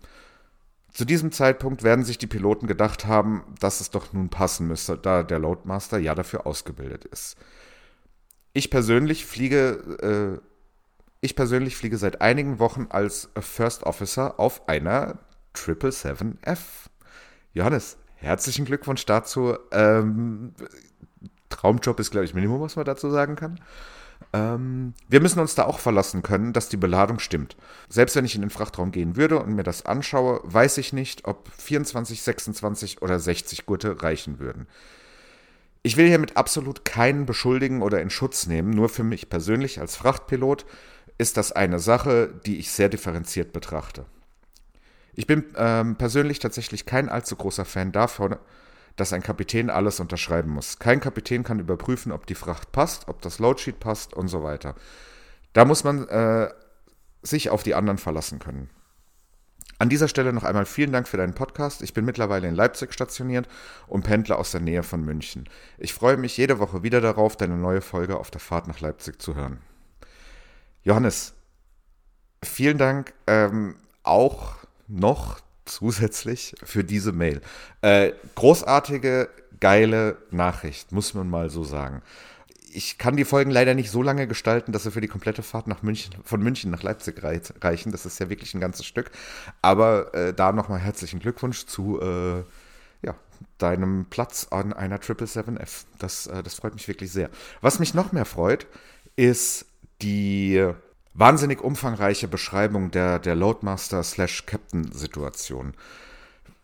Zu 0.92 1.06
diesem 1.06 1.32
Zeitpunkt 1.32 1.84
werden 1.84 2.04
sich 2.04 2.18
die 2.18 2.28
Piloten 2.28 2.68
gedacht 2.68 3.06
haben, 3.06 3.44
dass 3.60 3.80
es 3.80 3.92
doch 3.92 4.12
nun 4.14 4.30
passen 4.30 4.68
müsste, 4.68 4.98
da 4.98 5.24
der 5.24 5.40
Loadmaster 5.40 5.98
ja 5.98 6.16
dafür 6.16 6.46
ausgebildet 6.46 7.06
ist. 7.06 7.38
Ich 8.54 8.70
persönlich 8.70 9.26
fliege, 9.26 10.42
äh, 10.42 10.46
ich 11.22 11.36
persönlich 11.36 11.78
fliege 11.78 11.98
seit 11.98 12.20
einigen 12.20 12.60
Wochen 12.60 12.88
als 12.90 13.30
First 13.40 13.84
Officer 13.84 14.40
auf 14.40 14.68
einer 14.68 15.20
777F. 15.56 16.60
Johannes, 17.54 17.98
herzlichen 18.16 18.66
Glückwunsch 18.66 19.06
dazu. 19.06 19.58
Ähm, 19.72 20.54
Traumjob 21.48 22.00
ist, 22.02 22.12
glaube 22.12 22.26
ich, 22.26 22.34
Minimum, 22.34 22.60
was 22.60 22.76
man 22.76 22.86
dazu 22.86 23.10
sagen 23.10 23.38
kann. 23.38 23.62
Ähm, 24.34 24.94
wir 25.10 25.20
müssen 25.20 25.40
uns 25.40 25.56
da 25.56 25.66
auch 25.66 25.80
verlassen 25.80 26.22
können, 26.22 26.54
dass 26.54 26.70
die 26.70 26.78
Beladung 26.78 27.20
stimmt. 27.20 27.58
Selbst 27.90 28.16
wenn 28.16 28.26
ich 28.26 28.36
in 28.36 28.42
den 28.42 28.50
Frachtraum 28.50 28.92
gehen 28.92 29.16
würde 29.16 29.40
und 29.40 29.54
mir 29.54 29.64
das 29.64 29.86
anschaue, 29.86 30.40
weiß 30.44 30.78
ich 30.78 30.94
nicht, 30.94 31.26
ob 31.26 31.50
24, 31.58 32.22
26 32.22 33.02
oder 33.02 33.20
60 33.20 33.66
Gurte 33.66 34.02
reichen 34.02 34.40
würden. 34.40 34.68
Ich 35.84 35.98
will 35.98 36.08
hiermit 36.08 36.38
absolut 36.38 36.86
keinen 36.86 37.26
beschuldigen 37.26 37.82
oder 37.82 38.02
in 38.02 38.10
Schutz 38.10 38.46
nehmen, 38.46 38.70
nur 38.70 38.88
für 38.88 39.04
mich 39.04 39.30
persönlich 39.30 39.80
als 39.80 39.96
Frachtpilot 39.96 40.66
ist 41.18 41.38
das 41.38 41.52
eine 41.52 41.80
Sache, 41.80 42.34
die 42.46 42.58
ich 42.58 42.72
sehr 42.72 42.90
differenziert 42.90 43.52
betrachte. 43.52 44.06
Ich 45.14 45.28
bin 45.28 45.44
ähm, 45.58 45.96
persönlich 45.96 46.40
tatsächlich 46.40 46.86
kein 46.86 47.10
allzu 47.10 47.36
großer 47.36 47.66
Fan 47.66 47.92
davon, 47.92 48.38
dass 48.96 49.14
ein 49.14 49.24
Kapitän 49.24 49.70
alles 49.70 50.00
unterschreiben 50.00 50.52
muss. 50.52 50.80
Kein 50.80 51.00
Kapitän 51.00 51.44
kann 51.44 51.60
überprüfen, 51.60 52.12
ob 52.12 52.26
die 52.26 52.36
Fracht 52.36 52.72
passt, 52.72 53.08
ob 53.08 53.22
das 53.22 53.40
Loadsheet 53.40 53.80
passt 53.80 54.14
und 54.14 54.28
so 54.28 54.44
weiter. 54.44 54.76
Da 55.54 55.66
muss 55.66 55.84
man 55.84 56.08
äh, 56.08 56.50
sich 57.22 57.50
auf 57.50 57.64
die 57.64 57.76
anderen 57.76 57.98
verlassen 57.98 58.40
können. 58.40 58.70
An 59.82 59.90
dieser 59.90 60.08
Stelle 60.08 60.32
noch 60.32 60.44
einmal 60.44 60.66
vielen 60.66 60.92
Dank 60.92 61.08
für 61.08 61.18
deinen 61.18 61.34
Podcast. 61.34 61.82
Ich 61.82 61.96
bin 61.96 62.06
mittlerweile 62.06 62.48
in 62.48 62.54
Leipzig 62.54 62.94
stationiert 62.94 63.48
und 63.88 64.04
pendle 64.04 64.38
aus 64.38 64.52
der 64.52 64.62
Nähe 64.62 64.84
von 64.84 65.04
München. 65.04 65.50
Ich 65.80 65.96
freue 65.96 66.18
mich 66.18 66.38
jede 66.38 66.60
Woche 66.60 66.84
wieder 66.84 67.02
darauf, 67.02 67.36
deine 67.36 67.58
neue 67.58 67.82
Folge 67.82 68.18
auf 68.18 68.30
der 68.30 68.42
Fahrt 68.42 68.68
nach 68.68 68.80
Leipzig 68.80 69.20
zu 69.20 69.34
hören. 69.34 69.60
Johannes, 70.84 71.34
vielen 72.44 72.78
Dank 72.78 73.14
ähm, 73.26 73.76
auch 74.04 74.58
noch 74.88 75.40
zusätzlich 75.72 76.56
für 76.64 76.84
diese 76.84 77.12
Mail. 77.12 77.42
Äh, 77.82 78.12
großartige, 78.36 79.30
geile 79.60 80.18
Nachricht, 80.32 80.92
muss 80.92 81.14
man 81.14 81.30
mal 81.30 81.50
so 81.50 81.64
sagen. 81.64 82.02
Ich 82.74 82.98
kann 82.98 83.18
die 83.18 83.26
Folgen 83.26 83.52
leider 83.52 83.74
nicht 83.74 83.92
so 83.92 84.02
lange 84.02 84.28
gestalten, 84.28 84.72
dass 84.72 84.84
sie 84.84 84.92
für 84.92 85.02
die 85.02 85.08
komplette 85.08 85.44
Fahrt 85.44 85.68
nach 85.68 85.82
München, 85.82 86.14
von 86.24 86.42
München 86.42 86.72
nach 86.72 86.84
Leipzig 86.84 87.22
reichen. 87.24 87.92
Das 87.92 88.06
ist 88.06 88.20
ja 88.20 88.30
wirklich 88.30 88.54
ein 88.54 88.62
ganzes 88.62 88.86
Stück. 88.86 89.12
Aber 89.62 90.14
äh, 90.14 90.34
da 90.34 90.52
nochmal 90.54 90.80
herzlichen 90.80 91.20
Glückwunsch 91.20 91.66
zu 91.66 92.00
äh, 92.02 92.44
ja, 93.06 93.16
deinem 93.58 94.06
Platz 94.10 94.48
an 94.52 94.72
einer 94.72 95.00
777F. 95.00 95.86
Das, 96.00 96.28
äh, 96.28 96.44
das 96.44 96.56
freut 96.56 96.74
mich 96.74 96.88
wirklich 96.88 97.12
sehr. 97.12 97.30
Was 97.60 97.80
mich 97.80 97.94
noch 97.94 98.14
mehr 98.14 98.26
freut, 98.26 98.68
ist 99.18 99.66
die 100.02 100.66
wahnsinnig 101.14 101.62
umfangreiche 101.62 102.28
Beschreibung 102.28 102.90
der, 102.92 103.20
der 103.20 103.36
Loadmaster-Captain-Situation. 103.36 105.74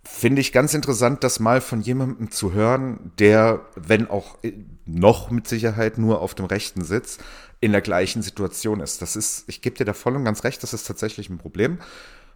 Finde 0.03 0.39
ich 0.39 0.51
ganz 0.53 0.73
interessant, 0.73 1.21
das 1.23 1.41
mal 1.41 1.59
von 1.59 1.81
jemandem 1.81 2.31
zu 2.31 2.53
hören, 2.53 3.11
der, 3.19 3.65
wenn 3.75 4.09
auch 4.09 4.37
noch 4.85 5.29
mit 5.31 5.49
Sicherheit 5.49 5.97
nur 5.97 6.21
auf 6.21 6.33
dem 6.33 6.45
rechten 6.45 6.85
Sitz, 6.85 7.17
in 7.59 7.73
der 7.73 7.81
gleichen 7.81 8.21
Situation 8.21 8.79
ist. 8.79 9.01
Das 9.01 9.17
ist, 9.17 9.43
ich 9.47 9.61
gebe 9.61 9.75
dir 9.75 9.83
da 9.83 9.91
voll 9.93 10.15
und 10.15 10.23
ganz 10.23 10.43
recht, 10.43 10.61
das 10.63 10.73
ist 10.73 10.87
tatsächlich 10.87 11.29
ein 11.29 11.39
Problem. 11.39 11.79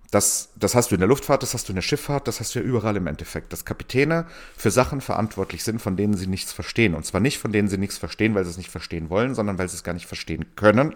Das, 0.09 0.49
das 0.57 0.75
hast 0.75 0.91
du 0.91 0.95
in 0.95 0.99
der 0.99 1.07
Luftfahrt, 1.07 1.43
das 1.43 1.53
hast 1.53 1.69
du 1.69 1.71
in 1.71 1.75
der 1.75 1.81
Schifffahrt, 1.81 2.27
das 2.27 2.41
hast 2.41 2.53
du 2.53 2.59
ja 2.59 2.65
überall 2.65 2.97
im 2.97 3.07
Endeffekt, 3.07 3.53
dass 3.53 3.63
Kapitäne 3.63 4.25
für 4.57 4.69
Sachen 4.69 4.99
verantwortlich 4.99 5.63
sind, 5.63 5.81
von 5.81 5.95
denen 5.95 6.15
sie 6.15 6.27
nichts 6.27 6.51
verstehen. 6.51 6.95
Und 6.95 7.05
zwar 7.05 7.21
nicht, 7.21 7.37
von 7.37 7.53
denen 7.53 7.69
sie 7.69 7.77
nichts 7.77 7.97
verstehen, 7.97 8.35
weil 8.35 8.43
sie 8.43 8.49
es 8.49 8.57
nicht 8.57 8.71
verstehen 8.71 9.09
wollen, 9.09 9.35
sondern 9.35 9.57
weil 9.57 9.69
sie 9.69 9.77
es 9.77 9.83
gar 9.83 9.93
nicht 9.93 10.07
verstehen 10.07 10.47
können 10.57 10.93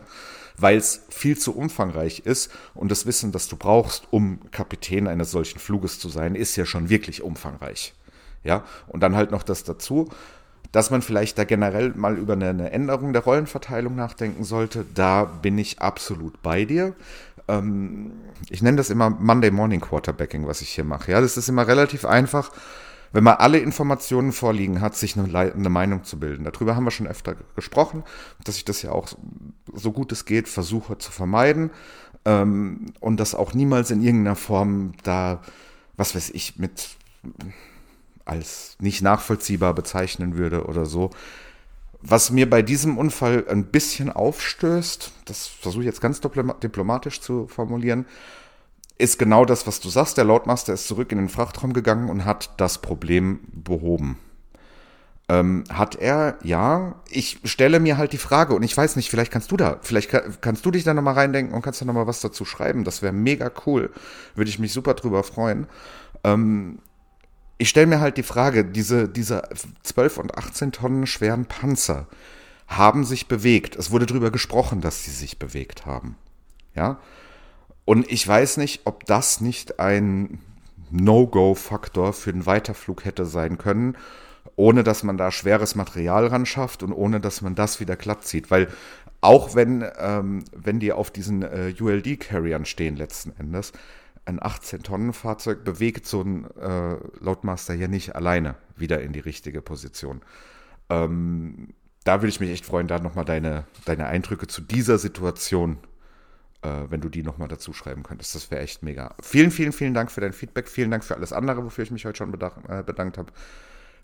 weil 0.57 0.77
es 0.77 1.01
viel 1.09 1.37
zu 1.37 1.55
umfangreich 1.55 2.19
ist 2.25 2.51
und 2.73 2.89
das 2.91 3.05
Wissen, 3.05 3.31
das 3.31 3.47
du 3.47 3.55
brauchst, 3.55 4.07
um 4.11 4.39
Kapitän 4.51 5.07
eines 5.07 5.31
solchen 5.31 5.59
Fluges 5.59 5.99
zu 5.99 6.09
sein, 6.09 6.35
ist 6.35 6.55
ja 6.55 6.65
schon 6.65 6.89
wirklich 6.89 7.21
umfangreich. 7.21 7.93
Ja, 8.43 8.63
und 8.87 9.01
dann 9.01 9.15
halt 9.15 9.31
noch 9.31 9.43
das 9.43 9.63
dazu, 9.63 10.09
dass 10.71 10.91
man 10.91 11.01
vielleicht 11.01 11.37
da 11.37 11.45
generell 11.45 11.93
mal 11.95 12.17
über 12.17 12.33
eine, 12.33 12.71
Änderung 12.71 13.13
der 13.13 13.23
Rollenverteilung 13.23 13.95
nachdenken 13.95 14.43
sollte. 14.43 14.85
Da 14.93 15.23
bin 15.23 15.57
ich 15.57 15.79
absolut 15.79 16.41
bei 16.41 16.65
dir. 16.65 16.93
Ähm, 17.47 18.11
ich 18.49 18.61
nenne 18.61 18.77
das 18.77 18.89
immer 18.89 19.09
Monday 19.09 19.51
Morning 19.51 19.79
Quarterbacking, 19.79 20.47
was 20.47 20.61
ich 20.61 20.69
hier 20.69 20.83
mache. 20.83 21.11
Ja, 21.11 21.21
das 21.21 21.37
ist 21.37 21.47
immer 21.49 21.67
relativ 21.67 22.05
einfach 22.05 22.51
wenn 23.15 23.23
man 23.23 23.37
alle 23.37 23.59
Informationen 23.59 24.33
vorliegen 24.33 24.81
hat, 24.81 24.93
sich 24.97 25.17
eine, 25.17 25.33
eine, 25.39 25.69
Meinung 25.69 26.03
zu 26.03 26.19
bilden. 26.19 26.43
Darüber 26.43 26.75
haben 26.75 26.83
wir 26.83 26.91
schon 26.91 27.07
öfter 27.07 27.37
gesprochen, 27.55 28.03
dass 28.43 28.57
ich 28.57 28.65
das 28.65 28.81
ja 28.81 28.91
auch 28.91 29.07
so 29.73 29.93
gut 29.93 30.11
es 30.11 30.25
geht 30.25 30.49
versuche 30.49 30.97
zu 30.97 31.13
vermeiden 31.13 31.71
ähm, 32.25 32.87
und 32.99 33.17
das 33.21 33.33
auch 33.33 33.53
niemals 33.53 33.89
in 33.89 34.01
irgendeiner 34.01 34.35
Form 34.35 34.91
da, 35.03 35.41
was 35.95 36.13
weiß 36.13 36.31
ich, 36.31 36.59
mit 36.59 36.97
als 38.25 38.75
nicht 38.81 39.01
nachvollziehbar 39.01 39.73
bezeichnen 39.73 40.35
würde 40.35 40.65
oder 40.65 40.85
so. 40.85 41.11
Was 42.01 42.31
mir 42.31 42.49
bei 42.49 42.63
diesem 42.63 42.97
Unfall 42.97 43.45
ein 43.47 43.67
bisschen 43.67 44.11
aufstößt, 44.11 45.13
das 45.23 45.47
versuche 45.47 45.83
ich 45.83 45.87
jetzt 45.87 46.01
ganz 46.01 46.19
diplomatisch 46.19 47.21
zu 47.21 47.47
formulieren, 47.47 48.07
ist 48.97 49.19
genau 49.19 49.45
das, 49.45 49.67
was 49.67 49.79
du 49.79 49.89
sagst. 49.89 50.17
Der 50.17 50.23
Loadmaster 50.23 50.73
ist 50.73 50.87
zurück 50.87 51.11
in 51.11 51.17
den 51.17 51.29
Frachtraum 51.29 51.73
gegangen 51.73 52.09
und 52.09 52.25
hat 52.25 52.51
das 52.57 52.79
Problem 52.79 53.39
behoben. 53.51 54.17
Ähm, 55.27 55.63
hat 55.71 55.95
er, 55.95 56.37
ja. 56.43 56.95
Ich 57.09 57.39
stelle 57.43 57.79
mir 57.79 57.97
halt 57.97 58.13
die 58.13 58.17
Frage 58.17 58.53
und 58.53 58.63
ich 58.63 58.75
weiß 58.75 58.95
nicht, 58.95 59.09
vielleicht 59.09 59.31
kannst 59.31 59.51
du 59.51 59.57
da, 59.57 59.79
vielleicht 59.81 60.11
kannst 60.41 60.65
du 60.65 60.71
dich 60.71 60.83
da 60.83 60.93
nochmal 60.93 61.15
reindenken 61.15 61.55
und 61.55 61.61
kannst 61.61 61.81
da 61.81 61.85
nochmal 61.85 62.07
was 62.07 62.21
dazu 62.21 62.45
schreiben. 62.45 62.83
Das 62.83 63.01
wäre 63.01 63.13
mega 63.13 63.51
cool. 63.65 63.91
Würde 64.35 64.49
ich 64.49 64.59
mich 64.59 64.71
super 64.71 64.93
drüber 64.93 65.23
freuen. 65.23 65.67
Ähm, 66.23 66.79
ich 67.57 67.69
stelle 67.69 67.87
mir 67.87 67.99
halt 67.99 68.17
die 68.17 68.23
Frage, 68.23 68.65
diese, 68.65 69.09
diese 69.09 69.43
12 69.83 70.17
und 70.17 70.37
18 70.37 70.71
Tonnen 70.71 71.07
schweren 71.07 71.45
Panzer 71.45 72.07
haben 72.67 73.03
sich 73.03 73.27
bewegt. 73.27 73.75
Es 73.75 73.91
wurde 73.91 74.05
darüber 74.05 74.31
gesprochen, 74.31 74.81
dass 74.81 75.03
sie 75.03 75.11
sich 75.11 75.39
bewegt 75.39 75.85
haben. 75.85 76.17
Ja. 76.75 76.99
Und 77.85 78.11
ich 78.11 78.27
weiß 78.27 78.57
nicht, 78.57 78.81
ob 78.85 79.05
das 79.05 79.41
nicht 79.41 79.79
ein 79.79 80.39
No-Go-Faktor 80.91 82.13
für 82.13 82.33
den 82.33 82.45
Weiterflug 82.45 83.05
hätte 83.05 83.25
sein 83.25 83.57
können, 83.57 83.95
ohne 84.55 84.83
dass 84.83 85.03
man 85.03 85.17
da 85.17 85.31
schweres 85.31 85.75
Material 85.75 86.27
ran 86.27 86.45
schafft 86.45 86.83
und 86.83 86.93
ohne 86.93 87.19
dass 87.19 87.41
man 87.41 87.55
das 87.55 87.79
wieder 87.79 87.95
glatt 87.95 88.25
zieht. 88.25 88.49
Weil 88.51 88.67
auch 89.21 89.55
wenn, 89.55 89.85
ähm, 89.97 90.43
wenn 90.55 90.79
die 90.79 90.91
auf 90.91 91.11
diesen 91.11 91.43
äh, 91.43 91.73
ULD-Carriern 91.79 92.65
stehen 92.65 92.95
letzten 92.95 93.33
Endes, 93.39 93.71
ein 94.25 94.39
18-Tonnen-Fahrzeug 94.39 95.63
bewegt 95.63 96.07
so 96.07 96.21
ein 96.21 96.45
äh, 96.59 96.97
Loadmaster 97.19 97.75
ja 97.75 97.87
nicht 97.87 98.15
alleine 98.15 98.55
wieder 98.75 99.01
in 99.01 99.13
die 99.13 99.19
richtige 99.19 99.61
Position. 99.61 100.21
Ähm, 100.89 101.73
da 102.03 102.21
würde 102.21 102.29
ich 102.29 102.39
mich 102.39 102.51
echt 102.51 102.65
freuen, 102.65 102.87
da 102.87 102.99
nochmal 102.99 103.25
deine, 103.25 103.65
deine 103.85 104.07
Eindrücke 104.07 104.47
zu 104.47 104.61
dieser 104.61 104.97
Situation, 104.97 105.77
wenn 106.89 107.01
du 107.01 107.09
die 107.09 107.23
nochmal 107.23 107.47
dazu 107.47 107.73
schreiben 107.73 108.03
könntest. 108.03 108.35
Das 108.35 108.51
wäre 108.51 108.61
echt 108.61 108.83
mega. 108.83 109.15
Vielen, 109.21 109.51
vielen, 109.51 109.71
vielen 109.71 109.93
Dank 109.93 110.11
für 110.11 110.21
dein 110.21 110.33
Feedback. 110.33 110.67
Vielen 110.67 110.91
Dank 110.91 111.03
für 111.03 111.15
alles 111.15 111.33
andere, 111.33 111.63
wofür 111.63 111.83
ich 111.83 111.91
mich 111.91 112.05
heute 112.05 112.17
schon 112.17 112.31
bedank, 112.31 112.53
äh, 112.69 112.83
bedankt 112.83 113.17
habe. 113.17 113.31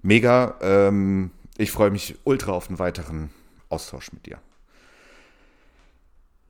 Mega. 0.01 0.55
Ähm, 0.61 1.31
ich 1.57 1.71
freue 1.71 1.91
mich 1.91 2.17
ultra 2.23 2.53
auf 2.53 2.69
einen 2.69 2.79
weiteren 2.79 3.29
Austausch 3.69 4.11
mit 4.13 4.25
dir. 4.25 4.39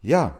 Ja, 0.02 0.40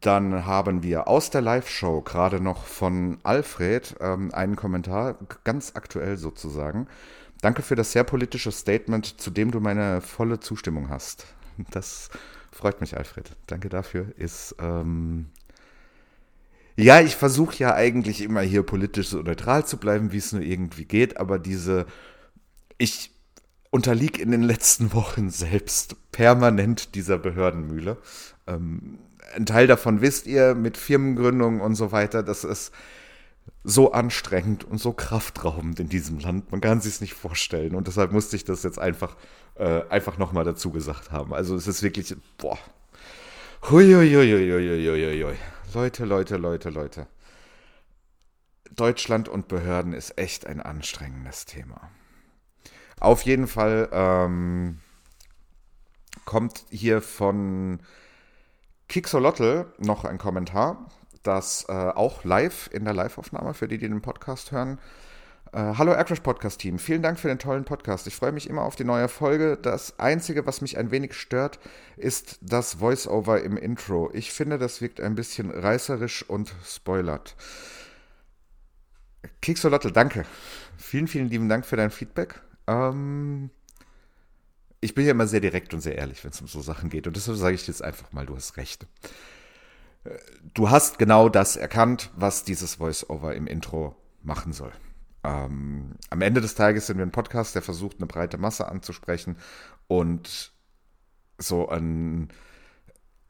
dann 0.00 0.46
haben 0.46 0.82
wir 0.82 1.08
aus 1.08 1.30
der 1.30 1.40
Live-Show 1.40 2.02
gerade 2.02 2.40
noch 2.40 2.64
von 2.64 3.18
Alfred 3.24 3.96
ähm, 4.00 4.32
einen 4.32 4.54
Kommentar, 4.54 5.16
ganz 5.42 5.72
aktuell 5.74 6.16
sozusagen. 6.16 6.86
Danke 7.40 7.62
für 7.62 7.74
das 7.74 7.92
sehr 7.92 8.04
politische 8.04 8.52
Statement, 8.52 9.20
zu 9.20 9.30
dem 9.30 9.50
du 9.50 9.60
meine 9.60 10.00
volle 10.00 10.38
Zustimmung 10.40 10.88
hast. 10.88 11.26
Das 11.72 12.10
freut 12.58 12.80
mich, 12.80 12.96
Alfred. 12.96 13.36
Danke 13.46 13.68
dafür. 13.68 14.12
Ist 14.16 14.56
ähm 14.58 15.26
ja, 16.76 17.00
ich 17.00 17.16
versuche 17.16 17.56
ja 17.58 17.74
eigentlich 17.74 18.20
immer 18.20 18.40
hier 18.40 18.62
politisch 18.62 19.08
so 19.08 19.20
neutral 19.20 19.66
zu 19.66 19.78
bleiben, 19.78 20.12
wie 20.12 20.18
es 20.18 20.32
nur 20.32 20.42
irgendwie 20.42 20.84
geht, 20.84 21.16
aber 21.16 21.38
diese 21.38 21.86
ich 22.78 23.10
unterlieg 23.70 24.18
in 24.18 24.30
den 24.30 24.42
letzten 24.42 24.92
Wochen 24.92 25.30
selbst 25.30 25.96
permanent 26.12 26.94
dieser 26.94 27.18
Behördenmühle. 27.18 27.96
Ähm, 28.46 28.98
ein 29.34 29.46
Teil 29.46 29.66
davon 29.66 30.00
wisst 30.00 30.26
ihr 30.26 30.54
mit 30.54 30.76
Firmengründung 30.76 31.60
und 31.60 31.74
so 31.74 31.92
weiter. 31.92 32.22
Das 32.22 32.44
ist 32.44 32.72
so 33.64 33.92
anstrengend 33.92 34.64
und 34.64 34.78
so 34.78 34.92
kraftraubend 34.92 35.80
in 35.80 35.88
diesem 35.88 36.18
Land. 36.18 36.50
Man 36.52 36.60
kann 36.60 36.80
sich 36.80 37.00
nicht 37.00 37.14
vorstellen. 37.14 37.74
Und 37.74 37.88
deshalb 37.88 38.12
musste 38.12 38.36
ich 38.36 38.44
das 38.44 38.62
jetzt 38.62 38.78
einfach, 38.78 39.16
äh, 39.58 39.82
einfach 39.88 40.18
nochmal 40.18 40.44
dazu 40.44 40.70
gesagt 40.70 41.10
haben. 41.10 41.34
Also 41.34 41.56
es 41.56 41.66
ist 41.66 41.82
wirklich, 41.82 42.14
boah. 42.38 42.58
Huiuiuiuiuiuiui. 43.70 45.36
Leute, 45.74 46.04
Leute, 46.04 46.36
Leute, 46.36 46.70
Leute. 46.70 47.06
Deutschland 48.70 49.28
und 49.28 49.48
Behörden 49.48 49.92
ist 49.92 50.16
echt 50.18 50.46
ein 50.46 50.60
anstrengendes 50.60 51.44
Thema. 51.44 51.90
Auf 53.00 53.22
jeden 53.22 53.46
Fall 53.46 53.88
ähm, 53.92 54.78
kommt 56.24 56.64
hier 56.70 57.02
von 57.02 57.80
Kixolotl 58.88 59.66
noch 59.78 60.04
ein 60.04 60.18
Kommentar, 60.18 60.90
das 61.22 61.66
äh, 61.68 61.72
auch 61.72 62.24
live 62.24 62.70
in 62.72 62.84
der 62.84 62.94
Live-Aufnahme, 62.94 63.54
für 63.54 63.68
die, 63.68 63.78
die 63.78 63.88
den 63.88 64.02
Podcast 64.02 64.52
hören. 64.52 64.78
Äh, 65.52 65.74
Hallo 65.78 65.92
Aircrash 65.92 66.20
Podcast 66.20 66.60
Team, 66.60 66.78
vielen 66.78 67.02
Dank 67.02 67.18
für 67.18 67.28
den 67.28 67.38
tollen 67.38 67.64
Podcast. 67.64 68.06
Ich 68.06 68.14
freue 68.14 68.32
mich 68.32 68.50
immer 68.50 68.62
auf 68.62 68.76
die 68.76 68.84
neue 68.84 69.08
Folge. 69.08 69.56
Das 69.56 69.98
Einzige, 69.98 70.46
was 70.46 70.60
mich 70.60 70.76
ein 70.76 70.90
wenig 70.90 71.14
stört, 71.14 71.58
ist 71.96 72.38
das 72.42 72.74
Voice-Over 72.74 73.42
im 73.42 73.56
Intro. 73.56 74.10
Ich 74.12 74.32
finde, 74.32 74.58
das 74.58 74.82
wirkt 74.82 75.00
ein 75.00 75.14
bisschen 75.14 75.50
reißerisch 75.50 76.22
und 76.28 76.54
spoilert. 76.64 77.34
Kixolotl, 79.40 79.90
danke. 79.90 80.26
Vielen, 80.76 81.08
vielen 81.08 81.28
lieben 81.28 81.48
Dank 81.48 81.64
für 81.64 81.76
dein 81.76 81.90
Feedback. 81.90 82.42
Ähm, 82.66 83.50
ich 84.80 84.94
bin 84.94 85.06
ja 85.06 85.12
immer 85.12 85.26
sehr 85.26 85.40
direkt 85.40 85.72
und 85.72 85.80
sehr 85.80 85.96
ehrlich, 85.96 86.22
wenn 86.24 86.30
es 86.30 86.40
um 86.42 86.46
so 86.46 86.60
Sachen 86.60 86.90
geht. 86.90 87.06
Und 87.06 87.16
deshalb 87.16 87.38
sage 87.38 87.54
ich 87.54 87.66
jetzt 87.66 87.82
einfach 87.82 88.12
mal, 88.12 88.26
du 88.26 88.36
hast 88.36 88.58
recht. 88.58 88.86
Äh, 90.04 90.10
du 90.52 90.68
hast 90.68 90.98
genau 90.98 91.30
das 91.30 91.56
erkannt, 91.56 92.10
was 92.16 92.44
dieses 92.44 92.74
Voice-Over 92.74 93.34
im 93.34 93.46
Intro 93.46 93.96
machen 94.22 94.52
soll. 94.52 94.72
Ähm, 95.24 95.96
am 96.10 96.20
Ende 96.20 96.40
des 96.40 96.54
Tages 96.54 96.86
sind 96.86 96.98
wir 96.98 97.06
ein 97.06 97.10
Podcast, 97.10 97.54
der 97.54 97.62
versucht, 97.62 97.98
eine 97.98 98.06
breite 98.06 98.38
Masse 98.38 98.68
anzusprechen 98.68 99.36
und 99.86 100.52
so 101.38 101.68
ein. 101.68 102.28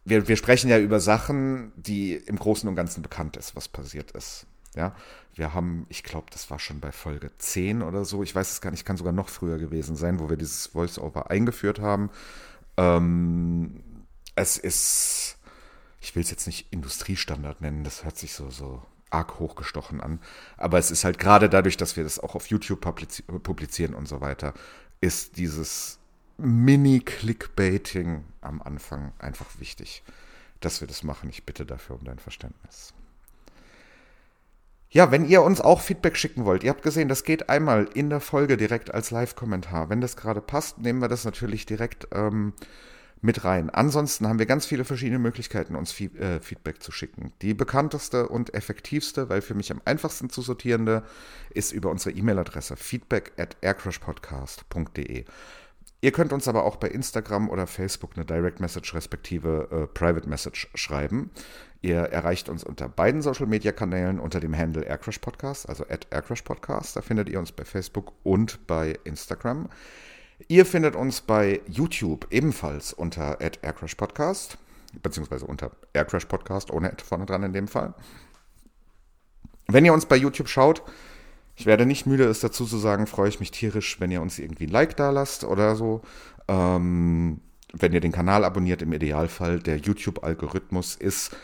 Wir, 0.04 0.26
wir 0.28 0.36
sprechen 0.36 0.70
ja 0.70 0.78
über 0.78 1.00
Sachen, 1.00 1.72
die 1.76 2.14
im 2.14 2.38
Großen 2.38 2.68
und 2.68 2.76
Ganzen 2.76 3.02
bekannt 3.02 3.36
ist, 3.36 3.56
was 3.56 3.68
passiert 3.68 4.12
ist. 4.12 4.46
Ja, 4.74 4.94
wir 5.34 5.54
haben, 5.54 5.86
ich 5.88 6.02
glaube, 6.02 6.28
das 6.30 6.50
war 6.50 6.58
schon 6.58 6.80
bei 6.80 6.92
Folge 6.92 7.30
10 7.36 7.82
oder 7.82 8.04
so, 8.04 8.22
ich 8.22 8.34
weiß 8.34 8.50
es 8.52 8.60
gar 8.60 8.70
nicht, 8.70 8.84
kann 8.84 8.96
sogar 8.96 9.12
noch 9.12 9.28
früher 9.28 9.58
gewesen 9.58 9.96
sein, 9.96 10.20
wo 10.20 10.28
wir 10.28 10.36
dieses 10.36 10.68
Voice-Over 10.68 11.30
eingeführt 11.30 11.80
haben. 11.80 12.10
Ähm, 12.76 13.82
es 14.34 14.56
ist, 14.56 15.38
ich 16.00 16.14
will 16.14 16.22
es 16.22 16.30
jetzt 16.30 16.46
nicht 16.46 16.72
Industriestandard 16.72 17.60
nennen, 17.60 17.82
das 17.82 18.04
hört 18.04 18.16
sich 18.18 18.34
so, 18.34 18.50
so 18.50 18.82
arg 19.10 19.38
hochgestochen 19.38 20.00
an. 20.00 20.20
Aber 20.56 20.78
es 20.78 20.90
ist 20.90 21.04
halt 21.04 21.18
gerade 21.18 21.48
dadurch, 21.48 21.76
dass 21.76 21.96
wir 21.96 22.04
das 22.04 22.18
auch 22.18 22.34
auf 22.34 22.46
YouTube 22.48 22.80
publizieren 23.42 23.94
und 23.94 24.08
so 24.08 24.20
weiter, 24.20 24.54
ist 25.00 25.36
dieses 25.36 25.98
Mini-Clickbaiting 26.38 28.24
am 28.40 28.62
Anfang 28.62 29.12
einfach 29.18 29.58
wichtig, 29.58 30.02
dass 30.60 30.80
wir 30.80 30.88
das 30.88 31.02
machen. 31.02 31.28
Ich 31.30 31.44
bitte 31.44 31.66
dafür 31.66 31.96
um 31.96 32.04
dein 32.04 32.18
Verständnis. 32.18 32.94
Ja, 34.90 35.10
wenn 35.10 35.28
ihr 35.28 35.42
uns 35.42 35.60
auch 35.60 35.82
Feedback 35.82 36.16
schicken 36.16 36.46
wollt, 36.46 36.64
ihr 36.64 36.70
habt 36.70 36.82
gesehen, 36.82 37.08
das 37.08 37.24
geht 37.24 37.50
einmal 37.50 37.90
in 37.92 38.08
der 38.08 38.20
Folge 38.20 38.56
direkt 38.56 38.94
als 38.94 39.10
Live-Kommentar. 39.10 39.90
Wenn 39.90 40.00
das 40.00 40.16
gerade 40.16 40.40
passt, 40.40 40.78
nehmen 40.78 41.00
wir 41.00 41.08
das 41.08 41.26
natürlich 41.26 41.66
direkt 41.66 42.08
ähm, 42.12 42.54
mit 43.20 43.44
rein. 43.44 43.70
Ansonsten 43.70 44.28
haben 44.28 44.38
wir 44.38 44.46
ganz 44.46 44.66
viele 44.66 44.84
verschiedene 44.84 45.18
Möglichkeiten, 45.18 45.74
uns 45.74 45.98
äh, 46.00 46.40
Feedback 46.40 46.82
zu 46.82 46.92
schicken. 46.92 47.32
Die 47.42 47.54
bekannteste 47.54 48.28
und 48.28 48.54
effektivste, 48.54 49.28
weil 49.28 49.40
für 49.40 49.54
mich 49.54 49.72
am 49.72 49.80
einfachsten 49.84 50.30
zu 50.30 50.42
sortierende, 50.42 51.02
ist 51.50 51.72
über 51.72 51.90
unsere 51.90 52.14
E-Mail-Adresse 52.14 52.76
feedback 52.76 53.32
at 53.36 53.56
aircrashpodcast.de. 53.60 55.24
Ihr 56.00 56.12
könnt 56.12 56.32
uns 56.32 56.46
aber 56.46 56.62
auch 56.62 56.76
bei 56.76 56.88
Instagram 56.88 57.50
oder 57.50 57.66
Facebook 57.66 58.12
eine 58.14 58.24
Direct 58.24 58.60
Message 58.60 58.94
respektive 58.94 59.68
äh, 59.72 59.86
Private 59.88 60.28
Message 60.28 60.70
schreiben. 60.74 61.30
Ihr 61.80 61.98
erreicht 61.98 62.48
uns 62.48 62.62
unter 62.62 62.88
beiden 62.88 63.20
Social 63.20 63.46
Media 63.46 63.72
Kanälen 63.72 64.20
unter 64.20 64.38
dem 64.38 64.56
Handle 64.56 64.84
Aircrash 64.84 65.18
Podcast, 65.18 65.68
also 65.68 65.84
at 65.88 66.06
Aircrash 66.10 66.42
Podcast. 66.42 66.96
Da 66.96 67.02
findet 67.02 67.28
ihr 67.28 67.40
uns 67.40 67.50
bei 67.50 67.64
Facebook 67.64 68.12
und 68.22 68.64
bei 68.68 68.96
Instagram. 69.04 69.68
Ihr 70.46 70.64
findet 70.64 70.94
uns 70.94 71.20
bei 71.20 71.60
YouTube 71.66 72.28
ebenfalls 72.30 72.92
unter 72.92 73.40
at 73.40 73.58
Aircrash 73.62 73.96
Podcast, 73.96 74.56
beziehungsweise 75.02 75.44
unter 75.46 75.72
Aircrash 75.92 76.26
Podcast, 76.26 76.70
ohne 76.70 76.92
Ad 76.92 77.02
vorne 77.02 77.26
dran 77.26 77.42
in 77.42 77.52
dem 77.52 77.66
Fall. 77.66 77.94
Wenn 79.66 79.84
ihr 79.84 79.92
uns 79.92 80.06
bei 80.06 80.16
YouTube 80.16 80.48
schaut, 80.48 80.82
ich 81.56 81.66
werde 81.66 81.86
nicht 81.86 82.06
müde, 82.06 82.24
es 82.24 82.38
dazu 82.38 82.66
zu 82.66 82.78
sagen, 82.78 83.08
freue 83.08 83.28
ich 83.28 83.40
mich 83.40 83.50
tierisch, 83.50 84.00
wenn 84.00 84.12
ihr 84.12 84.22
uns 84.22 84.38
irgendwie 84.38 84.66
ein 84.66 84.70
Like 84.70 84.96
da 84.96 85.10
lasst 85.10 85.42
oder 85.42 85.74
so. 85.74 86.02
Ähm, 86.46 87.40
wenn 87.72 87.92
ihr 87.92 88.00
den 88.00 88.12
Kanal 88.12 88.44
abonniert, 88.44 88.80
im 88.80 88.92
Idealfall. 88.92 89.58
Der 89.58 89.76
YouTube-Algorithmus 89.76 90.94
ist 90.94 91.36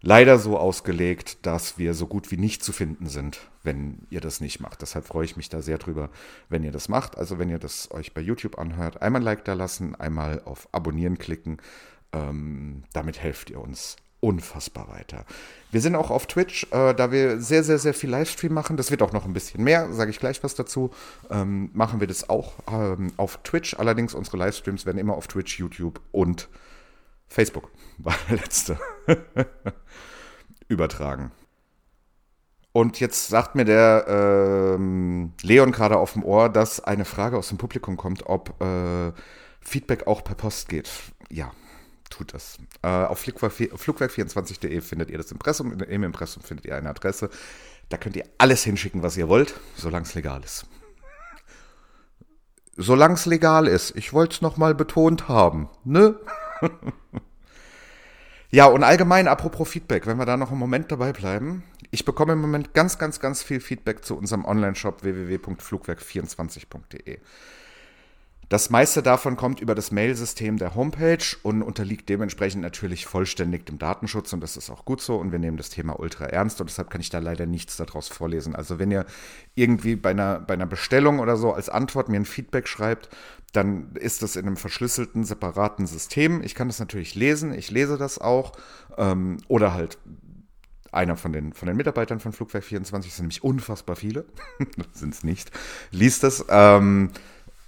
leider 0.00 0.38
so 0.38 0.58
ausgelegt, 0.58 1.46
dass 1.46 1.78
wir 1.78 1.94
so 1.94 2.06
gut 2.06 2.30
wie 2.30 2.36
nicht 2.36 2.64
zu 2.64 2.72
finden 2.72 3.06
sind, 3.06 3.40
wenn 3.68 3.98
ihr 4.08 4.22
das 4.22 4.40
nicht 4.40 4.60
macht. 4.60 4.80
Deshalb 4.80 5.04
freue 5.04 5.26
ich 5.26 5.36
mich 5.36 5.50
da 5.50 5.60
sehr 5.60 5.76
drüber, 5.76 6.08
wenn 6.48 6.64
ihr 6.64 6.72
das 6.72 6.88
macht. 6.88 7.18
Also 7.18 7.38
wenn 7.38 7.50
ihr 7.50 7.58
das 7.58 7.90
euch 7.90 8.14
bei 8.14 8.22
YouTube 8.22 8.58
anhört, 8.58 9.02
einmal 9.02 9.20
ein 9.20 9.24
Like 9.24 9.44
da 9.44 9.52
lassen, 9.52 9.94
einmal 9.94 10.40
auf 10.46 10.68
Abonnieren 10.72 11.18
klicken. 11.18 11.58
Ähm, 12.14 12.84
damit 12.94 13.20
helft 13.22 13.50
ihr 13.50 13.60
uns 13.60 13.96
unfassbar 14.20 14.88
weiter. 14.88 15.26
Wir 15.70 15.82
sind 15.82 15.96
auch 15.96 16.10
auf 16.10 16.26
Twitch, 16.26 16.64
äh, 16.72 16.94
da 16.94 17.12
wir 17.12 17.42
sehr, 17.42 17.62
sehr, 17.62 17.78
sehr 17.78 17.92
viel 17.92 18.08
Livestream 18.08 18.54
machen. 18.54 18.78
Das 18.78 18.90
wird 18.90 19.02
auch 19.02 19.12
noch 19.12 19.26
ein 19.26 19.34
bisschen 19.34 19.62
mehr, 19.62 19.92
sage 19.92 20.10
ich 20.10 20.18
gleich 20.18 20.42
was 20.42 20.54
dazu. 20.54 20.90
Ähm, 21.28 21.68
machen 21.74 22.00
wir 22.00 22.06
das 22.06 22.30
auch 22.30 22.54
ähm, 22.72 23.12
auf 23.18 23.42
Twitch. 23.42 23.74
Allerdings 23.78 24.14
unsere 24.14 24.38
Livestreams 24.38 24.86
werden 24.86 24.96
immer 24.96 25.14
auf 25.14 25.28
Twitch, 25.28 25.58
YouTube 25.58 26.00
und 26.10 26.48
Facebook, 27.28 27.70
war 27.98 28.16
der 28.30 28.38
letzte, 28.38 28.78
übertragen. 30.68 31.32
Und 32.72 33.00
jetzt 33.00 33.28
sagt 33.28 33.54
mir 33.54 33.64
der 33.64 34.04
ähm, 34.76 35.32
Leon 35.42 35.72
gerade 35.72 35.96
auf 35.96 36.12
dem 36.12 36.24
Ohr, 36.24 36.48
dass 36.48 36.80
eine 36.80 37.04
Frage 37.04 37.36
aus 37.36 37.48
dem 37.48 37.58
Publikum 37.58 37.96
kommt, 37.96 38.26
ob 38.26 38.60
äh, 38.62 39.12
Feedback 39.60 40.06
auch 40.06 40.22
per 40.22 40.34
Post 40.34 40.68
geht. 40.68 40.90
Ja, 41.30 41.50
tut 42.10 42.34
das. 42.34 42.58
Äh, 42.82 42.88
auf 42.88 43.22
flugwerk24.de 43.22 44.80
findet 44.80 45.10
ihr 45.10 45.18
das 45.18 45.32
Impressum. 45.32 45.72
Im 45.80 46.02
Impressum 46.02 46.42
findet 46.42 46.66
ihr 46.66 46.76
eine 46.76 46.90
Adresse. 46.90 47.30
Da 47.88 47.96
könnt 47.96 48.16
ihr 48.16 48.24
alles 48.36 48.64
hinschicken, 48.64 49.02
was 49.02 49.16
ihr 49.16 49.28
wollt, 49.28 49.54
solange 49.74 50.04
es 50.04 50.14
legal 50.14 50.42
ist. 50.44 50.66
Solange 52.76 53.14
es 53.14 53.26
legal 53.26 53.66
ist. 53.66 53.96
Ich 53.96 54.12
wollte 54.12 54.34
es 54.34 54.42
nochmal 54.42 54.74
betont 54.74 55.28
haben. 55.28 55.68
Ne? 55.84 56.16
ja, 58.50 58.66
und 58.66 58.84
allgemein, 58.84 59.26
apropos 59.26 59.68
Feedback, 59.68 60.06
wenn 60.06 60.18
wir 60.18 60.26
da 60.26 60.36
noch 60.36 60.50
einen 60.50 60.60
Moment 60.60 60.92
dabei 60.92 61.12
bleiben. 61.12 61.64
Ich 61.90 62.04
bekomme 62.04 62.34
im 62.34 62.40
Moment 62.40 62.74
ganz, 62.74 62.98
ganz, 62.98 63.18
ganz 63.18 63.42
viel 63.42 63.60
Feedback 63.60 64.04
zu 64.04 64.16
unserem 64.16 64.44
Online-Shop 64.44 65.02
www.flugwerk24.de. 65.02 67.18
Das 68.50 68.70
meiste 68.70 69.02
davon 69.02 69.36
kommt 69.36 69.60
über 69.60 69.74
das 69.74 69.90
Mail-System 69.90 70.56
der 70.56 70.74
Homepage 70.74 71.36
und 71.42 71.60
unterliegt 71.60 72.08
dementsprechend 72.08 72.62
natürlich 72.62 73.04
vollständig 73.04 73.66
dem 73.66 73.78
Datenschutz 73.78 74.32
und 74.32 74.40
das 74.40 74.56
ist 74.56 74.70
auch 74.70 74.86
gut 74.86 75.02
so 75.02 75.16
und 75.16 75.32
wir 75.32 75.38
nehmen 75.38 75.58
das 75.58 75.68
Thema 75.68 76.00
ultra 76.00 76.24
ernst 76.24 76.58
und 76.58 76.70
deshalb 76.70 76.88
kann 76.88 77.02
ich 77.02 77.10
da 77.10 77.18
leider 77.18 77.44
nichts 77.44 77.76
daraus 77.76 78.08
vorlesen. 78.08 78.56
Also 78.56 78.78
wenn 78.78 78.90
ihr 78.90 79.04
irgendwie 79.54 79.96
bei 79.96 80.10
einer, 80.10 80.40
bei 80.40 80.54
einer 80.54 80.66
Bestellung 80.66 81.18
oder 81.18 81.36
so 81.36 81.52
als 81.52 81.68
Antwort 81.68 82.08
mir 82.08 82.16
ein 82.16 82.24
Feedback 82.24 82.68
schreibt, 82.68 83.10
dann 83.52 83.92
ist 83.96 84.22
das 84.22 84.34
in 84.34 84.46
einem 84.46 84.56
verschlüsselten, 84.56 85.24
separaten 85.24 85.86
System. 85.86 86.42
Ich 86.42 86.54
kann 86.54 86.68
das 86.68 86.78
natürlich 86.78 87.14
lesen, 87.14 87.52
ich 87.52 87.70
lese 87.70 87.98
das 87.98 88.18
auch 88.18 88.52
ähm, 88.96 89.38
oder 89.48 89.74
halt 89.74 89.98
einer 90.92 91.16
von 91.16 91.32
den, 91.32 91.52
von 91.52 91.66
den 91.66 91.76
Mitarbeitern 91.76 92.20
von 92.20 92.32
Flugwerk 92.32 92.64
24, 92.64 93.12
sind 93.12 93.24
nämlich 93.24 93.44
unfassbar 93.44 93.96
viele, 93.96 94.24
sind 94.92 95.14
es 95.14 95.24
nicht, 95.24 95.50
liest 95.90 96.22
das. 96.22 96.44
Ähm, 96.48 97.10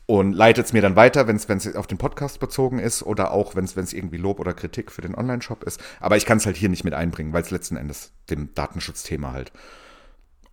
und 0.07 0.33
leitet 0.33 0.67
es 0.67 0.73
mir 0.73 0.83
dann 0.83 0.97
weiter, 0.97 1.29
wenn 1.29 1.37
es 1.37 1.77
auf 1.77 1.87
den 1.87 1.97
Podcast 1.97 2.41
bezogen 2.41 2.81
ist 2.81 3.05
oder 3.05 3.31
auch 3.31 3.55
wenn 3.55 3.65
es 3.65 3.93
irgendwie 3.93 4.17
Lob 4.17 4.41
oder 4.41 4.53
Kritik 4.53 4.91
für 4.91 5.03
den 5.03 5.15
Online-Shop 5.15 5.63
ist. 5.63 5.81
Aber 6.01 6.17
ich 6.17 6.27
kann 6.27 6.39
es 6.39 6.47
halt 6.47 6.57
hier 6.57 6.69
nicht 6.69 6.83
mit 6.83 6.95
einbringen, 6.95 7.33
weil 7.33 7.43
es 7.43 7.53
letzten 7.53 7.77
Endes 7.77 8.11
dem 8.29 8.53
Datenschutzthema 8.53 9.31
halt 9.31 9.53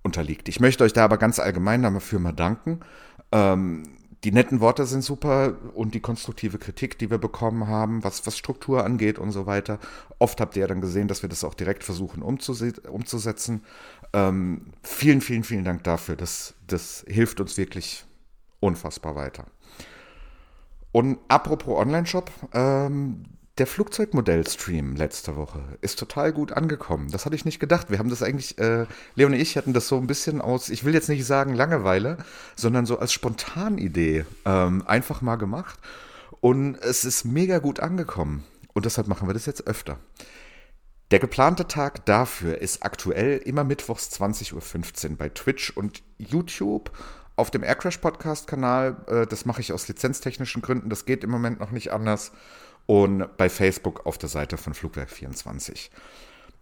unterliegt. 0.03 0.47
Ich 0.47 0.59
möchte 0.59 0.83
euch 0.83 0.93
da 0.93 1.05
aber 1.05 1.17
ganz 1.17 1.39
allgemein 1.39 1.81
dafür 1.81 2.19
mal 2.19 2.33
danken. 2.33 2.81
Ähm, 3.31 3.96
die 4.23 4.31
netten 4.31 4.61
Worte 4.61 4.85
sind 4.85 5.03
super 5.03 5.55
und 5.75 5.93
die 5.93 5.99
konstruktive 5.99 6.57
Kritik, 6.57 6.97
die 6.97 7.11
wir 7.11 7.19
bekommen 7.19 7.67
haben, 7.67 8.03
was, 8.03 8.25
was 8.25 8.37
Struktur 8.37 8.83
angeht 8.83 9.19
und 9.19 9.31
so 9.31 9.45
weiter. 9.45 9.79
Oft 10.17 10.41
habt 10.41 10.55
ihr 10.55 10.61
ja 10.61 10.67
dann 10.67 10.81
gesehen, 10.81 11.07
dass 11.07 11.21
wir 11.21 11.29
das 11.29 11.43
auch 11.43 11.53
direkt 11.53 11.83
versuchen 11.83 12.23
umzusetzen. 12.23 13.63
Ähm, 14.13 14.73
vielen, 14.81 15.21
vielen, 15.21 15.43
vielen 15.43 15.63
Dank 15.63 15.83
dafür. 15.83 16.15
Das, 16.15 16.55
das 16.65 17.05
hilft 17.07 17.39
uns 17.39 17.57
wirklich 17.57 18.05
unfassbar 18.59 19.15
weiter. 19.15 19.45
Und 20.91 21.19
apropos 21.27 21.77
Online-Shop, 21.77 22.31
ähm, 22.53 23.23
der 23.57 23.67
Flugzeugmodell-Stream 23.67 24.95
letzte 24.95 25.35
Woche 25.35 25.61
ist 25.81 25.97
total 25.97 26.31
gut 26.31 26.51
angekommen. 26.51 27.09
Das 27.11 27.25
hatte 27.25 27.35
ich 27.35 27.45
nicht 27.45 27.59
gedacht. 27.59 27.89
Wir 27.89 27.97
haben 27.97 28.09
das 28.09 28.21
eigentlich, 28.21 28.57
äh, 28.59 28.85
Leon 29.15 29.33
und 29.33 29.39
ich 29.39 29.57
hatten 29.57 29.73
das 29.73 29.87
so 29.87 29.97
ein 29.97 30.07
bisschen 30.07 30.41
aus, 30.41 30.69
ich 30.69 30.83
will 30.83 30.93
jetzt 30.93 31.09
nicht 31.09 31.25
sagen 31.25 31.55
Langeweile, 31.55 32.17
sondern 32.55 32.85
so 32.85 32.99
als 32.99 33.13
Spontanidee 33.13 34.25
ähm, 34.45 34.83
einfach 34.85 35.21
mal 35.21 35.37
gemacht. 35.37 35.79
Und 36.39 36.75
es 36.81 37.03
ist 37.03 37.25
mega 37.25 37.57
gut 37.57 37.79
angekommen. 37.79 38.43
Und 38.73 38.85
deshalb 38.85 39.07
machen 39.07 39.27
wir 39.27 39.33
das 39.33 39.47
jetzt 39.47 39.65
öfter. 39.65 39.97
Der 41.09 41.19
geplante 41.19 41.67
Tag 41.67 42.05
dafür 42.05 42.59
ist 42.59 42.83
aktuell 42.83 43.37
immer 43.37 43.63
mittwochs 43.63 44.09
20.15 44.09 45.11
Uhr 45.11 45.17
bei 45.17 45.29
Twitch 45.29 45.71
und 45.71 46.03
YouTube 46.19 46.91
auf 47.37 47.49
dem 47.49 47.63
Aircrash 47.63 47.97
Podcast 47.97 48.45
Kanal. 48.45 48.97
Äh, 49.07 49.25
das 49.25 49.45
mache 49.45 49.61
ich 49.61 49.73
aus 49.73 49.87
lizenztechnischen 49.87 50.61
Gründen. 50.61 50.89
Das 50.89 51.05
geht 51.05 51.23
im 51.23 51.31
Moment 51.31 51.59
noch 51.59 51.71
nicht 51.71 51.91
anders. 51.91 52.33
Und 52.87 53.37
bei 53.37 53.49
Facebook 53.49 54.05
auf 54.07 54.17
der 54.17 54.29
Seite 54.29 54.57
von 54.57 54.73
Flugwerk 54.73 55.11
24. 55.11 55.91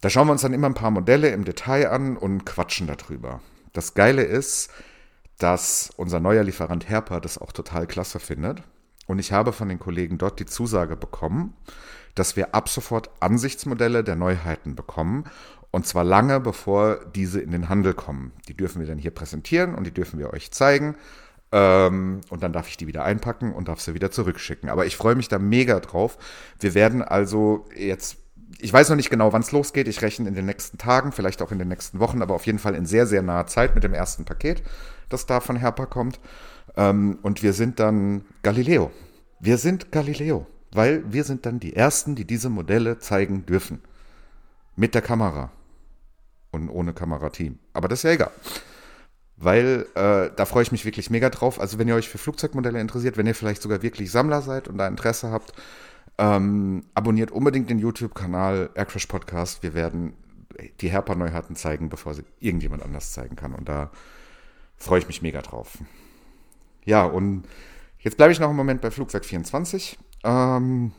Da 0.02 0.10
schauen 0.10 0.28
wir 0.28 0.32
uns 0.32 0.42
dann 0.42 0.52
immer 0.52 0.66
ein 0.66 0.74
paar 0.74 0.90
Modelle 0.90 1.30
im 1.30 1.44
Detail 1.44 1.88
an 1.88 2.18
und 2.18 2.44
quatschen 2.44 2.86
darüber. 2.86 3.40
Das 3.72 3.94
Geile 3.94 4.22
ist, 4.22 4.70
dass 5.38 5.90
unser 5.96 6.20
neuer 6.20 6.42
Lieferant 6.42 6.88
Herper 6.88 7.20
das 7.20 7.38
auch 7.38 7.52
total 7.52 7.86
klasse 7.86 8.20
findet. 8.20 8.62
Und 9.06 9.18
ich 9.18 9.32
habe 9.32 9.52
von 9.52 9.68
den 9.68 9.78
Kollegen 9.78 10.18
dort 10.18 10.40
die 10.40 10.46
Zusage 10.46 10.96
bekommen, 10.96 11.54
dass 12.14 12.36
wir 12.36 12.54
ab 12.54 12.68
sofort 12.68 13.10
Ansichtsmodelle 13.20 14.02
der 14.02 14.16
Neuheiten 14.16 14.74
bekommen 14.74 15.24
und 15.70 15.86
zwar 15.86 16.04
lange 16.04 16.40
bevor 16.40 17.04
diese 17.14 17.40
in 17.40 17.50
den 17.50 17.68
Handel 17.68 17.92
kommen. 17.92 18.32
Die 18.48 18.56
dürfen 18.56 18.80
wir 18.80 18.88
dann 18.88 18.98
hier 18.98 19.10
präsentieren 19.10 19.74
und 19.74 19.84
die 19.84 19.92
dürfen 19.92 20.18
wir 20.18 20.32
euch 20.32 20.50
zeigen. 20.50 20.96
Ähm, 21.52 22.20
und 22.28 22.42
dann 22.42 22.52
darf 22.52 22.68
ich 22.68 22.76
die 22.76 22.86
wieder 22.86 23.04
einpacken 23.04 23.52
und 23.52 23.68
darf 23.68 23.80
sie 23.80 23.94
wieder 23.94 24.10
zurückschicken. 24.10 24.68
Aber 24.68 24.86
ich 24.86 24.96
freue 24.96 25.14
mich 25.14 25.28
da 25.28 25.38
mega 25.38 25.80
drauf. 25.80 26.18
Wir 26.58 26.74
werden 26.74 27.02
also 27.02 27.66
jetzt, 27.76 28.18
ich 28.58 28.72
weiß 28.72 28.88
noch 28.88 28.96
nicht 28.96 29.10
genau, 29.10 29.32
wann 29.32 29.42
es 29.42 29.52
losgeht. 29.52 29.88
Ich 29.88 30.02
rechne 30.02 30.28
in 30.28 30.34
den 30.34 30.46
nächsten 30.46 30.78
Tagen, 30.78 31.12
vielleicht 31.12 31.42
auch 31.42 31.52
in 31.52 31.58
den 31.58 31.68
nächsten 31.68 32.00
Wochen, 32.00 32.22
aber 32.22 32.34
auf 32.34 32.46
jeden 32.46 32.58
Fall 32.58 32.74
in 32.74 32.86
sehr, 32.86 33.06
sehr 33.06 33.22
naher 33.22 33.46
Zeit 33.46 33.74
mit 33.74 33.84
dem 33.84 33.94
ersten 33.94 34.24
Paket, 34.24 34.62
das 35.08 35.26
da 35.26 35.40
von 35.40 35.56
Herpa 35.56 35.86
kommt. 35.86 36.20
Ähm, 36.76 37.18
und 37.22 37.42
wir 37.42 37.52
sind 37.52 37.78
dann 37.78 38.24
Galileo. 38.42 38.90
Wir 39.38 39.58
sind 39.58 39.92
Galileo, 39.92 40.46
weil 40.72 41.04
wir 41.12 41.24
sind 41.24 41.46
dann 41.46 41.60
die 41.60 41.76
Ersten, 41.76 42.16
die 42.16 42.24
diese 42.24 42.50
Modelle 42.50 42.98
zeigen 42.98 43.46
dürfen. 43.46 43.80
Mit 44.74 44.94
der 44.94 45.00
Kamera 45.00 45.50
und 46.50 46.68
ohne 46.68 46.92
Kamerateam. 46.92 47.58
Aber 47.72 47.88
das 47.88 48.00
ist 48.00 48.02
ja 48.02 48.10
egal. 48.10 48.30
Weil 49.36 49.86
äh, 49.94 50.30
da 50.34 50.44
freue 50.46 50.62
ich 50.62 50.72
mich 50.72 50.84
wirklich 50.84 51.10
mega 51.10 51.28
drauf. 51.28 51.60
Also 51.60 51.78
wenn 51.78 51.88
ihr 51.88 51.94
euch 51.94 52.08
für 52.08 52.18
Flugzeugmodelle 52.18 52.80
interessiert, 52.80 53.16
wenn 53.16 53.26
ihr 53.26 53.34
vielleicht 53.34 53.60
sogar 53.62 53.82
wirklich 53.82 54.10
Sammler 54.10 54.40
seid 54.40 54.66
und 54.66 54.78
da 54.78 54.88
Interesse 54.88 55.30
habt, 55.30 55.52
ähm, 56.18 56.84
abonniert 56.94 57.30
unbedingt 57.30 57.68
den 57.68 57.78
YouTube-Kanal 57.78 58.70
Aircrash 58.74 59.06
Podcast. 59.06 59.62
Wir 59.62 59.74
werden 59.74 60.14
die 60.80 60.88
Herper-Neuheiten 60.88 61.54
zeigen, 61.54 61.90
bevor 61.90 62.14
sie 62.14 62.24
irgendjemand 62.40 62.82
anders 62.82 63.12
zeigen 63.12 63.36
kann. 63.36 63.54
Und 63.54 63.68
da 63.68 63.90
freue 64.76 65.00
ich 65.00 65.06
mich 65.06 65.20
mega 65.22 65.42
drauf. 65.42 65.78
Ja, 66.84 67.04
und 67.04 67.44
jetzt 67.98 68.16
bleibe 68.16 68.32
ich 68.32 68.40
noch 68.40 68.48
einen 68.48 68.56
Moment 68.56 68.80
bei 68.80 68.90
Flugwerk 68.90 69.24
24. 69.24 69.98
Ähm, 70.24 70.92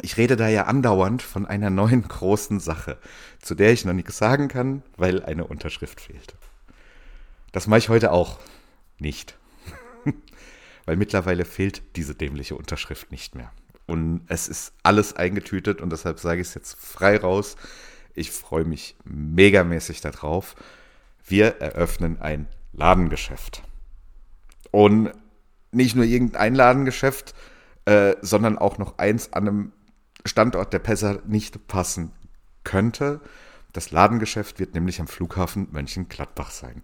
ich 0.00 0.16
rede 0.16 0.36
da 0.36 0.48
ja 0.48 0.64
andauernd 0.64 1.22
von 1.22 1.44
einer 1.44 1.70
neuen 1.70 2.06
großen 2.08 2.60
Sache, 2.60 2.98
zu 3.40 3.54
der 3.54 3.72
ich 3.72 3.84
noch 3.84 3.92
nichts 3.92 4.16
sagen 4.16 4.48
kann, 4.48 4.82
weil 4.96 5.22
eine 5.22 5.46
Unterschrift 5.46 6.00
fehlt. 6.00 6.34
Das 7.52 7.66
mache 7.66 7.78
ich 7.78 7.88
heute 7.88 8.12
auch 8.12 8.38
nicht. 8.98 9.36
weil 10.88 10.96
mittlerweile 10.96 11.44
fehlt 11.44 11.96
diese 11.96 12.14
dämliche 12.14 12.56
Unterschrift 12.56 13.12
nicht 13.12 13.34
mehr. 13.34 13.52
Und 13.86 14.22
es 14.28 14.48
ist 14.48 14.72
alles 14.82 15.16
eingetütet 15.16 15.80
und 15.80 15.90
deshalb 15.90 16.18
sage 16.18 16.40
ich 16.40 16.48
es 16.48 16.54
jetzt 16.54 16.78
frei 16.78 17.18
raus. 17.18 17.56
Ich 18.14 18.30
freue 18.30 18.64
mich 18.64 18.96
megamäßig 19.04 20.00
darauf. 20.00 20.56
Wir 21.26 21.60
eröffnen 21.60 22.20
ein 22.22 22.48
Ladengeschäft. 22.72 23.62
Und 24.70 25.12
nicht 25.72 25.94
nur 25.94 26.06
irgendein 26.06 26.54
Ladengeschäft, 26.54 27.34
äh, 27.84 28.16
sondern 28.22 28.58
auch 28.58 28.78
noch 28.78 28.98
eins 28.98 29.32
an 29.32 29.48
einem 29.48 29.72
Standort 30.24 30.72
der 30.72 30.78
besser 30.78 31.20
nicht 31.26 31.68
passen 31.68 32.12
könnte. 32.64 33.20
Das 33.72 33.90
Ladengeschäft 33.90 34.58
wird 34.58 34.74
nämlich 34.74 35.00
am 35.00 35.06
Flughafen 35.06 35.68
Mönchengladbach 35.70 36.50
sein. 36.50 36.82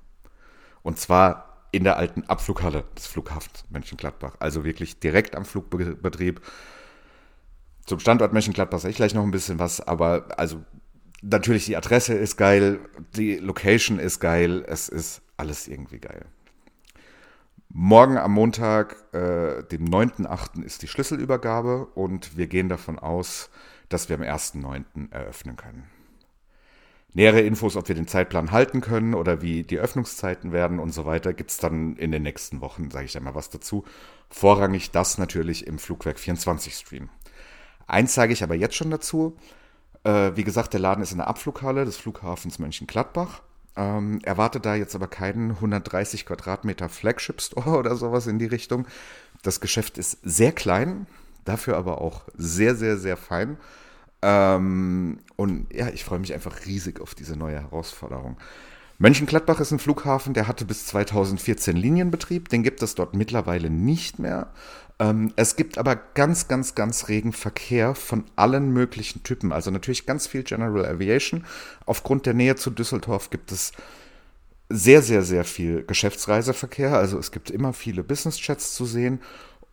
Und 0.84 0.98
zwar 0.98 1.66
in 1.72 1.82
der 1.82 1.96
alten 1.96 2.22
Abflughalle 2.24 2.84
des 2.96 3.06
Flughafens 3.06 3.64
Mönchengladbach. 3.70 4.36
Also 4.38 4.64
wirklich 4.64 5.00
direkt 5.00 5.34
am 5.34 5.44
Flugbetrieb. 5.44 6.40
Zum 7.84 7.98
Standort 7.98 8.32
Mönchengladbach 8.32 8.78
sage 8.78 8.90
ich 8.90 8.96
gleich 8.96 9.14
noch 9.14 9.24
ein 9.24 9.32
bisschen 9.32 9.58
was, 9.58 9.80
aber 9.80 10.38
also 10.38 10.62
natürlich 11.20 11.64
die 11.64 11.76
Adresse 11.76 12.14
ist 12.14 12.36
geil, 12.36 12.78
die 13.16 13.36
Location 13.36 13.98
ist 13.98 14.20
geil, 14.20 14.64
es 14.68 14.88
ist 14.88 15.22
alles 15.36 15.66
irgendwie 15.66 15.98
geil. 15.98 16.26
Morgen 17.70 18.18
am 18.18 18.32
Montag, 18.32 18.96
äh, 19.12 19.64
dem 19.64 19.86
9.8., 19.86 20.62
ist 20.62 20.82
die 20.82 20.88
Schlüsselübergabe 20.88 21.86
und 21.86 22.36
wir 22.36 22.46
gehen 22.46 22.68
davon 22.68 23.00
aus, 23.00 23.50
dass 23.88 24.08
wir 24.08 24.16
am 24.16 24.22
1.9. 24.22 25.10
eröffnen 25.10 25.56
können. 25.56 25.90
Nähere 27.16 27.40
Infos, 27.42 27.76
ob 27.76 27.86
wir 27.86 27.94
den 27.94 28.08
Zeitplan 28.08 28.50
halten 28.50 28.80
können 28.80 29.14
oder 29.14 29.40
wie 29.40 29.62
die 29.62 29.78
Öffnungszeiten 29.78 30.50
werden 30.50 30.80
und 30.80 30.92
so 30.92 31.06
weiter, 31.06 31.32
gibt 31.32 31.52
es 31.52 31.58
dann 31.58 31.96
in 31.96 32.10
den 32.10 32.24
nächsten 32.24 32.60
Wochen, 32.60 32.90
sage 32.90 33.04
ich 33.06 33.12
dann 33.12 33.22
mal 33.22 33.36
was 33.36 33.50
dazu. 33.50 33.84
Vorrangig 34.30 34.90
das 34.90 35.16
natürlich 35.16 35.66
im 35.68 35.78
Flugwerk 35.78 36.18
24 36.18 36.74
Stream. 36.74 37.08
Eins 37.86 38.14
sage 38.14 38.32
ich 38.32 38.42
aber 38.42 38.56
jetzt 38.56 38.74
schon 38.74 38.90
dazu. 38.90 39.36
Äh, 40.02 40.32
wie 40.34 40.42
gesagt, 40.42 40.72
der 40.72 40.80
Laden 40.80 41.04
ist 41.04 41.12
in 41.12 41.18
der 41.18 41.28
Abflughalle 41.28 41.84
des 41.84 41.96
Flughafens 41.96 42.58
Mönchengladbach. 42.58 43.42
Ähm, 43.76 44.18
erwartet 44.24 44.66
da 44.66 44.74
jetzt 44.74 44.96
aber 44.96 45.06
keinen 45.06 45.52
130 45.52 46.26
Quadratmeter 46.26 46.88
Flagship 46.88 47.40
Store 47.40 47.70
oder 47.78 47.94
sowas 47.94 48.26
in 48.26 48.40
die 48.40 48.46
Richtung. 48.46 48.88
Das 49.42 49.60
Geschäft 49.60 49.98
ist 49.98 50.18
sehr 50.24 50.50
klein, 50.50 51.06
dafür 51.44 51.76
aber 51.76 52.00
auch 52.00 52.24
sehr, 52.36 52.74
sehr, 52.74 52.96
sehr 52.96 53.16
fein. 53.16 53.56
Ähm, 54.26 55.18
und 55.36 55.66
ja, 55.70 55.88
ich 55.88 56.02
freue 56.02 56.18
mich 56.18 56.32
einfach 56.32 56.64
riesig 56.64 56.98
auf 57.00 57.14
diese 57.14 57.36
neue 57.36 57.60
Herausforderung. 57.60 58.38
Mönchengladbach 58.96 59.60
ist 59.60 59.70
ein 59.70 59.78
Flughafen, 59.78 60.32
der 60.32 60.48
hatte 60.48 60.64
bis 60.64 60.86
2014 60.86 61.76
Linienbetrieb. 61.76 62.48
Den 62.48 62.62
gibt 62.62 62.82
es 62.82 62.94
dort 62.94 63.14
mittlerweile 63.14 63.68
nicht 63.68 64.18
mehr. 64.18 64.50
Ähm, 64.98 65.34
es 65.36 65.56
gibt 65.56 65.76
aber 65.76 65.94
ganz, 65.96 66.48
ganz, 66.48 66.74
ganz 66.74 67.08
regen 67.08 67.34
Verkehr 67.34 67.94
von 67.94 68.24
allen 68.34 68.72
möglichen 68.72 69.22
Typen. 69.24 69.52
Also 69.52 69.70
natürlich 69.70 70.06
ganz 70.06 70.26
viel 70.26 70.42
General 70.42 70.86
Aviation. 70.86 71.44
Aufgrund 71.84 72.24
der 72.24 72.32
Nähe 72.32 72.56
zu 72.56 72.70
Düsseldorf 72.70 73.28
gibt 73.28 73.52
es 73.52 73.72
sehr, 74.70 75.02
sehr, 75.02 75.22
sehr 75.22 75.44
viel 75.44 75.84
Geschäftsreiseverkehr. 75.84 76.96
Also 76.96 77.18
es 77.18 77.30
gibt 77.30 77.50
immer 77.50 77.74
viele 77.74 78.02
Business 78.02 78.44
Jets 78.46 78.74
zu 78.74 78.86
sehen. 78.86 79.20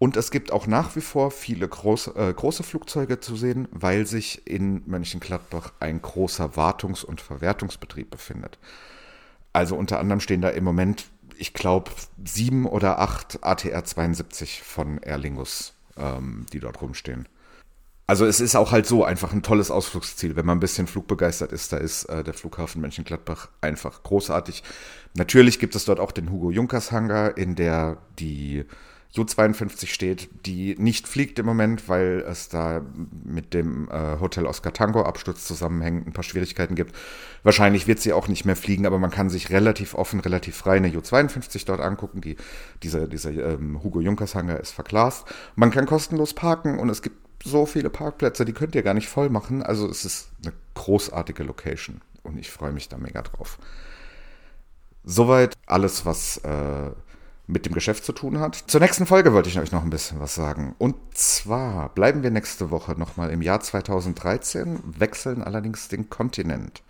Und 0.02 0.18
es 0.18 0.32
gibt 0.32 0.52
auch 0.52 0.66
nach 0.66 0.96
wie 0.96 1.02
vor 1.02 1.30
viele 1.30 1.68
große, 1.68 2.16
äh, 2.16 2.34
große 2.34 2.64
Flugzeuge 2.64 3.20
zu 3.20 3.36
sehen, 3.36 3.68
weil 3.70 4.08
sich 4.08 4.48
in 4.48 4.82
Mönchengladbach 4.88 5.74
ein 5.80 6.02
großer 6.02 6.56
Wartungs- 6.56 7.06
und 7.06 7.22
Verwertungsbetrieb 7.22 8.10
befindet. 8.10 8.58
Also 9.54 9.76
unter 9.76 10.00
anderem 10.00 10.20
stehen 10.20 10.42
da 10.42 10.50
im 10.50 10.64
Moment 10.64 11.06
ich 11.38 11.54
glaube, 11.54 11.92
sieben 12.26 12.66
oder 12.66 12.98
acht 12.98 13.44
ATR 13.44 13.84
72 13.84 14.64
von 14.64 14.98
Aer 15.04 15.20
Lingus, 15.20 15.76
ähm, 15.98 16.48
die 16.52 16.60
dort 16.60 16.82
rumstehen. 16.82 17.28
Also 18.08 18.26
es 18.26 18.40
ist 18.40 18.56
auch 18.56 18.72
halt 18.72 18.88
so 18.88 19.06
einfach 19.06 19.32
ein 19.34 19.44
tolles 19.44 19.70
Ausflugsziel. 19.70 20.36
Wenn 20.36 20.48
man 20.48 20.58
ein 20.58 20.62
bisschen 20.62 20.88
flugbegeistert 20.88 21.52
ist, 21.52 21.74
da 21.74 21.78
ist 21.78 22.06
äh, 22.06 22.24
der 22.24 22.34
Flughafen 22.34 22.82
Mönchengladbach 22.82 23.50
einfach 23.62 24.02
großartig. 24.02 24.64
Natürlich 25.14 25.60
gibt 25.60 25.76
es 25.76 25.86
dort 25.86 26.00
auch 26.00 26.12
den 26.12 26.32
Hugo 26.32 26.50
Junkers 26.50 26.92
Hangar, 26.92 27.38
in 27.38 27.54
der 27.54 27.98
die 28.18 28.66
Ju-52 29.14 29.88
steht, 29.88 30.30
die 30.46 30.76
nicht 30.78 31.06
fliegt 31.06 31.38
im 31.38 31.46
Moment, 31.46 31.90
weil 31.90 32.24
es 32.26 32.48
da 32.48 32.82
mit 33.26 33.54
dem 33.54 33.90
äh, 33.90 34.20
Hotel 34.22 34.46
Oscar 34.46 34.72
Tango 34.72 35.04
Absturz 35.04 35.46
zusammenhängt, 35.46 36.08
ein 36.08 36.14
paar 36.14 36.24
Schwierigkeiten 36.24 36.76
gibt. 36.76 36.96
Wahrscheinlich 37.44 37.88
wird 37.88 38.00
sie 38.00 38.14
auch 38.14 38.30
nicht 38.30 38.46
mehr 38.46 38.56
fliegen, 38.56 38.86
aber 38.86 39.00
man 39.00 39.12
kann 39.12 39.30
sich 39.30 39.50
relativ 39.50 39.96
offen, 39.96 40.22
relativ 40.22 40.56
frei 40.56 40.78
eine 40.78 40.88
Ju-52 40.88 41.66
dort 41.66 41.82
angucken. 41.82 42.22
Die, 42.22 42.38
dieser 42.84 43.08
dieser 43.08 43.32
ähm, 43.32 43.84
Hugo 43.84 44.00
Junkers 44.00 44.34
Hangar 44.34 44.60
ist 44.60 44.72
verglast. 44.72 45.26
Man 45.56 45.72
kann 45.72 45.86
kostenlos 45.86 46.34
parken 46.34 46.80
und 46.80 46.90
es 46.90 47.02
gibt 47.02 47.18
so 47.44 47.66
viele 47.66 47.90
Parkplätze, 47.90 48.46
die 48.46 48.54
könnt 48.54 48.76
ihr 48.76 48.84
gar 48.84 48.94
nicht 48.94 49.10
voll 49.10 49.30
machen. 49.30 49.62
Also 49.62 49.90
es 49.90 50.06
ist 50.06 50.30
eine 50.44 50.54
großartige 50.76 51.44
Location 51.44 52.02
und 52.24 52.38
ich 52.38 52.50
freue 52.50 52.72
mich 52.72 52.88
da 52.88 52.98
mega 52.98 53.22
drauf. 53.22 53.58
Soweit 55.04 55.58
alles, 55.66 56.06
was 56.06 56.38
äh, 56.38 56.92
mit 57.52 57.66
dem 57.66 57.74
Geschäft 57.74 58.06
zu 58.06 58.14
tun 58.14 58.40
hat. 58.40 58.56
Zur 58.68 58.80
nächsten 58.80 59.06
Folge 59.06 59.34
wollte 59.34 59.50
ich 59.50 59.60
euch 59.60 59.72
noch 59.72 59.84
ein 59.84 59.90
bisschen 59.90 60.20
was 60.20 60.34
sagen. 60.34 60.74
Und 60.78 60.96
zwar 61.14 61.90
bleiben 61.90 62.24
wir 62.24 62.32
nächste 62.32 62.72
Woche 62.72 62.94
nochmal 62.94 63.30
im 63.30 63.42
Jahr 63.42 63.60
2013, 63.60 64.80
wechseln 64.86 65.44
allerdings 65.44 65.90
den 65.90 66.10
Kontinent. 66.10 66.82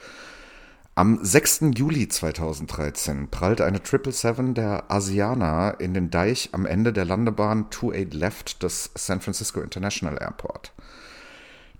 Am 0.94 1.20
6. 1.24 1.72
Juli 1.76 2.08
2013 2.08 3.30
prallt 3.30 3.62
eine 3.62 3.80
777 3.80 4.54
der 4.54 4.92
Asiana 4.92 5.72
in 5.72 5.94
den 5.94 6.12
Deich 6.12 6.50
am 6.52 6.66
Ende 6.66 6.94
der 6.94 7.06
Landebahn 7.06 7.68
28 7.72 8.14
Left 8.14 8.62
des 8.62 8.92
San 8.96 9.22
Francisco 9.22 9.62
International 9.62 10.18
Airport. 10.22 10.74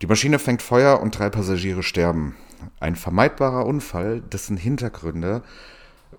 Die 0.02 0.08
Maschine 0.08 0.40
fängt 0.40 0.64
Feuer 0.64 1.00
und 1.02 1.20
drei 1.20 1.30
Passagiere 1.30 1.84
sterben. 1.84 2.36
Ein 2.80 2.96
vermeidbarer 2.96 3.66
Unfall, 3.66 4.22
dessen 4.22 4.58
Hintergründe 4.58 5.44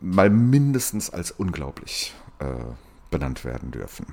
mal 0.00 0.30
mindestens 0.30 1.10
als 1.10 1.32
unglaublich 1.32 2.14
äh, 2.42 2.74
benannt 3.10 3.44
werden 3.44 3.70
dürfen. 3.70 4.06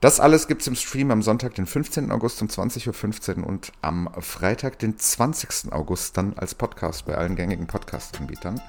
Das 0.00 0.20
alles 0.20 0.46
gibt 0.46 0.60
es 0.60 0.68
im 0.68 0.76
Stream 0.76 1.10
am 1.10 1.22
Sonntag, 1.22 1.56
den 1.56 1.66
15. 1.66 2.12
August 2.12 2.40
um 2.40 2.46
20.15 2.46 3.38
Uhr 3.38 3.46
und 3.48 3.72
am 3.82 4.08
Freitag, 4.20 4.78
den 4.78 4.96
20. 4.96 5.72
August, 5.72 6.16
dann 6.16 6.34
als 6.34 6.54
Podcast 6.54 7.04
bei 7.06 7.16
allen 7.16 7.34
gängigen 7.34 7.66
Podcast-Anbietern. 7.66 8.60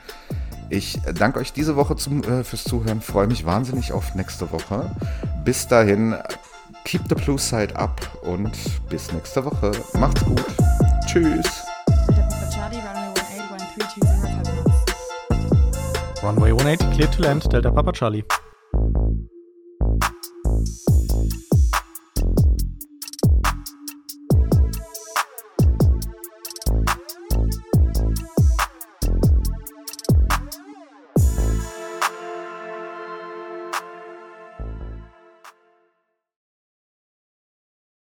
Ich 0.72 0.99
danke 1.14 1.39
euch 1.39 1.53
diese 1.53 1.76
Woche 1.76 1.95
zum, 1.95 2.24
äh, 2.24 2.43
fürs 2.43 2.64
Zuhören, 2.64 3.01
freue 3.01 3.28
mich 3.28 3.45
wahnsinnig 3.45 3.93
auf 3.93 4.16
nächste 4.16 4.51
Woche. 4.51 4.95
Bis 5.45 5.68
dahin, 5.68 6.16
keep 6.84 7.03
the 7.10 7.16
blue 7.16 7.38
side 7.38 7.76
up 7.76 8.01
und 8.24 8.51
bis 8.89 9.12
nächste 9.14 9.45
Woche. 9.45 9.72
Macht's 9.99 10.26
gut. 10.26 10.45
Tschüss. 11.05 11.45
Runway 16.24 16.49
180, 16.49 16.91
clear 16.91 17.12
to 17.12 17.22
land, 17.22 17.53
Delta 17.53 17.70
Papa 17.70 17.91
Charlie. 17.91 18.24